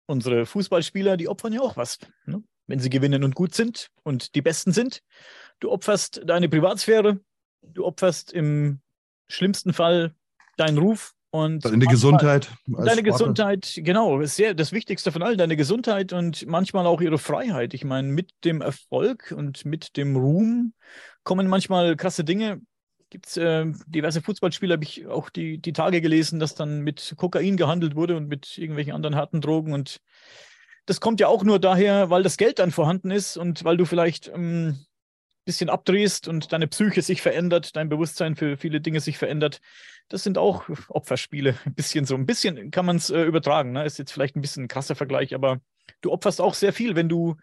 [0.07, 1.99] unsere Fußballspieler, die opfern ja auch was.
[2.27, 2.43] Ne?
[2.67, 5.03] Wenn sie gewinnen und gut sind und die Besten sind.
[5.61, 7.21] Du opferst deine Privatsphäre,
[7.63, 8.81] du opferst im
[9.29, 10.15] schlimmsten Fall
[10.57, 12.49] deinen Ruf, und deine Gesundheit.
[12.65, 13.03] Deine Sportler.
[13.03, 17.75] Gesundheit, genau, ist sehr das Wichtigste von allen, deine Gesundheit und manchmal auch ihre Freiheit.
[17.75, 20.75] Ich meine, mit dem Erfolg und mit dem Ruhm
[21.25, 22.61] kommen manchmal krasse Dinge.
[23.11, 27.15] Gibt es äh, diverse Fußballspieler, habe ich auch die, die Tage gelesen, dass dann mit
[27.17, 29.73] Kokain gehandelt wurde und mit irgendwelchen anderen harten Drogen.
[29.73, 29.99] Und
[30.87, 33.87] das kommt ja auch nur daher, weil das Geld dann vorhanden ist und weil du
[33.87, 34.87] vielleicht ähm,
[35.45, 39.61] bisschen abdrehst und deine Psyche sich verändert, dein Bewusstsein für viele Dinge sich verändert.
[40.09, 41.57] Das sind auch Opferspiele.
[41.65, 43.73] Ein bisschen so, ein bisschen kann man es äh, übertragen.
[43.73, 43.85] Ne?
[43.85, 45.61] Ist jetzt vielleicht ein bisschen ein krasser Vergleich, aber
[46.01, 47.37] du opferst auch sehr viel, wenn du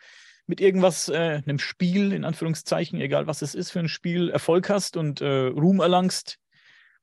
[0.47, 4.69] mit irgendwas, äh, einem Spiel, in Anführungszeichen, egal was es ist für ein Spiel, Erfolg
[4.69, 6.39] hast und äh, Ruhm erlangst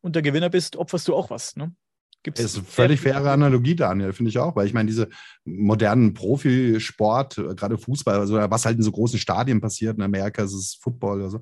[0.01, 1.57] und der Gewinner bist, opferst du auch was.
[1.57, 1.73] Ne?
[2.23, 5.09] Gibt's ist eine völlig faire Analogie, Daniel, finde ich auch, weil ich meine, diese
[5.45, 10.43] modernen Profisport, äh, gerade Fußball, also was halt in so großen Stadien passiert, in Amerika
[10.43, 11.41] ist es Football oder so.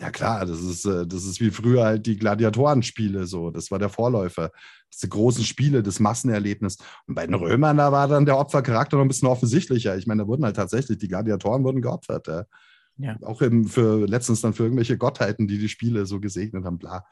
[0.00, 3.50] Ja klar, das ist, äh, das ist wie früher halt die Gladiatorenspiele so.
[3.50, 4.50] Das war der Vorläufer.
[4.92, 6.78] Diese großen Spiele, das Massenerlebnis.
[7.06, 9.96] Und bei den Römern, da war dann der Opfercharakter noch ein bisschen offensichtlicher.
[9.96, 12.26] Ich meine, da wurden halt tatsächlich, die Gladiatoren wurden geopfert.
[12.28, 12.44] Ja.
[12.96, 13.16] Ja.
[13.22, 17.04] Auch eben für letztens dann für irgendwelche Gottheiten, die die Spiele so gesegnet haben, bla.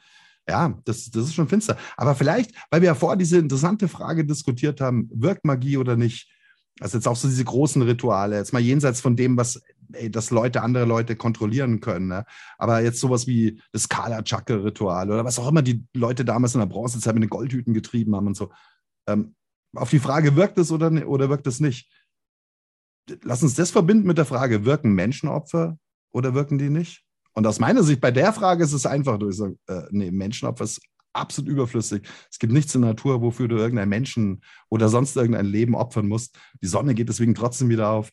[0.48, 1.76] Ja, das, das ist schon finster.
[1.96, 6.30] Aber vielleicht, weil wir ja vorher diese interessante Frage diskutiert haben, wirkt Magie oder nicht?
[6.80, 9.60] Also jetzt auch so diese großen Rituale, jetzt mal jenseits von dem, was,
[9.92, 12.08] ey, dass Leute andere Leute kontrollieren können.
[12.08, 12.24] Ne?
[12.56, 16.60] Aber jetzt sowas wie das Kala Chakra-Ritual oder was auch immer die Leute damals in
[16.60, 18.50] der Bronzezeit mit den Goldhüten getrieben haben und so.
[19.06, 19.34] Ähm,
[19.74, 21.90] auf die Frage, wirkt es oder, oder wirkt es nicht?
[23.22, 25.78] Lass uns das verbinden mit der Frage, wirken Menschenopfer
[26.12, 27.04] oder wirken die nicht?
[27.32, 30.64] Und aus meiner Sicht, bei der Frage ist es einfach, du sagst, äh, nee, Menschenopfer
[30.64, 30.80] ist
[31.12, 32.02] absolut überflüssig.
[32.30, 36.06] Es gibt nichts in der Natur, wofür du irgendeinen Menschen oder sonst irgendein Leben opfern
[36.06, 36.38] musst.
[36.62, 38.10] Die Sonne geht deswegen trotzdem wieder auf.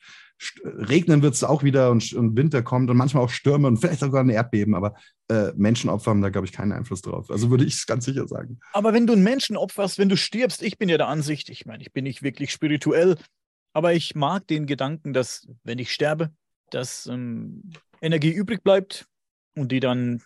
[0.63, 4.01] Regnen wird es auch wieder und, und, Winter kommt und manchmal auch Stürme und vielleicht
[4.01, 4.95] sogar ein Erdbeben, aber
[5.29, 7.31] äh, Menschenopfer haben da, glaube ich, keinen Einfluss drauf.
[7.31, 8.59] Also würde ich es ganz sicher sagen.
[8.73, 11.65] Aber wenn du einen Menschen opferst, wenn du stirbst, ich bin ja der Ansicht, ich
[11.65, 13.15] meine, ich bin nicht wirklich spirituell,
[13.73, 16.31] aber ich mag den Gedanken, dass, wenn ich sterbe,
[16.69, 17.71] dass ähm,
[18.01, 19.07] Energie übrig bleibt,
[19.55, 20.21] und die dann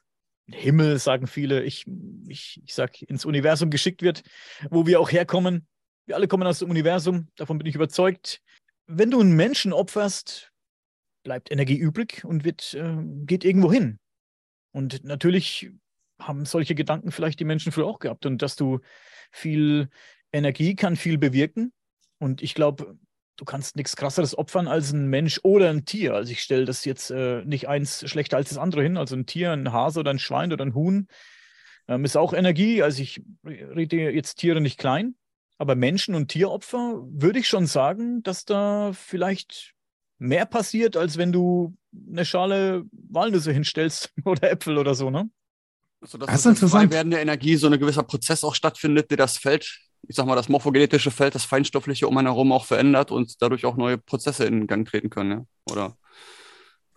[0.52, 1.86] Himmel, sagen viele, ich,
[2.28, 4.24] ich, ich sag, ins Universum geschickt wird,
[4.70, 5.68] wo wir auch herkommen.
[6.06, 8.42] Wir alle kommen aus dem Universum, davon bin ich überzeugt.
[8.88, 10.52] Wenn du einen Menschen opferst,
[11.24, 14.00] bleibt Energie übrig und wird, äh, geht irgendwo hin.
[14.72, 15.72] Und natürlich
[16.20, 18.26] haben solche Gedanken vielleicht die Menschen früher auch gehabt.
[18.26, 18.80] Und dass du
[19.32, 19.90] viel
[20.32, 21.74] Energie kann viel bewirken.
[22.20, 22.98] Und ich glaube,
[23.40, 26.14] du kannst nichts krasseres opfern als ein Mensch oder ein Tier.
[26.14, 28.98] Also ich stelle das jetzt äh, nicht eins schlechter als das andere hin.
[28.98, 31.08] Also ein Tier, ein Hase oder ein Schwein oder ein Huhn
[31.88, 32.84] ähm, ist auch Energie.
[32.84, 35.16] Also ich rede jetzt Tiere nicht klein,
[35.58, 39.74] aber Menschen und Tieropfer würde ich schon sagen, dass da vielleicht
[40.18, 41.78] mehr passiert, als wenn du
[42.12, 45.30] eine Schale Walnüsse hinstellst oder Äpfel oder so, ne?
[46.02, 46.92] Also, dass das ist interessant.
[46.94, 50.36] Werden der Energie so ein gewisser Prozess auch stattfindet, der das Feld, ich sag mal,
[50.36, 54.46] das morphogenetische Feld, das feinstoffliche um einen herum auch verändert und dadurch auch neue Prozesse
[54.46, 55.46] in Gang treten können, ja?
[55.72, 55.98] Oder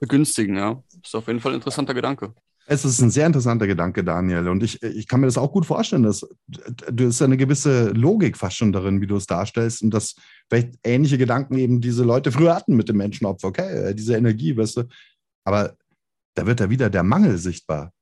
[0.00, 0.82] begünstigen, ja.
[1.00, 2.34] Das ist auf jeden Fall ein interessanter Gedanke.
[2.66, 4.48] Es ist ein sehr interessanter Gedanke, Daniel.
[4.48, 8.36] Und ich, ich kann mir das auch gut vorstellen, dass du ist eine gewisse Logik
[8.36, 9.82] fast schon darin, wie du es darstellst.
[9.82, 10.14] Und dass
[10.48, 13.48] vielleicht ähnliche Gedanken eben diese Leute früher hatten mit dem Menschenopfer.
[13.48, 14.84] Okay, äh, diese Energie, weißt du.
[15.44, 15.76] Aber
[16.34, 17.92] da wird ja wieder der Mangel sichtbar.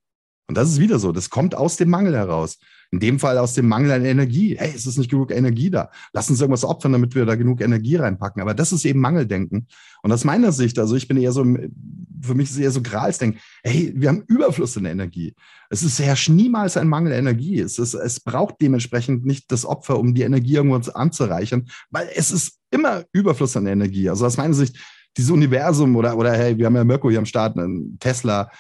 [0.47, 2.59] Und das ist wieder so, das kommt aus dem Mangel heraus.
[2.93, 4.57] In dem Fall aus dem Mangel an Energie.
[4.59, 5.91] Hey, es ist nicht genug Energie da.
[6.13, 8.43] Lass uns irgendwas opfern, damit wir da genug Energie reinpacken.
[8.43, 9.69] Aber das ist eben Mangeldenken.
[10.03, 12.83] Und aus meiner Sicht, also ich bin eher so, für mich ist es eher so
[12.83, 13.41] Gralsdenken.
[13.63, 15.35] Hey, wir haben Überfluss an Energie.
[15.69, 17.61] Es ist herrscht niemals ein Mangel an Energie.
[17.61, 22.33] Es, ist, es braucht dementsprechend nicht das Opfer, um die Energie irgendwo anzureichern, weil es
[22.33, 24.09] ist immer Überfluss an Energie.
[24.09, 24.77] Also aus meiner Sicht,
[25.17, 28.51] dieses Universum oder, oder hey, wir haben ja Mirko hier am Start, einen Tesla,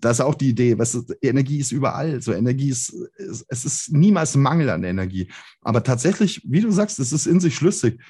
[0.00, 2.20] das ist auch die Idee, was Energie ist überall.
[2.22, 2.94] So Energie ist,
[3.48, 5.30] es ist niemals Mangel an Energie.
[5.62, 8.00] Aber tatsächlich, wie du sagst, es ist in sich schlüssig.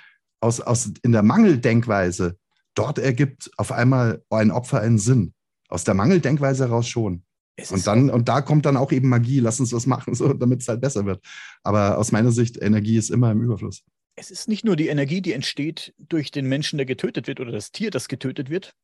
[0.41, 2.37] Aus, aus, in der Mangeldenkweise,
[2.75, 5.35] dort ergibt auf einmal ein Opfer einen Sinn.
[5.69, 7.23] Aus der Mangeldenkweise heraus schon.
[7.71, 10.63] Und dann, und da kommt dann auch eben Magie, lass uns was machen, so, damit
[10.63, 11.23] es halt besser wird.
[11.63, 13.83] Aber aus meiner Sicht, Energie ist immer im Überfluss.
[14.17, 17.53] Es ist nicht nur die Energie, die entsteht durch den Menschen, der getötet wird oder
[17.53, 18.75] das Tier, das getötet wird,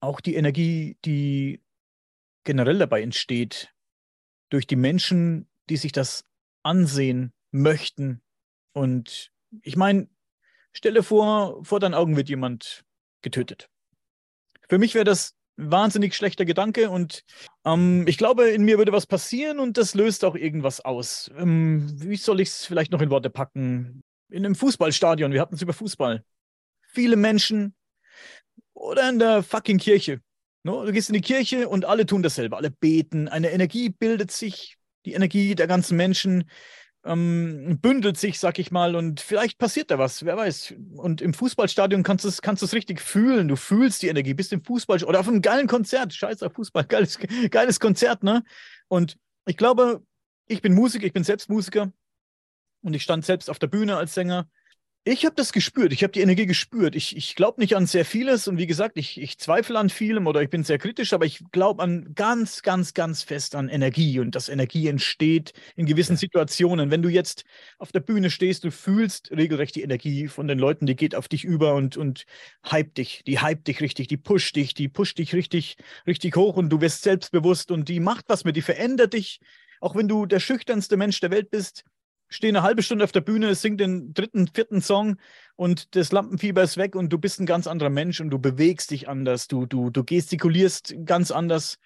[0.00, 1.62] auch die Energie, die
[2.44, 3.74] generell dabei entsteht,
[4.48, 6.24] durch die Menschen, die sich das
[6.62, 8.22] ansehen möchten.
[8.72, 10.08] Und ich meine,
[10.72, 12.84] stelle vor, vor deinen Augen wird jemand
[13.22, 13.68] getötet.
[14.68, 17.24] Für mich wäre das wahnsinnig schlechter Gedanke und
[17.64, 21.30] ähm, ich glaube, in mir würde was passieren und das löst auch irgendwas aus.
[21.36, 24.02] Ähm, wie soll ich es vielleicht noch in Worte packen?
[24.30, 26.24] In einem Fußballstadion, wir hatten es über Fußball.
[26.82, 27.74] Viele Menschen
[28.88, 30.20] oder in der fucking Kirche.
[30.64, 32.56] No, du gehst in die Kirche und alle tun dasselbe.
[32.56, 33.28] Alle beten.
[33.28, 36.50] Eine Energie bildet sich, die Energie der ganzen Menschen
[37.04, 40.74] ähm, bündelt sich, sag ich mal, und vielleicht passiert da was, wer weiß.
[40.96, 43.48] Und im Fußballstadion kannst du es kannst richtig fühlen.
[43.48, 46.12] Du fühlst die Energie, bist im Fußball oder auf einem geilen Konzert.
[46.12, 47.18] Scheiß auf Fußball, geiles,
[47.50, 48.42] geiles Konzert, ne?
[48.88, 49.16] Und
[49.46, 50.02] ich glaube,
[50.46, 51.92] ich bin Musiker, ich bin selbst Musiker
[52.82, 54.48] und ich stand selbst auf der Bühne als Sänger.
[55.10, 56.94] Ich habe das gespürt, ich habe die Energie gespürt.
[56.94, 60.26] Ich, ich glaube nicht an sehr vieles und wie gesagt, ich, ich zweifle an vielem
[60.26, 64.20] oder ich bin sehr kritisch, aber ich glaube an ganz, ganz, ganz fest an Energie
[64.20, 66.18] und dass Energie entsteht in gewissen ja.
[66.18, 66.90] Situationen.
[66.90, 67.44] Wenn du jetzt
[67.78, 71.26] auf der Bühne stehst, du fühlst regelrecht die Energie von den Leuten, die geht auf
[71.26, 72.26] dich über und, und
[72.70, 76.56] hype dich, die hype dich richtig, die pusht dich, die pusht dich richtig, richtig hoch
[76.56, 79.40] und du wirst selbstbewusst und die macht was mit, die verändert dich.
[79.80, 81.86] Auch wenn du der schüchternste Mensch der Welt bist,
[82.28, 85.16] stehe eine halbe Stunde auf der Bühne, singe den dritten, vierten Song
[85.56, 88.90] und das Lampenfieber ist weg und du bist ein ganz anderer Mensch und du bewegst
[88.90, 91.78] dich anders, du, du, du gestikulierst ganz anders.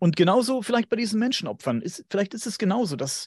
[0.00, 1.82] Und genauso vielleicht bei diesen Menschenopfern.
[1.82, 3.26] Ist, vielleicht ist es genauso, dass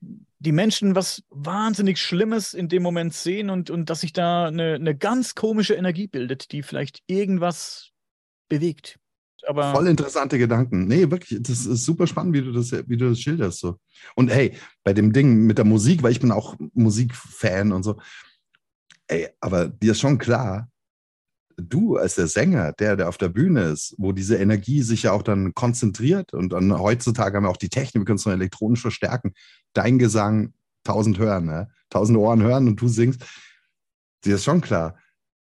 [0.00, 4.74] die Menschen was wahnsinnig Schlimmes in dem Moment sehen und, und dass sich da eine,
[4.74, 7.92] eine ganz komische Energie bildet, die vielleicht irgendwas
[8.48, 8.99] bewegt.
[9.46, 10.86] Aber Voll interessante Gedanken.
[10.86, 13.60] Nee, wirklich, das ist super spannend, wie du das, wie du das schilderst.
[13.60, 13.76] So.
[14.14, 14.54] Und hey,
[14.84, 17.98] bei dem Ding mit der Musik, weil ich bin auch Musikfan und so.
[19.06, 20.68] Ey, aber dir ist schon klar,
[21.56, 25.12] du als der Sänger, der, der auf der Bühne ist, wo diese Energie sich ja
[25.12, 28.32] auch dann konzentriert und dann heutzutage haben wir auch die Technik, wir können es noch
[28.32, 29.34] elektronisch verstärken,
[29.72, 30.54] dein Gesang
[30.84, 31.68] tausend hören, ne?
[31.90, 33.24] tausend Ohren hören und du singst,
[34.24, 34.96] dir ist schon klar,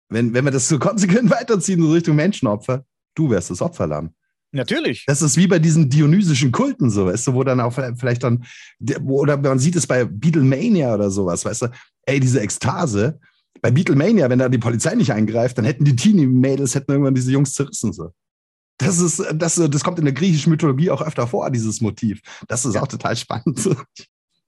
[0.09, 4.13] wenn, wenn wir das so konsequent weiterziehen in Richtung Menschenopfer, du wärst das Opferlamm.
[4.51, 5.05] Natürlich.
[5.07, 8.45] Das ist wie bei diesen dionysischen Kulten, so, weißt du, wo dann auch vielleicht dann,
[9.03, 11.67] oder man sieht es bei Beatlemania oder sowas, weißt du,
[12.05, 13.19] ey, diese Ekstase,
[13.61, 17.31] bei Beatlemania, wenn da die Polizei nicht eingreift, dann hätten die Teenie-Mädels, hätten irgendwann diese
[17.31, 18.11] Jungs zerrissen, so.
[18.77, 22.21] Das ist, das, das kommt in der griechischen Mythologie auch öfter vor, dieses Motiv.
[22.47, 22.81] Das ist ja.
[22.81, 23.69] auch total spannend.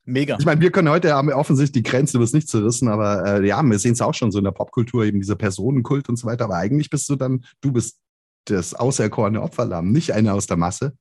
[0.03, 0.35] Mega.
[0.39, 3.25] Ich meine, wir können heute haben wir offensichtlich die Grenze, du wirst nicht zerrissen, aber
[3.25, 6.17] äh, ja, wir sehen es auch schon so in der Popkultur, eben dieser Personenkult und
[6.17, 6.45] so weiter.
[6.45, 7.97] Aber eigentlich bist du dann, du bist
[8.45, 10.93] das auserkorene Opferlamm, nicht einer aus der Masse.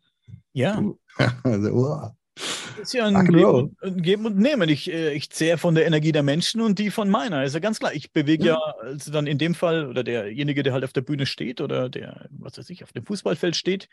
[0.53, 0.83] Ja.
[1.43, 2.11] also, oh.
[2.37, 4.69] Das ist ja ein Geben, ein Geben, und Nehmen.
[4.69, 7.45] Ich, äh, ich zehre von der Energie der Menschen und die von meiner.
[7.45, 7.95] Ist ja ganz klar.
[7.95, 11.03] Ich bewege ja, ja also dann in dem Fall, oder derjenige, der halt auf der
[11.03, 13.89] Bühne steht oder der, was weiß ich, auf dem Fußballfeld steht,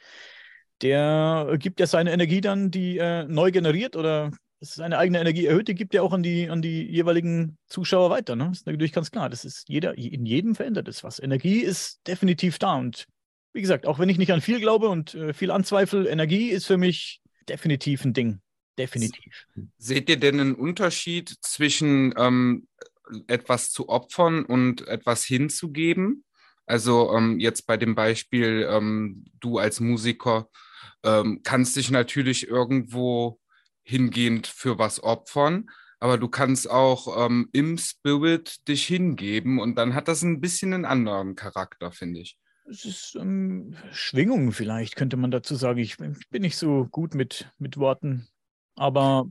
[0.81, 5.67] der gibt ja seine Energie dann, die äh, neu generiert oder seine eigene Energie erhöht,
[5.67, 8.35] die gibt er auch an die, an die jeweiligen Zuschauer weiter.
[8.35, 8.49] Ne?
[8.49, 9.29] Das ist natürlich ganz klar.
[9.29, 11.19] Das ist jeder, in jedem verändert es was.
[11.19, 12.75] Energie ist definitiv da.
[12.75, 13.07] Und
[13.53, 16.65] wie gesagt, auch wenn ich nicht an viel glaube und äh, viel anzweifle, Energie ist
[16.65, 18.41] für mich definitiv ein Ding.
[18.77, 19.47] Definitiv.
[19.77, 22.67] Seht ihr denn einen Unterschied zwischen ähm,
[23.27, 26.23] etwas zu opfern und etwas hinzugeben?
[26.65, 30.49] Also ähm, jetzt bei dem Beispiel, ähm, du als Musiker
[31.03, 33.39] ähm, kannst dich natürlich irgendwo
[33.83, 35.69] hingehend für was opfern,
[35.99, 40.73] aber du kannst auch ähm, im Spirit dich hingeben und dann hat das ein bisschen
[40.73, 42.37] einen anderen Charakter, finde ich.
[42.69, 45.79] Es ist ähm, Schwingung vielleicht, könnte man dazu sagen.
[45.79, 48.27] Ich, ich bin nicht so gut mit, mit Worten,
[48.75, 49.29] aber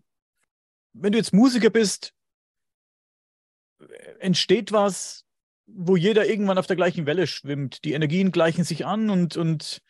[0.92, 2.12] wenn du jetzt Musiker bist,
[4.18, 5.24] entsteht was,
[5.66, 7.84] wo jeder irgendwann auf der gleichen Welle schwimmt.
[7.84, 9.82] Die Energien gleichen sich an und, und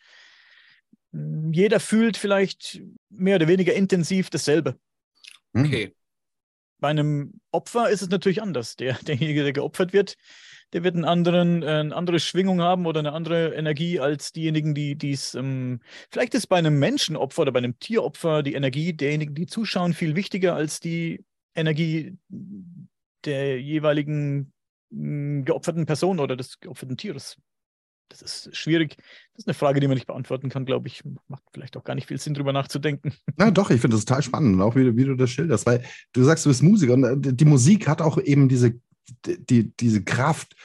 [1.11, 4.79] jeder fühlt vielleicht mehr oder weniger intensiv dasselbe.
[5.53, 5.65] Hm.
[5.65, 5.95] Okay.
[6.81, 8.75] Bei einem Opfer ist es natürlich anders.
[8.75, 10.15] Der, derjenige, der geopfert wird,
[10.73, 14.73] der wird einen anderen, äh, eine andere Schwingung haben oder eine andere Energie als diejenigen,
[14.73, 15.35] die dies.
[15.35, 15.79] Ähm,
[16.09, 20.15] vielleicht ist bei einem Menschenopfer oder bei einem Tieropfer die Energie derjenigen, die zuschauen, viel
[20.15, 22.17] wichtiger als die Energie
[23.25, 24.51] der jeweiligen
[24.89, 27.37] mh, geopferten Person oder des geopferten Tieres.
[28.09, 28.97] Das ist schwierig.
[29.41, 31.01] Ist eine Frage, die man nicht beantworten kann, glaube ich.
[31.27, 33.11] Macht vielleicht auch gar nicht viel Sinn, darüber nachzudenken.
[33.37, 36.23] Na doch, ich finde das total spannend, auch wie, wie, du das schilderst, weil du
[36.23, 38.79] sagst, du bist Musiker und äh, die Musik hat auch eben diese,
[39.25, 40.55] die, diese Kraft,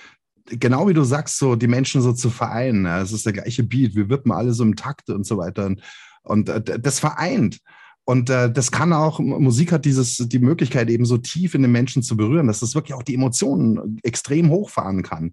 [0.44, 2.84] genau wie du sagst, so die Menschen so zu vereinen.
[2.84, 5.64] Es ist der gleiche Beat, wir wippen alle so im Takt und so weiter.
[5.64, 5.80] Und,
[6.22, 7.60] und äh, das vereint.
[8.04, 11.72] Und äh, das kann auch, Musik hat dieses, die Möglichkeit, eben so tief in den
[11.72, 15.32] Menschen zu berühren, dass das wirklich auch die Emotionen extrem hochfahren kann.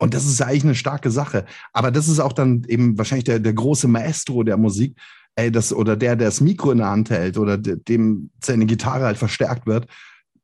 [0.00, 1.44] Und das ist eigentlich eine starke Sache.
[1.74, 4.96] Aber das ist auch dann eben wahrscheinlich der, der große Maestro der Musik,
[5.36, 9.04] ey, das, oder der, der das Mikro in der Hand hält oder dem seine Gitarre
[9.04, 9.86] halt verstärkt wird.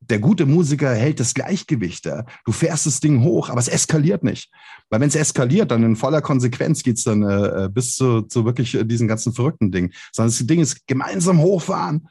[0.00, 2.04] Der gute Musiker hält das Gleichgewicht.
[2.04, 2.26] Ja.
[2.44, 4.50] Du fährst das Ding hoch, aber es eskaliert nicht.
[4.90, 8.44] Weil wenn es eskaliert, dann in voller Konsequenz geht's dann äh, äh bis zu, zu
[8.44, 9.90] wirklich äh, diesen ganzen verrückten Ding.
[10.12, 12.08] Sondern das Ding ist gemeinsam hochfahren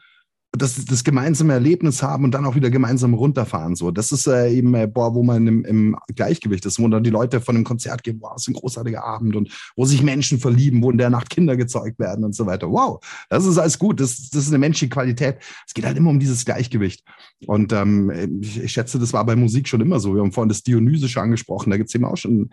[0.55, 3.75] das, das gemeinsame Erlebnis haben und dann auch wieder gemeinsam runterfahren.
[3.75, 7.03] So, das ist äh, eben, äh, boah, wo man im, im, Gleichgewicht ist, wo dann
[7.03, 10.39] die Leute von einem Konzert gehen, wow, ist ein großartiger Abend und wo sich Menschen
[10.39, 12.69] verlieben, wo in der Nacht Kinder gezeugt werden und so weiter.
[12.69, 13.99] Wow, das ist alles gut.
[13.99, 15.37] Das, das ist eine menschliche Qualität.
[15.67, 17.03] Es geht halt immer um dieses Gleichgewicht.
[17.47, 20.13] Und ähm, ich, ich schätze, das war bei Musik schon immer so.
[20.13, 21.69] Wir haben vorhin das Dionysische angesprochen.
[21.69, 22.49] Da gibt es eben auch schon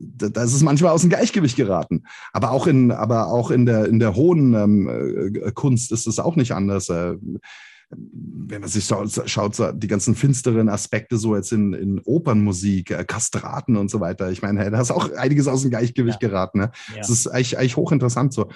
[0.00, 2.04] da ist es manchmal aus dem Gleichgewicht geraten.
[2.32, 6.18] Aber auch in, aber auch in der, in der hohen ähm, äh, Kunst ist es
[6.18, 6.88] auch nicht anders.
[6.88, 7.16] Äh,
[7.90, 12.90] wenn man sich so, schaut, so die ganzen finsteren Aspekte so jetzt in, in Opernmusik,
[12.90, 14.30] äh, Kastraten und so weiter.
[14.30, 16.28] Ich meine, da ist auch einiges aus dem Gleichgewicht ja.
[16.28, 16.58] geraten.
[16.58, 16.70] Ne?
[16.90, 16.98] Ja.
[16.98, 18.50] Das ist eigentlich, eigentlich hochinteressant so.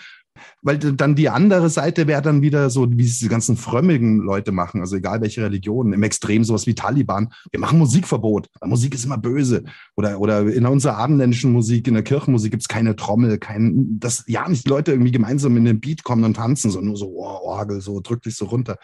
[0.62, 4.52] Weil dann die andere Seite wäre dann wieder so, wie es die ganzen frömmigen Leute
[4.52, 7.32] machen, also egal welche Religion, im Extrem sowas wie Taliban.
[7.50, 8.48] Wir machen Musikverbot.
[8.64, 9.64] Musik ist immer böse.
[9.96, 14.24] Oder, oder in unserer abendländischen Musik, in der Kirchenmusik gibt es keine Trommel, kein, das,
[14.26, 17.08] ja, nicht die Leute irgendwie gemeinsam in den Beat kommen und tanzen, sondern nur so
[17.16, 18.78] oh, Orgel, so drück dich so runter.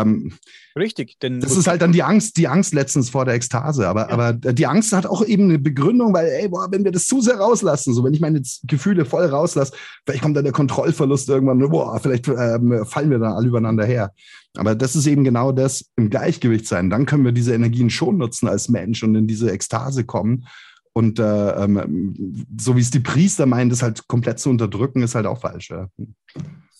[0.00, 0.32] Ähm,
[0.76, 3.88] Richtig, denn das ist halt dann die Angst, die Angst letztens vor der Ekstase.
[3.88, 4.10] Aber, ja.
[4.10, 7.20] aber die Angst hat auch eben eine Begründung, weil, ey, boah, wenn wir das zu
[7.20, 9.72] sehr rauslassen, so wenn ich meine Gefühle voll rauslasse,
[10.06, 14.12] vielleicht kommt dann der Kontrollverlust irgendwann, boah, vielleicht ähm, fallen wir dann alle übereinander her.
[14.56, 16.90] Aber das ist eben genau das, im Gleichgewicht sein.
[16.90, 20.46] Dann können wir diese Energien schon nutzen als Mensch und in diese Ekstase kommen.
[20.92, 25.14] Und äh, ähm, so wie es die Priester meinen, das halt komplett zu unterdrücken, ist
[25.14, 25.70] halt auch falsch.
[25.70, 25.88] Ja.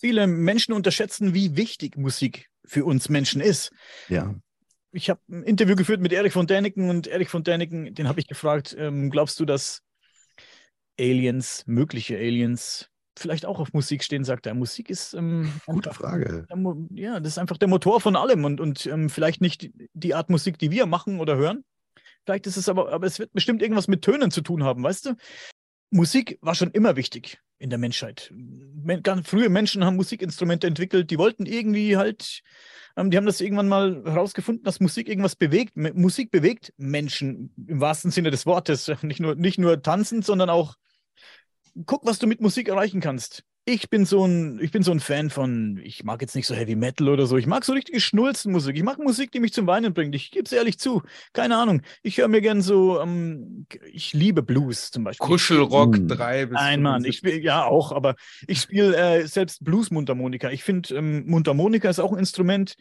[0.01, 3.73] Viele Menschen unterschätzen, wie wichtig Musik für uns Menschen ist.
[4.09, 4.35] Ja.
[4.93, 8.21] Ich habe ein Interview geführt mit Erich von Däniken und Erich von Däniken, den habe
[8.21, 9.83] ich gefragt, ähm, glaubst du, dass
[10.99, 14.55] Aliens, mögliche Aliens, vielleicht auch auf Musik stehen, sagt er.
[14.55, 15.15] Musik ist.
[15.15, 16.47] Ähm, Gute Frage.
[16.49, 20.15] Der, ja, das ist einfach der Motor von allem und, und ähm, vielleicht nicht die
[20.15, 21.65] Art Musik, die wir machen oder hören.
[22.25, 25.07] Vielleicht ist es aber, aber es wird bestimmt irgendwas mit Tönen zu tun haben, weißt
[25.07, 25.15] du?
[25.91, 28.33] Musik war schon immer wichtig in der Menschheit.
[28.35, 32.43] Men ganz frühe Menschen haben Musikinstrumente entwickelt, die wollten irgendwie halt,
[32.97, 35.77] ähm, die haben das irgendwann mal herausgefunden, dass Musik irgendwas bewegt.
[35.77, 38.91] Musik bewegt Menschen im wahrsten Sinne des Wortes.
[39.03, 40.77] Nicht nur, nicht nur tanzend, sondern auch,
[41.87, 45.01] guck, was du mit Musik erreichen kannst ich bin so ein, ich bin so ein
[45.01, 47.37] Fan von, ich mag jetzt nicht so Heavy Metal oder so.
[47.37, 48.77] Ich mag so richtige Schnulzenmusik.
[48.77, 50.15] Ich mag Musik, die mich zum Weinen bringt.
[50.15, 51.03] Ich gebe es ehrlich zu.
[51.35, 51.83] Keine Ahnung.
[52.03, 55.27] Ich höre mir gern so, ähm, ich liebe Blues zum Beispiel.
[55.27, 56.09] Kuschelrock hm.
[56.09, 58.15] 3 bis Nein, Mann, ich spiele, ja auch, aber
[58.47, 60.51] ich spiele äh, selbst Blues-Mundharmonika.
[60.51, 62.75] Ich finde, ähm, Mundharmonika ist auch ein Instrument,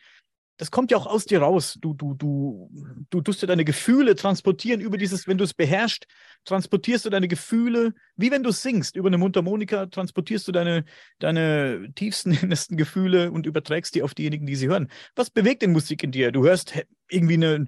[0.58, 1.78] das kommt ja auch aus dir raus.
[1.80, 2.70] Du, du, du,
[3.10, 6.08] du tust ja deine Gefühle transportieren über dieses, wenn du es beherrschst,
[6.46, 10.84] transportierst du deine Gefühle, wie wenn du singst, über eine Mundharmonika transportierst du deine,
[11.20, 14.90] deine tiefsten, innersten Gefühle und überträgst die auf diejenigen, die sie hören.
[15.16, 16.32] Was bewegt denn Musik in dir?
[16.32, 16.74] Du hörst
[17.10, 17.68] irgendwie eine,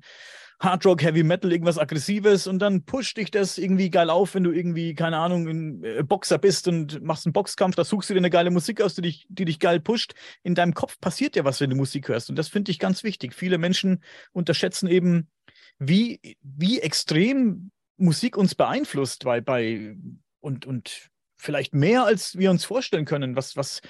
[0.59, 4.43] Hard Rock, Heavy Metal, irgendwas Aggressives und dann pusht dich das irgendwie geil auf, wenn
[4.43, 8.13] du irgendwie, keine Ahnung, ein äh, Boxer bist und machst einen Boxkampf, da suchst du
[8.13, 10.13] dir eine geile Musik aus, die dich, die dich geil pusht.
[10.43, 13.03] In deinem Kopf passiert ja was, wenn du Musik hörst und das finde ich ganz
[13.03, 13.33] wichtig.
[13.33, 14.03] Viele Menschen
[14.33, 15.29] unterschätzen eben,
[15.77, 19.95] wie, wie extrem Musik uns beeinflusst, weil bei
[20.41, 23.81] und, und vielleicht mehr, als wir uns vorstellen können, was, was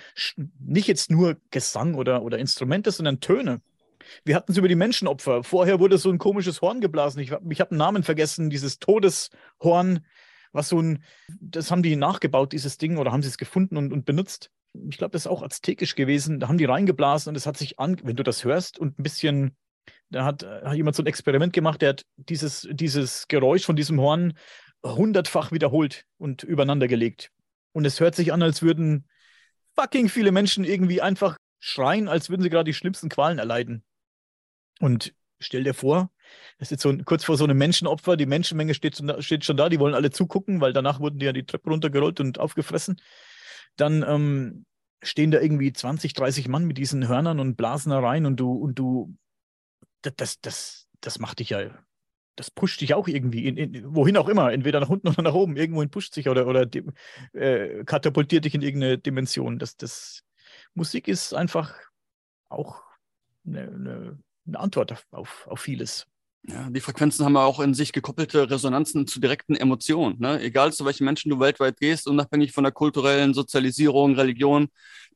[0.60, 3.62] nicht jetzt nur Gesang oder, oder Instrumente, sondern Töne.
[4.23, 5.44] Wir hatten es über die Menschenopfer.
[5.44, 7.22] Vorher wurde so ein komisches Horn geblasen.
[7.22, 10.06] Ich, ich habe einen Namen vergessen, dieses Todeshorn,
[10.52, 11.03] was so ein,
[11.40, 14.52] das haben die nachgebaut, dieses Ding, oder haben sie es gefunden und, und benutzt.
[14.90, 16.40] Ich glaube, das ist auch aztekisch gewesen.
[16.40, 19.03] Da haben die reingeblasen und es hat sich an, wenn du das hörst und ein
[19.03, 19.56] bisschen,
[20.10, 23.99] da hat, hat jemand so ein Experiment gemacht, der hat dieses, dieses Geräusch von diesem
[23.99, 24.34] Horn
[24.84, 27.31] hundertfach wiederholt und übereinander gelegt.
[27.72, 29.07] Und es hört sich an, als würden
[29.76, 33.84] fucking viele Menschen irgendwie einfach schreien, als würden sie gerade die schlimmsten Qualen erleiden.
[34.80, 36.11] Und stell dir vor,
[36.57, 39.80] das ist so kurz vor so einem Menschenopfer, die Menschenmenge steht, steht, schon da, die
[39.80, 43.01] wollen alle zugucken, weil danach wurden die ja die Treppe runtergerollt und aufgefressen.
[43.76, 44.65] Dann ähm,
[45.01, 48.51] stehen da irgendwie 20, 30 Mann mit diesen Hörnern und blasen da rein und du,
[48.51, 49.15] und du,
[50.01, 51.69] das, das, das, das macht dich ja,
[52.35, 55.34] das pusht dich auch irgendwie, in, in, wohin auch immer, entweder nach unten oder nach
[55.34, 56.68] oben, irgendwohin pusht sich oder, oder
[57.34, 59.60] äh, katapultiert dich in irgendeine Dimension.
[59.60, 60.23] Das, das,
[60.73, 61.76] Musik ist einfach
[62.47, 62.84] auch
[63.45, 64.19] eine, eine
[64.49, 66.05] eine Antwort auf, auf, auf vieles.
[66.47, 70.15] Ja, die Frequenzen haben ja auch in sich gekoppelte Resonanzen zu direkten Emotionen.
[70.19, 70.41] Ne?
[70.41, 74.69] Egal zu welchen Menschen du weltweit gehst, unabhängig von der kulturellen Sozialisierung, Religion,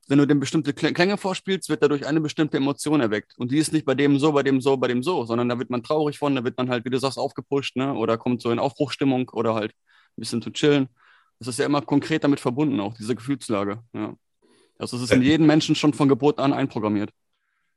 [0.07, 3.37] wenn du dem bestimmte Klänge vorspielst, wird dadurch eine bestimmte Emotion erweckt.
[3.37, 5.57] Und die ist nicht bei dem so, bei dem so, bei dem so, sondern da
[5.57, 7.93] wird man traurig von, da wird man halt, wie du sagst, aufgepusht, ne?
[7.93, 10.89] oder kommt so in Aufbruchstimmung oder halt ein bisschen zu chillen.
[11.39, 13.81] Das ist ja immer konkret damit verbunden, auch diese Gefühlslage.
[13.93, 14.13] Ja.
[14.77, 17.11] Also es ist in jedem Menschen schon von Geburt an einprogrammiert.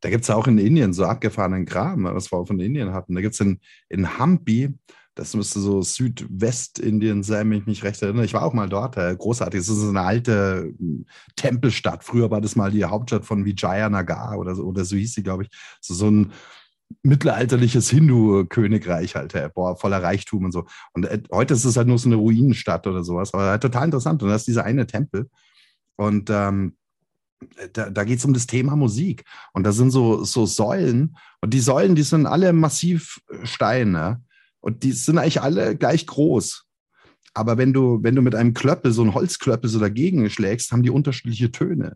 [0.07, 3.17] Da gibt es auch in Indien so abgefahrenen Kram, was wir auch von Indien hatten.
[3.17, 3.59] Da gibt es in,
[3.89, 4.73] in Hampi,
[5.17, 8.25] das müsste so Südwestindien sein, wenn ich mich recht erinnere.
[8.25, 9.59] Ich war auch mal dort, äh, großartig.
[9.59, 12.05] Es ist eine alte hm, Tempelstadt.
[12.05, 15.43] Früher war das mal die Hauptstadt von Vijayanagar oder so, oder so hieß sie, glaube
[15.43, 15.49] ich.
[15.81, 16.33] So, so ein
[17.03, 20.67] mittelalterliches Hindu-Königreich halt, äh, boah, voller Reichtum und so.
[20.93, 23.87] Und äh, heute ist es halt nur so eine Ruinenstadt oder sowas, aber halt total
[23.87, 24.23] interessant.
[24.23, 25.29] Und da ist dieser eine Tempel.
[25.97, 26.77] Und ähm,
[27.73, 29.25] da, da geht es um das Thema Musik.
[29.53, 31.17] Und da sind so, so Säulen.
[31.41, 34.23] Und die Säulen, die sind alle massiv Steine.
[34.61, 36.65] Und die sind eigentlich alle gleich groß.
[37.35, 40.83] Aber wenn du, wenn du mit einem Klöppel, so ein Holzklöppel so dagegen schlägst, haben
[40.83, 41.95] die unterschiedliche Töne.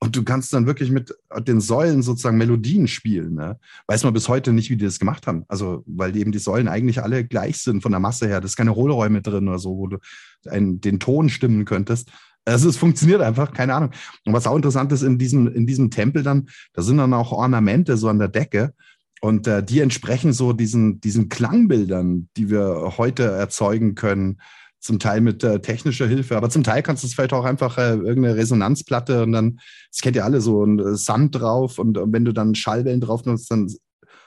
[0.00, 1.14] Und du kannst dann wirklich mit
[1.46, 3.34] den Säulen sozusagen Melodien spielen.
[3.34, 3.58] Ne?
[3.86, 5.44] Weiß man bis heute nicht, wie die das gemacht haben.
[5.48, 8.40] Also, weil eben die Säulen eigentlich alle gleich sind von der Masse her.
[8.40, 9.98] Das ist keine Hohlräume drin oder so, wo du
[10.46, 12.10] einen, den Ton stimmen könntest.
[12.44, 13.90] Also es funktioniert einfach, keine Ahnung.
[14.26, 17.32] Und was auch interessant ist in diesem, in diesem Tempel dann, da sind dann auch
[17.32, 18.74] Ornamente so an der Decke.
[19.20, 24.40] Und äh, die entsprechen so diesen, diesen Klangbildern, die wir heute erzeugen können.
[24.80, 27.78] Zum Teil mit äh, technischer Hilfe, aber zum Teil kannst du es vielleicht auch einfach
[27.78, 29.58] äh, irgendeine Resonanzplatte und dann,
[29.90, 33.24] das kennt ihr alle, so ein äh, Sand drauf und wenn du dann Schallwellen drauf
[33.24, 33.74] nutzt, dann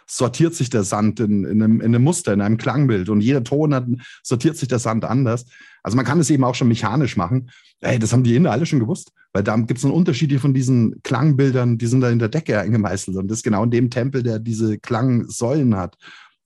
[0.09, 3.43] sortiert sich der Sand in, in, einem, in einem Muster, in einem Klangbild und jeder
[3.43, 3.85] Ton hat,
[4.23, 5.45] sortiert sich der Sand anders.
[5.84, 7.49] Also man kann es eben auch schon mechanisch machen.
[7.81, 10.53] Ey, das haben die Inder alle schon gewusst, weil da gibt es einen Unterschied von
[10.53, 13.89] diesen Klangbildern, die sind da in der Decke eingemeißelt und das ist genau in dem
[13.89, 15.97] Tempel, der diese Klangsäulen hat.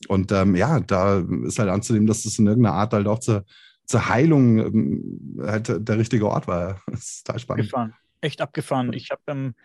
[0.08, 3.46] Und ähm, ja, da ist halt anzunehmen, dass das in irgendeiner Art halt auch zur,
[3.86, 6.82] zur Heilung ähm, halt der richtige Ort war.
[6.92, 7.66] Das ist total spannend.
[7.66, 8.94] Gefahren echt abgefahren.
[8.94, 9.56] Ich habe ähm,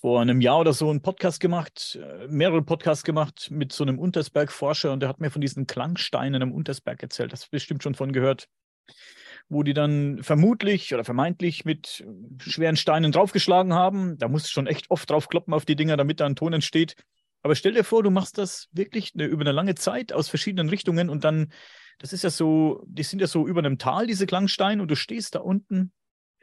[0.00, 3.98] vor einem Jahr oder so einen Podcast gemacht, äh, mehrere Podcasts gemacht mit so einem
[3.98, 7.32] Untersberg-Forscher und der hat mir von diesen Klangsteinen am Untersberg erzählt.
[7.32, 8.48] Das bestimmt schon von gehört.
[9.48, 12.04] Wo die dann vermutlich oder vermeintlich mit
[12.40, 14.18] schweren Steinen draufgeschlagen haben.
[14.18, 16.52] Da musst du schon echt oft drauf kloppen auf die Dinger, damit da ein Ton
[16.52, 16.94] entsteht.
[17.42, 20.68] Aber stell dir vor, du machst das wirklich eine, über eine lange Zeit aus verschiedenen
[20.68, 21.52] Richtungen und dann,
[21.98, 24.96] das ist ja so, die sind ja so über einem Tal, diese Klangsteine, und du
[24.96, 25.92] stehst da unten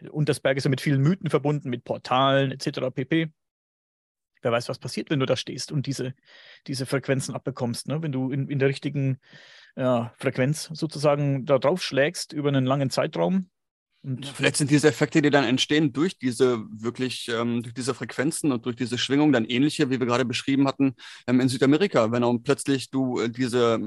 [0.09, 2.91] Untersberg ist ja mit vielen Mythen verbunden, mit Portalen etc.
[2.93, 3.31] pp.
[4.41, 6.13] Wer weiß, was passiert, wenn du da stehst und diese,
[6.67, 8.01] diese Frequenzen abbekommst, ne?
[8.01, 9.19] wenn du in, in der richtigen
[9.75, 13.49] ja, Frequenz sozusagen da drauf schlägst über einen langen Zeitraum,
[14.05, 18.51] und vielleicht sind diese Effekte, die dann entstehen durch diese wirklich, ähm, durch diese Frequenzen
[18.51, 20.93] und durch diese Schwingung dann ähnliche, wie wir gerade beschrieben hatten,
[21.25, 23.79] ähm, in Südamerika, wenn auch plötzlich du äh, diese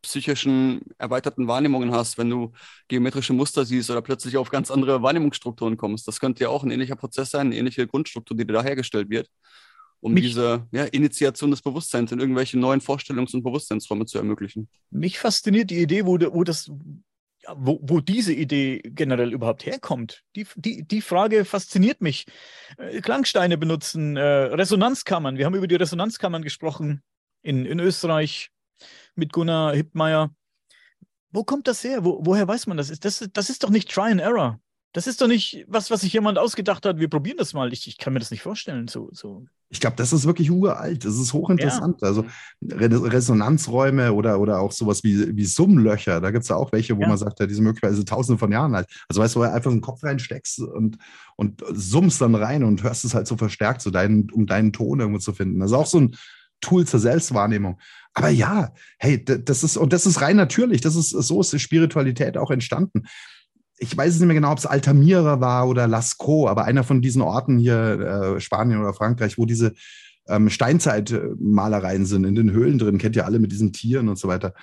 [0.00, 2.52] psychischen erweiterten Wahrnehmungen hast, wenn du
[2.86, 6.06] geometrische Muster siehst oder plötzlich auf ganz andere Wahrnehmungsstrukturen kommst.
[6.06, 9.28] Das könnte ja auch ein ähnlicher Prozess sein, eine ähnliche Grundstruktur, die da hergestellt wird.
[10.04, 14.68] Um mich, diese ja, Initiation des Bewusstseins in irgendwelche neuen Vorstellungs- und Bewusstseinsräume zu ermöglichen.
[14.90, 16.70] Mich fasziniert die Idee, wo, wo das
[17.54, 20.22] wo, wo diese Idee generell überhaupt herkommt.
[20.36, 22.26] Die, die, die Frage fasziniert mich.
[22.76, 25.38] Äh, Klangsteine benutzen, äh, Resonanzkammern.
[25.38, 27.02] Wir haben über die Resonanzkammern gesprochen
[27.42, 28.50] in, in Österreich
[29.14, 30.34] mit Gunnar Hippmeier.
[31.30, 32.04] Wo kommt das her?
[32.04, 32.88] Wo, woher weiß man das?
[33.00, 33.26] das?
[33.32, 34.60] Das ist doch nicht Try and Error.
[34.94, 37.00] Das ist doch nicht was, was sich jemand ausgedacht hat.
[37.00, 37.72] Wir probieren das mal.
[37.72, 38.86] Ich, ich kann mir das nicht vorstellen.
[38.86, 39.44] So, so.
[39.68, 41.04] Ich glaube, das ist wirklich uralt.
[41.04, 42.00] Das ist hochinteressant.
[42.00, 42.06] Ja.
[42.06, 42.24] Also
[42.62, 46.20] Resonanzräume oder, oder auch sowas wie, wie Summlöcher.
[46.20, 47.08] Da gibt es ja auch welche, wo ja.
[47.08, 48.86] man sagt, ja, die sind möglicherweise tausende von Jahren alt.
[49.08, 50.96] Also weißt du, wo du einfach einen Kopf reinsteckst und,
[51.34, 55.00] und summst dann rein und hörst es halt so verstärkt, so deinen, um deinen Ton
[55.00, 55.60] irgendwo zu finden.
[55.60, 56.16] Also auch so ein
[56.60, 57.80] Tool zur Selbstwahrnehmung.
[58.12, 60.82] Aber ja, hey, das ist, und das ist rein natürlich.
[60.82, 63.02] Das ist, so ist die Spiritualität auch entstanden
[63.78, 67.02] ich weiß es nicht mehr genau, ob es Altamira war oder Lascaux, aber einer von
[67.02, 69.74] diesen Orten hier, äh, Spanien oder Frankreich, wo diese
[70.28, 74.28] ähm, Steinzeitmalereien sind, in den Höhlen drin, kennt ihr alle mit diesen Tieren und so
[74.28, 74.54] weiter.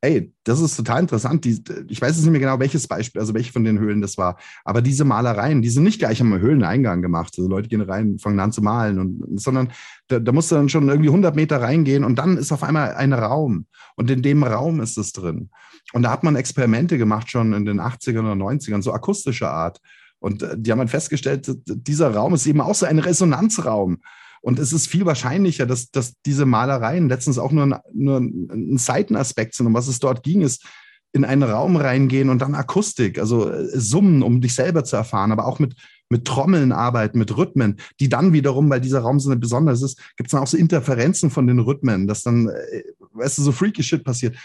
[0.00, 1.44] Ey, das ist total interessant.
[1.44, 4.16] Die, ich weiß es nicht mehr genau, welches Beispiel, also welche von den Höhlen das
[4.16, 4.38] war.
[4.64, 7.34] Aber diese Malereien, die sind nicht gleich am Höhleneingang gemacht.
[7.36, 9.72] Also Leute gehen rein, fangen an zu malen, und, sondern
[10.06, 12.94] da, da musst du dann schon irgendwie 100 Meter reingehen und dann ist auf einmal
[12.94, 13.66] ein Raum.
[13.96, 15.50] Und in dem Raum ist es drin.
[15.92, 19.80] Und da hat man Experimente gemacht schon in den 80ern oder 90ern, so akustische Art.
[20.18, 23.98] Und äh, die haben halt festgestellt, dieser Raum ist eben auch so ein Resonanzraum.
[24.40, 28.78] Und es ist viel wahrscheinlicher, dass, dass diese Malereien letztens auch nur, ein, nur ein
[28.78, 29.66] Seitenaspekt sind.
[29.66, 30.64] Um was es dort ging, ist
[31.12, 35.32] in einen Raum reingehen und dann Akustik, also äh, Summen, um dich selber zu erfahren,
[35.32, 35.74] aber auch mit,
[36.10, 40.28] mit Trommeln arbeiten, mit Rhythmen, die dann wiederum, weil dieser Raum so besonders ist, gibt
[40.28, 42.82] es dann auch so Interferenzen von den Rhythmen, dass dann, äh,
[43.14, 44.36] weißt du, so freaky Shit passiert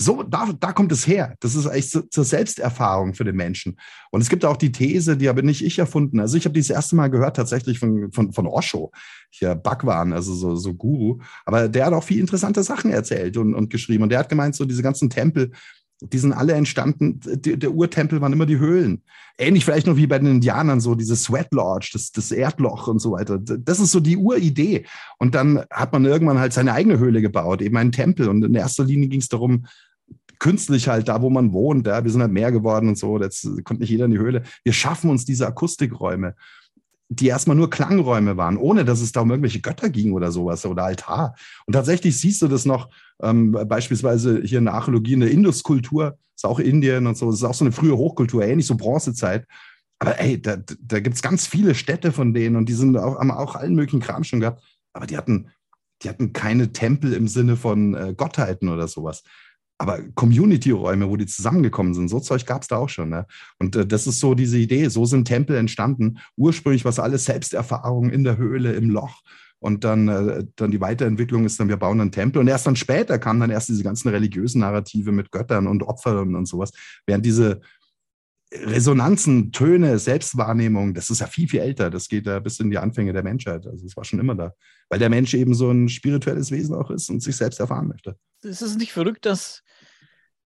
[0.00, 1.34] so, da, da kommt es her.
[1.40, 3.76] Das ist eigentlich zu, zur Selbsterfahrung für den Menschen.
[4.12, 6.20] Und es gibt auch die These, die habe nicht ich erfunden.
[6.20, 8.92] Also ich habe die das erste Mal gehört tatsächlich von, von, von Osho,
[9.30, 11.18] hier Bhagwan, also so, so Guru.
[11.44, 14.04] Aber der hat auch viel interessante Sachen erzählt und, und geschrieben.
[14.04, 15.50] Und der hat gemeint, so diese ganzen Tempel,
[16.00, 19.02] die sind alle entstanden, die, der Urtempel waren immer die Höhlen.
[19.36, 23.00] Ähnlich vielleicht noch wie bei den Indianern, so diese Sweat Lodge, das, das Erdloch und
[23.00, 23.38] so weiter.
[23.38, 24.86] Das ist so die Uridee.
[25.18, 28.28] Und dann hat man irgendwann halt seine eigene Höhle gebaut, eben einen Tempel.
[28.28, 29.66] Und in erster Linie ging es darum,
[30.38, 31.86] künstlich halt da, wo man wohnt.
[31.86, 33.20] Ja, wir sind halt mehr geworden und so.
[33.20, 34.42] Jetzt kommt nicht jeder in die Höhle.
[34.64, 36.34] Wir schaffen uns diese Akustikräume,
[37.08, 40.64] die erstmal nur Klangräume waren, ohne dass es da um irgendwelche Götter ging oder sowas
[40.66, 41.34] oder Altar.
[41.66, 42.90] Und tatsächlich siehst du das noch
[43.22, 47.40] ähm, beispielsweise hier in der Archäologie, in der Induskultur, ist auch Indien und so, das
[47.40, 49.46] ist auch so eine frühe Hochkultur, ähnlich so Bronzezeit.
[49.98, 53.18] Aber ey, da, da gibt es ganz viele Städte von denen und die sind auch,
[53.18, 54.62] haben auch allen möglichen Kram schon gehabt.
[54.92, 55.48] Aber die hatten,
[56.02, 59.24] die hatten keine Tempel im Sinne von äh, Gottheiten oder sowas
[59.78, 63.10] aber Community-Räume, wo die zusammengekommen sind, so Zeug gab es da auch schon.
[63.10, 63.26] Ne?
[63.58, 66.18] Und äh, das ist so diese Idee, so sind Tempel entstanden.
[66.36, 69.22] Ursprünglich war es alles Selbsterfahrung in der Höhle, im Loch.
[69.60, 72.40] Und dann, äh, dann die Weiterentwicklung ist dann, wir bauen einen Tempel.
[72.40, 76.34] Und erst dann später kamen dann erst diese ganzen religiösen Narrative mit Göttern und Opfern
[76.34, 76.72] und sowas.
[77.06, 77.60] Während diese
[78.52, 81.90] Resonanzen, Töne, Selbstwahrnehmung, das ist ja viel, viel älter.
[81.90, 83.66] Das geht ja bis in die Anfänge der Menschheit.
[83.66, 84.54] Also es war schon immer da.
[84.88, 88.16] Weil der Mensch eben so ein spirituelles Wesen auch ist und sich selbst erfahren möchte.
[88.42, 89.62] Ist es nicht verrückt, dass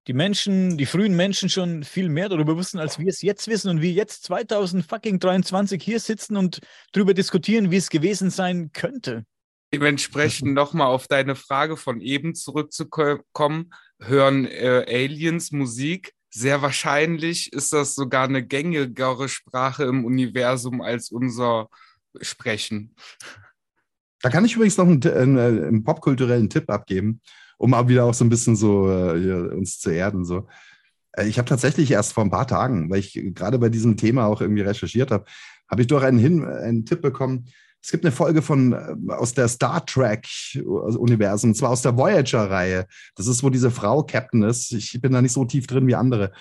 [0.08, 3.70] die Menschen, die frühen Menschen schon viel mehr darüber wussten, als wir es jetzt wissen
[3.70, 6.58] und wir jetzt 2023 hier sitzen und
[6.92, 9.24] darüber diskutieren, wie es gewesen sein könnte?
[9.72, 16.14] Dementsprechend nochmal auf deine Frage von eben zurückzukommen, hören äh, Aliens Musik?
[16.34, 21.68] Sehr wahrscheinlich ist das sogar eine gängigere Sprache im Universum als unser
[22.20, 22.94] Sprechen.
[24.22, 27.20] Da kann ich übrigens noch einen, einen, einen popkulturellen Tipp abgeben,
[27.58, 30.24] um auch wieder auch so ein bisschen so äh, uns zu erden.
[30.24, 30.48] So.
[31.12, 34.26] Äh, ich habe tatsächlich erst vor ein paar Tagen, weil ich gerade bei diesem Thema
[34.26, 35.26] auch irgendwie recherchiert habe,
[35.70, 37.46] habe ich doch einen, Hin einen Tipp bekommen.
[37.82, 40.28] Es gibt eine Folge von äh, aus der Star Trek
[40.64, 42.86] Universum, und zwar aus der Voyager Reihe.
[43.16, 44.72] Das ist, wo diese Frau Captain ist.
[44.72, 46.32] Ich bin da nicht so tief drin wie andere.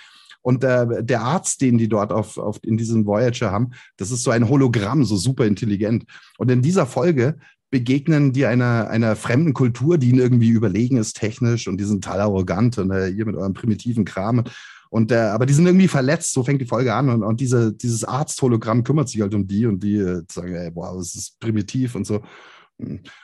[0.44, 4.24] Und der, der Arzt, den die dort auf, auf, in diesem Voyager haben, das ist
[4.24, 6.06] so ein Hologramm, so super intelligent.
[6.38, 7.38] Und in dieser Folge
[7.70, 12.04] begegnen die einer, einer fremden Kultur, die ihnen irgendwie überlegen ist technisch und die sind
[12.04, 14.44] total arrogant und äh, ihr mit eurem primitiven Kram.
[14.92, 17.10] Und äh, aber die sind irgendwie verletzt, so fängt die Folge an.
[17.10, 20.70] Und, und diese, dieses Arzthologramm kümmert sich halt um die und die äh, sagen, ey,
[20.70, 22.22] boah, das ist primitiv und so.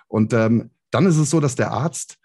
[0.07, 2.19] Und ähm, dann ist es so, dass der Arzt,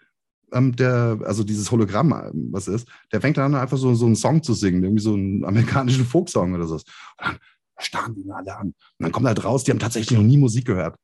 [0.53, 4.15] ähm, der, also dieses Hologramm, ähm, was ist, der fängt dann einfach so, so einen
[4.15, 6.75] Song zu singen, irgendwie so einen amerikanischen Folksong oder so.
[6.75, 6.81] Und
[7.19, 7.37] dann
[7.77, 8.67] starren die alle an.
[8.67, 10.95] Und dann kommt halt raus, die haben tatsächlich noch nie Musik gehört.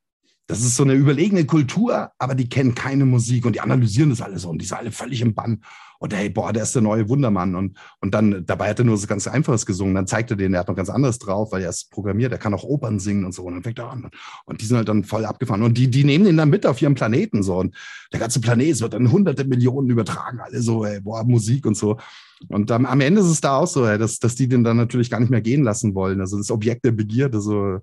[0.49, 4.19] Das ist so eine überlegene Kultur, aber die kennen keine Musik und die analysieren das
[4.19, 5.61] alles so und die sind alle völlig im Bann.
[5.99, 7.55] Und hey, boah, der ist der neue Wundermann.
[7.55, 9.93] Und, und dann, dabei hat er nur so ganz Einfaches gesungen.
[9.93, 12.39] Dann zeigt er den, er hat noch ganz anderes drauf, weil er ist programmiert, er
[12.39, 13.43] kann auch Opern singen und so.
[13.43, 14.09] Und dann fängt er an.
[14.45, 15.61] Und die sind halt dann voll abgefahren.
[15.61, 17.57] Und die, die nehmen ihn dann mit auf ihrem Planeten so.
[17.57, 17.75] Und
[18.11, 21.99] der ganze Planet wird dann hunderte Millionen übertragen, alle so, ey, boah, Musik und so.
[22.47, 24.77] Und ähm, am Ende ist es da auch so, ey, dass, dass die den dann
[24.77, 26.21] natürlich gar nicht mehr gehen lassen wollen.
[26.21, 27.81] Also das Objekt der Begierde, so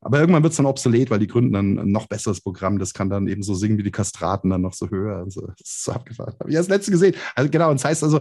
[0.00, 2.78] aber irgendwann wird es dann obsolet, weil die gründen dann ein noch besseres Programm.
[2.78, 5.16] Das kann dann eben so singen wie die Kastraten, dann noch so höher.
[5.16, 6.34] Also, das ist so abgefahren.
[6.38, 7.16] Habe ich das letzte gesehen.
[7.34, 8.20] Also genau, und es heißt also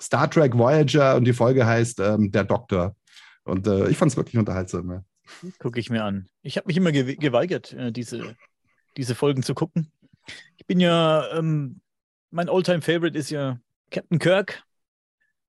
[0.00, 2.94] Star Trek Voyager und die Folge heißt ähm, Der Doktor.
[3.44, 4.90] Und äh, ich fand es wirklich unterhaltsam.
[4.90, 5.04] Ja.
[5.58, 6.28] Gucke ich mir an.
[6.42, 8.36] Ich habe mich immer ge geweigert, äh, diese,
[8.96, 9.90] diese Folgen zu gucken.
[10.56, 11.80] Ich bin ja, ähm,
[12.30, 13.58] mein Alltime favorite ist ja
[13.90, 14.62] Captain Kirk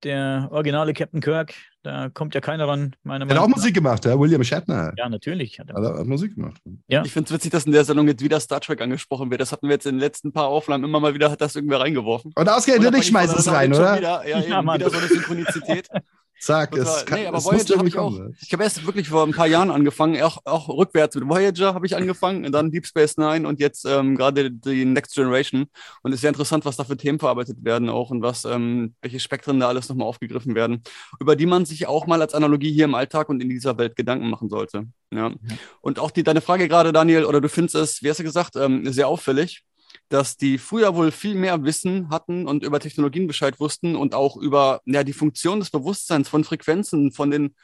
[0.04, 1.54] der originale Captain Kirk,
[1.84, 2.96] da kommt ja keiner ran.
[3.04, 4.20] Meiner hat auch Musik gemacht, ja?
[4.20, 4.94] William Shatner.
[4.98, 5.60] Ja, natürlich.
[5.60, 6.62] Hat er, hat, hat Musik gemacht.
[6.88, 7.04] Ja.
[7.04, 9.42] Ich finde es witzig, dass in der Sendung jetzt wieder Star Trek angesprochen wird.
[9.42, 11.80] Das hatten wir jetzt in den letzten paar Aufnahmen immer mal wieder, hat das irgendwer
[11.80, 12.32] reingeworfen.
[12.36, 13.98] Und ausgerechnet ich schmeiß es rein, oder?
[13.98, 15.88] Wieder, ja, ja wieder so eine Synchronizität.
[16.42, 18.20] Zack, es kann, nee, aber Voyager habe ich auch.
[18.42, 21.86] Ich habe erst wirklich vor ein paar Jahren angefangen, auch, auch rückwärts mit Voyager habe
[21.86, 25.68] ich angefangen und dann Deep Space Nine und jetzt ähm, gerade die Next Generation.
[26.02, 28.96] Und es ist sehr interessant, was da für Themen verarbeitet werden auch und was, ähm,
[29.04, 30.82] welche Spektren da alles nochmal aufgegriffen werden,
[31.20, 33.96] über die man sich auch mal als Analogie hier im Alltag und in dieser Welt
[33.96, 34.88] Gedanken machen sollte.
[35.14, 35.30] Ja.
[35.30, 35.38] Mhm.
[35.82, 38.56] Und auch die, deine Frage gerade, Daniel, oder du findest es, wie hast du gesagt,
[38.56, 39.64] ähm, sehr auffällig
[40.12, 44.36] dass die früher wohl viel mehr Wissen hatten und über Technologien Bescheid wussten und auch
[44.36, 47.56] über ja, die Funktion des Bewusstseins von Frequenzen, von den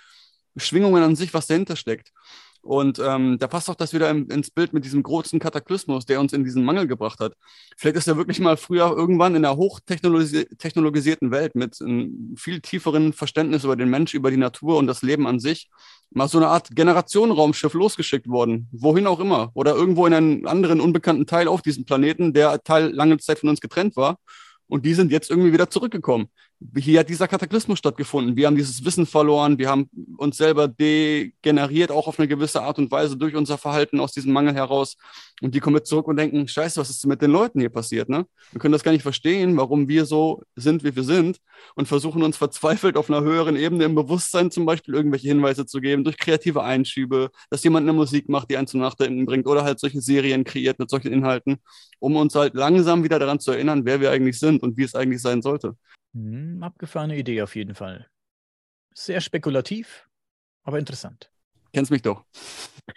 [0.56, 2.12] Schwingungen an sich, was dahinter steckt.
[2.62, 6.20] Und ähm, da passt auch das wieder im, ins Bild mit diesem großen Kataklysmus, der
[6.20, 7.34] uns in diesen Mangel gebracht hat.
[7.78, 13.14] Vielleicht ist er wirklich mal früher irgendwann in einer hochtechnologisierten Welt mit einem viel tieferen
[13.14, 15.70] Verständnis über den Mensch, über die Natur und das Leben an sich
[16.12, 20.82] mal so eine Art Generationenraumschiff losgeschickt worden, wohin auch immer, oder irgendwo in einen anderen
[20.82, 24.18] unbekannten Teil auf diesem Planeten, der Teil lange Zeit von uns getrennt war.
[24.68, 26.30] Und die sind jetzt irgendwie wieder zurückgekommen
[26.76, 28.36] hier hat dieser Kataklysmus stattgefunden.
[28.36, 32.80] Wir haben dieses Wissen verloren, wir haben uns selber degeneriert, auch auf eine gewisse Art
[32.80, 34.98] und Weise durch unser Verhalten aus diesem Mangel heraus.
[35.42, 38.10] Und die kommen jetzt zurück und denken, scheiße, was ist mit den Leuten hier passiert?
[38.10, 38.26] Ne?
[38.52, 41.38] Wir können das gar nicht verstehen, warum wir so sind, wie wir sind
[41.76, 45.80] und versuchen uns verzweifelt auf einer höheren Ebene im Bewusstsein zum Beispiel irgendwelche Hinweise zu
[45.80, 49.64] geben, durch kreative Einschübe, dass jemand eine Musik macht, die einen zum Nachdenken bringt oder
[49.64, 51.58] halt solche Serien kreiert mit solchen Inhalten,
[52.00, 54.96] um uns halt langsam wieder daran zu erinnern, wer wir eigentlich sind und wie es
[54.96, 55.76] eigentlich sein sollte.
[56.18, 58.10] Hm, abgefahrene Idee auf jeden Fall.
[58.94, 60.10] Sehr spekulativ,
[60.64, 61.32] aber interessant.
[61.74, 62.26] Kennst mich doch.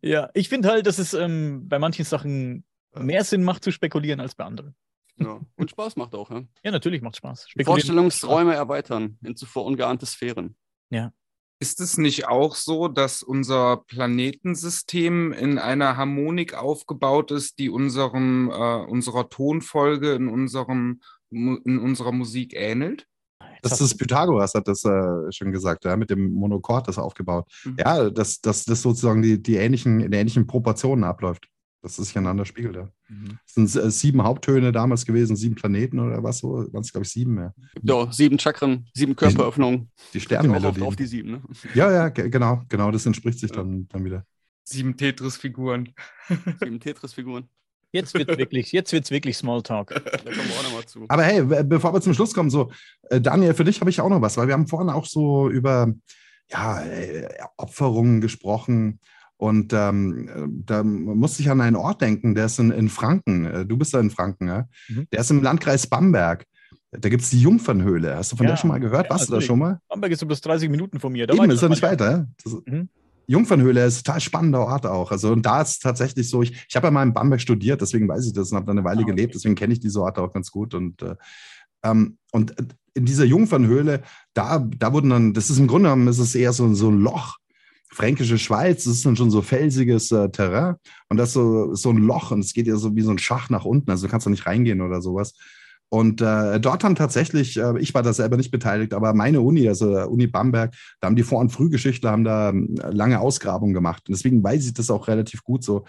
[0.00, 2.64] Ja, ich finde halt, dass es ähm, bei manchen Sachen
[2.94, 4.74] mehr Sinn macht zu spekulieren als bei anderen.
[5.16, 6.42] Ja, und Spaß macht auch, ja?
[6.64, 7.48] Ja, natürlich macht Spaß.
[7.62, 10.56] Vorstellungsräume erweitern in zuvor ungeahnte Sphären.
[10.90, 11.12] Ja.
[11.60, 18.50] Ist es nicht auch so, dass unser Planetensystem in einer Harmonik aufgebaut ist, die unserem,
[18.50, 21.00] äh, unserer Tonfolge in unserem
[21.34, 23.06] in unserer Musik ähnelt?
[23.62, 27.50] Das ist Pythagoras, hat das äh, schon gesagt, ja, mit dem Monochord das aufgebaut.
[27.64, 27.76] Mhm.
[27.78, 31.48] Ja, dass das, das sozusagen die, die ähnlichen, in ähnlichen Proportionen abläuft.
[31.80, 32.88] Dass es sich einander spiegelt, ja.
[33.08, 33.38] Mhm.
[33.46, 37.04] Es sind äh, sieben Haupttöne damals gewesen, sieben Planeten oder was so, waren es, glaube
[37.04, 37.54] ich, sieben, ja.
[37.82, 39.90] Ja, sieben Chakren, sieben Körperöffnungen.
[40.08, 40.80] Die, die Sternmelodie.
[40.80, 41.42] Auf die sieben, ne?
[41.74, 43.56] Ja, ja, genau, genau, das entspricht sich ja.
[43.56, 44.24] dann, dann wieder.
[44.64, 45.92] Sieben Tetris-Figuren.
[46.58, 47.50] sieben Tetris-Figuren.
[47.94, 49.94] Jetzt wird es wirklich, jetzt wird's wirklich Smalltalk.
[51.08, 52.72] Aber hey, bevor wir zum Schluss kommen, so,
[53.08, 55.48] äh, Daniel, für dich habe ich auch noch was, weil wir haben vorhin auch so
[55.48, 55.92] über
[56.50, 58.98] ja, äh, Opferungen gesprochen.
[59.36, 63.46] Und ähm, da musste ich an einen Ort denken, der ist in, in Franken.
[63.46, 64.66] Äh, du bist da in Franken, ja?
[64.88, 65.06] Mhm.
[65.12, 66.46] Der ist im Landkreis Bamberg.
[66.90, 68.16] Da gibt es die Jungfernhöhle.
[68.16, 69.04] Hast du von ja, der schon mal gehört?
[69.04, 69.80] Ja, Warst du da schon mal?
[69.88, 71.26] Bamberg ist so bloß 30 Minuten von mir.
[71.26, 72.26] Da Eben, ist ja nicht weiter.
[72.42, 72.88] Das, mhm.
[73.26, 75.10] Jungfernhöhle ist ein total spannender Ort auch.
[75.10, 78.08] Also, und da ist tatsächlich so, ich, ich habe ja mal in Bamberg studiert, deswegen
[78.08, 80.22] weiß ich das und habe da eine Weile ah, gelebt, deswegen kenne ich diese Orte
[80.22, 80.74] auch ganz gut.
[80.74, 81.16] Und, äh,
[81.82, 82.54] ähm, und
[82.94, 84.02] in dieser Jungfernhöhle,
[84.34, 87.00] da, da wurden dann, das ist im Grunde genommen, ist es eher so, so ein
[87.00, 87.38] Loch.
[87.90, 90.74] Fränkische Schweiz, das ist dann schon so felsiges äh, Terrain
[91.08, 93.18] und das ist so, so ein Loch und es geht ja so wie so ein
[93.18, 95.34] Schach nach unten, also du kannst da nicht reingehen oder sowas.
[95.94, 99.68] Und äh, dort haben tatsächlich, äh, ich war da selber nicht beteiligt, aber meine Uni,
[99.68, 104.08] also Uni Bamberg, da haben die Vor- und Frühgeschichtler haben da ähm, lange Ausgrabungen gemacht.
[104.08, 105.84] Und deswegen weiß ich das auch relativ gut so.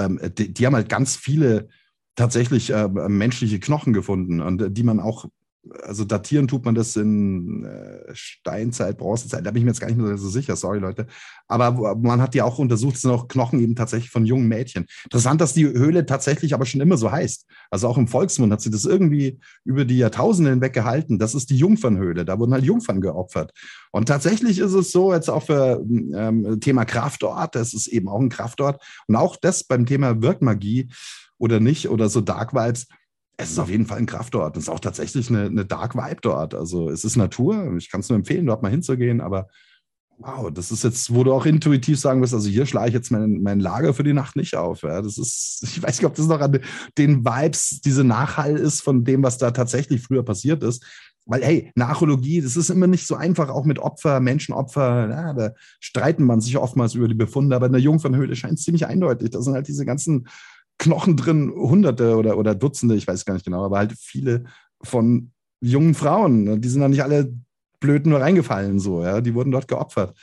[0.00, 1.68] Ähm, die, die, haben halt ganz viele
[2.16, 5.26] tatsächlich äh, menschliche Knochen gefunden und äh, die man auch
[5.82, 9.88] also datieren tut man das in äh, Steinzeit, Bronzezeit, da bin ich mir jetzt gar
[9.88, 11.06] nicht mehr so sicher, sorry Leute.
[11.48, 14.86] Aber man hat ja auch untersucht, es sind auch Knochen eben tatsächlich von jungen Mädchen.
[15.04, 17.46] Interessant, dass die Höhle tatsächlich aber schon immer so heißt.
[17.70, 21.18] Also auch im Volksmund hat sie das irgendwie über die Jahrtausende hinweg gehalten.
[21.18, 23.52] Das ist die Jungfernhöhle, da wurden halt Jungfern geopfert.
[23.92, 25.84] Und tatsächlich ist es so, jetzt auch für
[26.14, 28.82] ähm, Thema Kraftort, das ist eben auch ein Kraftort.
[29.06, 30.90] Und auch das beim Thema Wirkmagie
[31.38, 32.86] oder nicht oder so Dark Vibes,
[33.36, 34.56] es ist auf jeden Fall ein Kraftort.
[34.56, 36.54] Es ist auch tatsächlich eine, eine Dark Vibe dort.
[36.54, 37.76] Also es ist Natur.
[37.76, 39.20] Ich kann es nur empfehlen, dort mal hinzugehen.
[39.20, 39.48] Aber
[40.18, 43.10] wow, das ist jetzt, wo du auch intuitiv sagen wirst, also hier schlage ich jetzt
[43.10, 44.82] mein, mein Lager für die Nacht nicht auf.
[44.82, 46.60] Ja, das ist, ich weiß nicht, ob das noch an
[46.96, 50.84] den Vibes, diese Nachhall ist von dem, was da tatsächlich früher passiert ist.
[51.28, 55.50] Weil, hey, Nachologie, das ist immer nicht so einfach, auch mit Opfer, Menschenopfer, ja, da
[55.80, 59.30] streiten man sich oftmals über die Befunde, aber in der Jungfernhöhle scheint es ziemlich eindeutig.
[59.30, 60.28] Das sind halt diese ganzen
[60.78, 64.44] Knochen drin, Hunderte oder, oder Dutzende, ich weiß gar nicht genau, aber halt viele
[64.82, 66.60] von jungen Frauen.
[66.60, 67.32] Die sind da nicht alle
[67.80, 69.20] blöd nur reingefallen, so, ja.
[69.20, 70.16] Die wurden dort geopfert.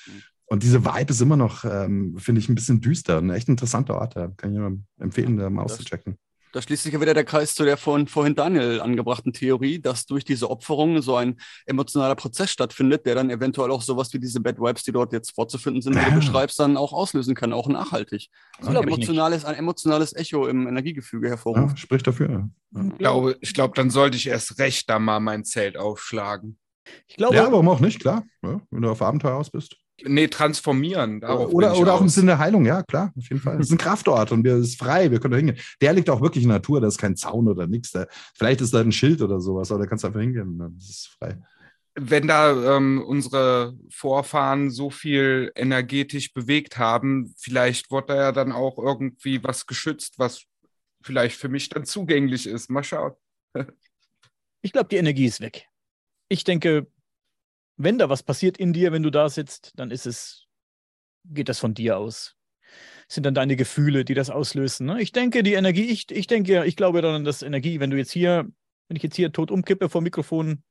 [0.46, 3.18] Und diese Vibe ist immer noch, ähm, finde ich, ein bisschen düster.
[3.18, 4.16] Ein echt interessanter Ort.
[4.16, 6.18] Da kann ich nur empfehlen, da mal auszuchecken.
[6.54, 10.06] Da schließt sich ja wieder der Kreis zu der von vorhin Daniel angebrachten Theorie, dass
[10.06, 14.40] durch diese Opferung so ein emotionaler Prozess stattfindet, der dann eventuell auch sowas wie diese
[14.40, 17.68] Bad Vibes, die dort jetzt vorzufinden sind, wie du beschreibst, dann auch auslösen kann, auch
[17.68, 18.30] nachhaltig.
[18.62, 21.72] So ein emotionales, ein emotionales Echo im Energiegefüge hervorruft.
[21.72, 22.30] Ja, spricht dafür.
[22.30, 22.50] Ja.
[22.86, 26.60] Ich glaube, ich glaube, dann sollte ich erst recht da mal mein Zelt aufschlagen.
[27.08, 28.24] Ich glaube, ja, warum auch nicht, klar.
[28.44, 29.78] Ja, wenn du auf Abenteuer aus bist.
[30.02, 31.24] Nee, transformieren.
[31.24, 33.60] oder oder auch im Sinne der Heilung, ja, klar, auf jeden Fall.
[33.60, 35.58] Es ist ein Kraftort und wir ist frei, wir können da hingehen.
[35.82, 37.94] Der liegt auch wirklich in der Natur, da ist kein Zaun oder nichts.
[38.34, 40.58] Vielleicht ist da ein Schild oder sowas, aber da kannst du einfach hingehen.
[40.78, 41.38] Das ist frei.
[41.96, 48.52] Wenn da ähm, unsere Vorfahren so viel energetisch bewegt haben, vielleicht wird da ja dann
[48.52, 50.44] auch irgendwie was geschützt, was
[51.04, 52.72] vielleicht für mich dann zugänglich ist.
[52.72, 53.14] Mal schauen.
[54.64, 55.68] ich glaube, die Energie ist weg.
[56.30, 56.88] Ich denke,
[57.78, 60.46] wenn da was passiert in dir, wenn du da sitzt, dann ist es,
[61.26, 62.36] geht das von dir aus.
[63.08, 64.88] Das sind dann deine Gefühle, die das auslösen.
[64.88, 65.02] Ne?
[65.02, 68.12] Ich denke, die Energie, ich, ich denke, ich glaube daran, dass Energie, wenn du jetzt
[68.12, 68.50] hier,
[68.88, 70.64] wenn ich jetzt hier tot umkippe vor Mikrofon,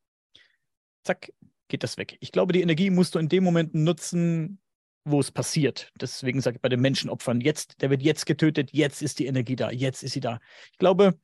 [1.05, 1.33] zack,
[1.69, 2.17] geht das weg.
[2.21, 4.61] Ich glaube, die Energie musst du in dem Moment nutzen,
[5.05, 5.91] wo es passiert.
[6.01, 9.57] Deswegen sage ich bei den Menschenopfern, jetzt, der wird jetzt getötet, jetzt ist die Energie
[9.57, 10.39] da, jetzt ist sie da.
[10.71, 11.19] Ich glaube,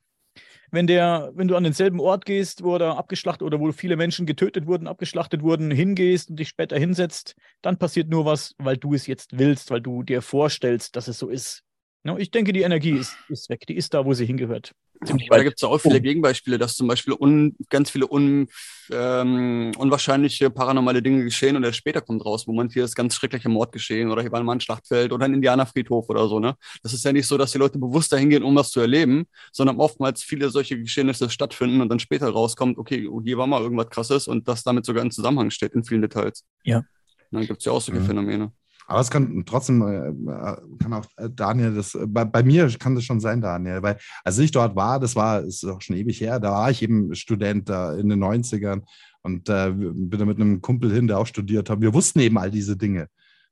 [0.71, 4.27] wenn der, wenn du an denselben Ort gehst, wo er abgeschlachtet oder wo viele Menschen
[4.27, 8.95] getötet wurden, abgeschlachtet wurden, hingehst und dich später hinsetzt, dann passiert nur was, weil du
[8.95, 11.63] es jetzt willst, weil du dir vorstellst, dass es so ist.
[12.19, 14.73] Ich denke, die Energie ist, ist weg, die ist da, wo sie hingehört.
[15.01, 18.49] Weil da gibt es auch viele Gegenbeispiele, dass zum Beispiel un, ganz viele un,
[18.91, 23.15] ähm, unwahrscheinliche paranormale Dinge geschehen und erst später kommt raus, wo man hier ist ganz
[23.15, 26.41] schrecklicher Mord geschehen oder hier war mal ein Schlachtfeld oder ein Indianerfriedhof oder so.
[26.41, 26.57] Ne?
[26.83, 29.27] Das ist ja nicht so, dass die Leute bewusst dahin gehen, um das zu erleben,
[29.53, 33.63] sondern oftmals viele solche Geschehnisse stattfinden und dann später rauskommt, okay, oh, hier war mal
[33.63, 36.45] irgendwas krasses und das damit sogar in Zusammenhang steht in vielen Details.
[36.65, 36.79] Ja.
[36.79, 36.85] Und
[37.31, 38.07] dann gibt es ja auch solche mhm.
[38.07, 38.53] Phänomene.
[38.91, 42.95] Aber es kann trotzdem, äh, kann auch äh, Daniel, das, äh, bei, bei, mir kann
[42.95, 46.23] das schon sein, Daniel, weil als ich dort war, das war, ist auch schon ewig
[46.23, 48.81] her, da war ich eben Student da in den 90ern
[49.21, 51.83] und äh, bin da mit einem Kumpel hin, der auch studiert hat.
[51.83, 53.09] Wir wussten eben all diese Dinge.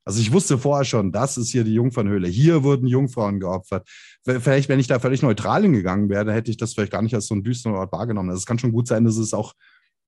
[0.06, 2.28] Also ich wusste vorher schon, das ist hier die Jungfernhöhle.
[2.28, 3.86] Hier wurden Jungfrauen geopfert.
[4.24, 7.26] Vielleicht, wenn ich da völlig neutral hingegangen wäre, hätte ich das vielleicht gar nicht als
[7.26, 8.30] so einen düsteren Ort wahrgenommen.
[8.30, 9.52] Also es kann schon gut sein, dass es auch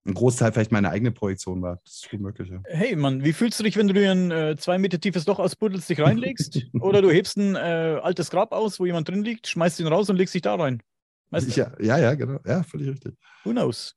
[0.09, 1.81] ein Großteil vielleicht meine eigene Projektion war.
[1.85, 2.49] Das ist gut möglich.
[2.49, 2.61] Ja.
[2.65, 5.39] Hey Mann, wie fühlst du dich, wenn du dir ein äh, zwei Meter tiefes Loch
[5.39, 6.67] ausbuddelst, dich reinlegst?
[6.81, 10.11] oder du hebst ein äh, altes Grab aus, wo jemand drin liegt, schmeißt ihn raus
[10.11, 10.83] und legst dich da rein?
[11.31, 11.61] Weißt du?
[11.61, 12.41] ja, ja, ja, genau.
[12.47, 13.15] Ja, völlig richtig.
[13.45, 13.95] Who knows?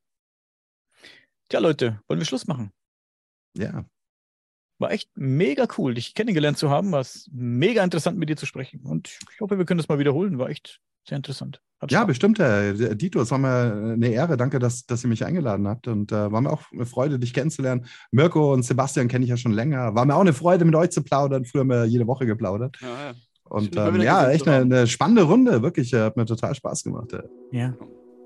[1.49, 2.71] Tja, Leute, wollen wir Schluss machen?
[3.57, 3.85] Ja.
[4.79, 6.91] War echt mega cool, dich kennengelernt zu haben.
[6.91, 8.81] War es mega interessant, mit dir zu sprechen.
[8.81, 10.39] Und ich hoffe, wir können das mal wiederholen.
[10.39, 11.61] War echt sehr interessant.
[11.81, 13.19] Hat ja, bestimmt, Herr Dito.
[13.19, 14.37] Es war mir eine Ehre.
[14.37, 15.87] Danke, dass, dass ihr mich eingeladen habt.
[15.87, 17.87] Und äh, war mir auch eine Freude, dich kennenzulernen.
[18.11, 19.95] Mirko und Sebastian kenne ich ja schon länger.
[19.95, 21.43] War mir auch eine Freude, mit euch zu plaudern.
[21.43, 22.77] Früher haben wir jede Woche geplaudert.
[22.81, 23.13] Ja, ja.
[23.45, 25.63] Und ähm, ja, echt eine, eine, spannende Runde.
[25.63, 27.17] Wirklich, hat mir total Spaß gemacht.
[27.51, 27.73] Ja.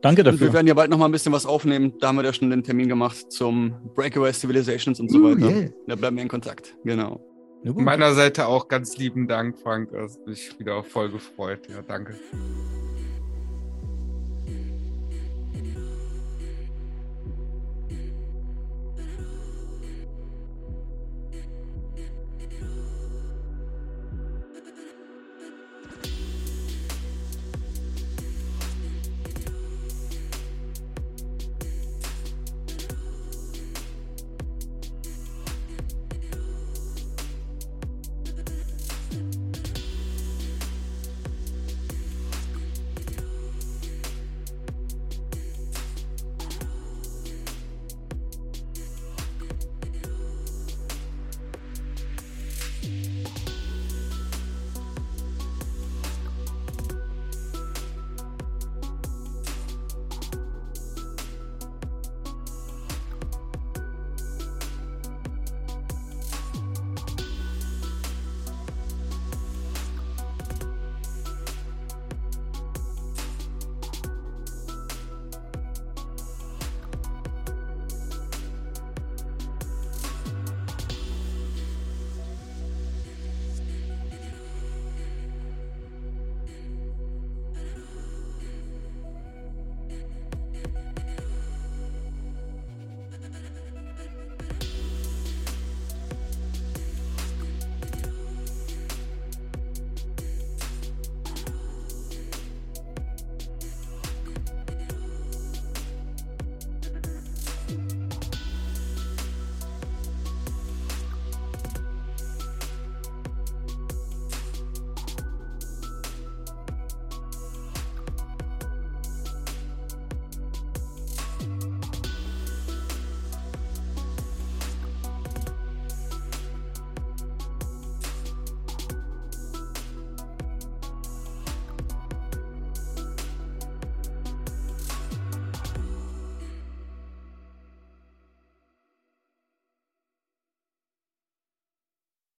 [0.02, 0.34] Danke dafür.
[0.34, 1.94] Und wir werden ja bald noch mal ein bisschen was aufnehmen.
[1.99, 5.49] Da haben wir ja schon den Termin gemacht zum Breakaway Civilizations und so uh, weiter.
[5.49, 5.69] Yeah.
[5.88, 6.76] Da bleiben wir in Kontakt.
[6.84, 7.22] Genau.
[7.64, 9.90] Von meiner Seite auch ganz lieben Dank, Frank.
[9.91, 11.68] Das hat mich wieder voll gefreut.
[11.69, 12.14] Ja, danke.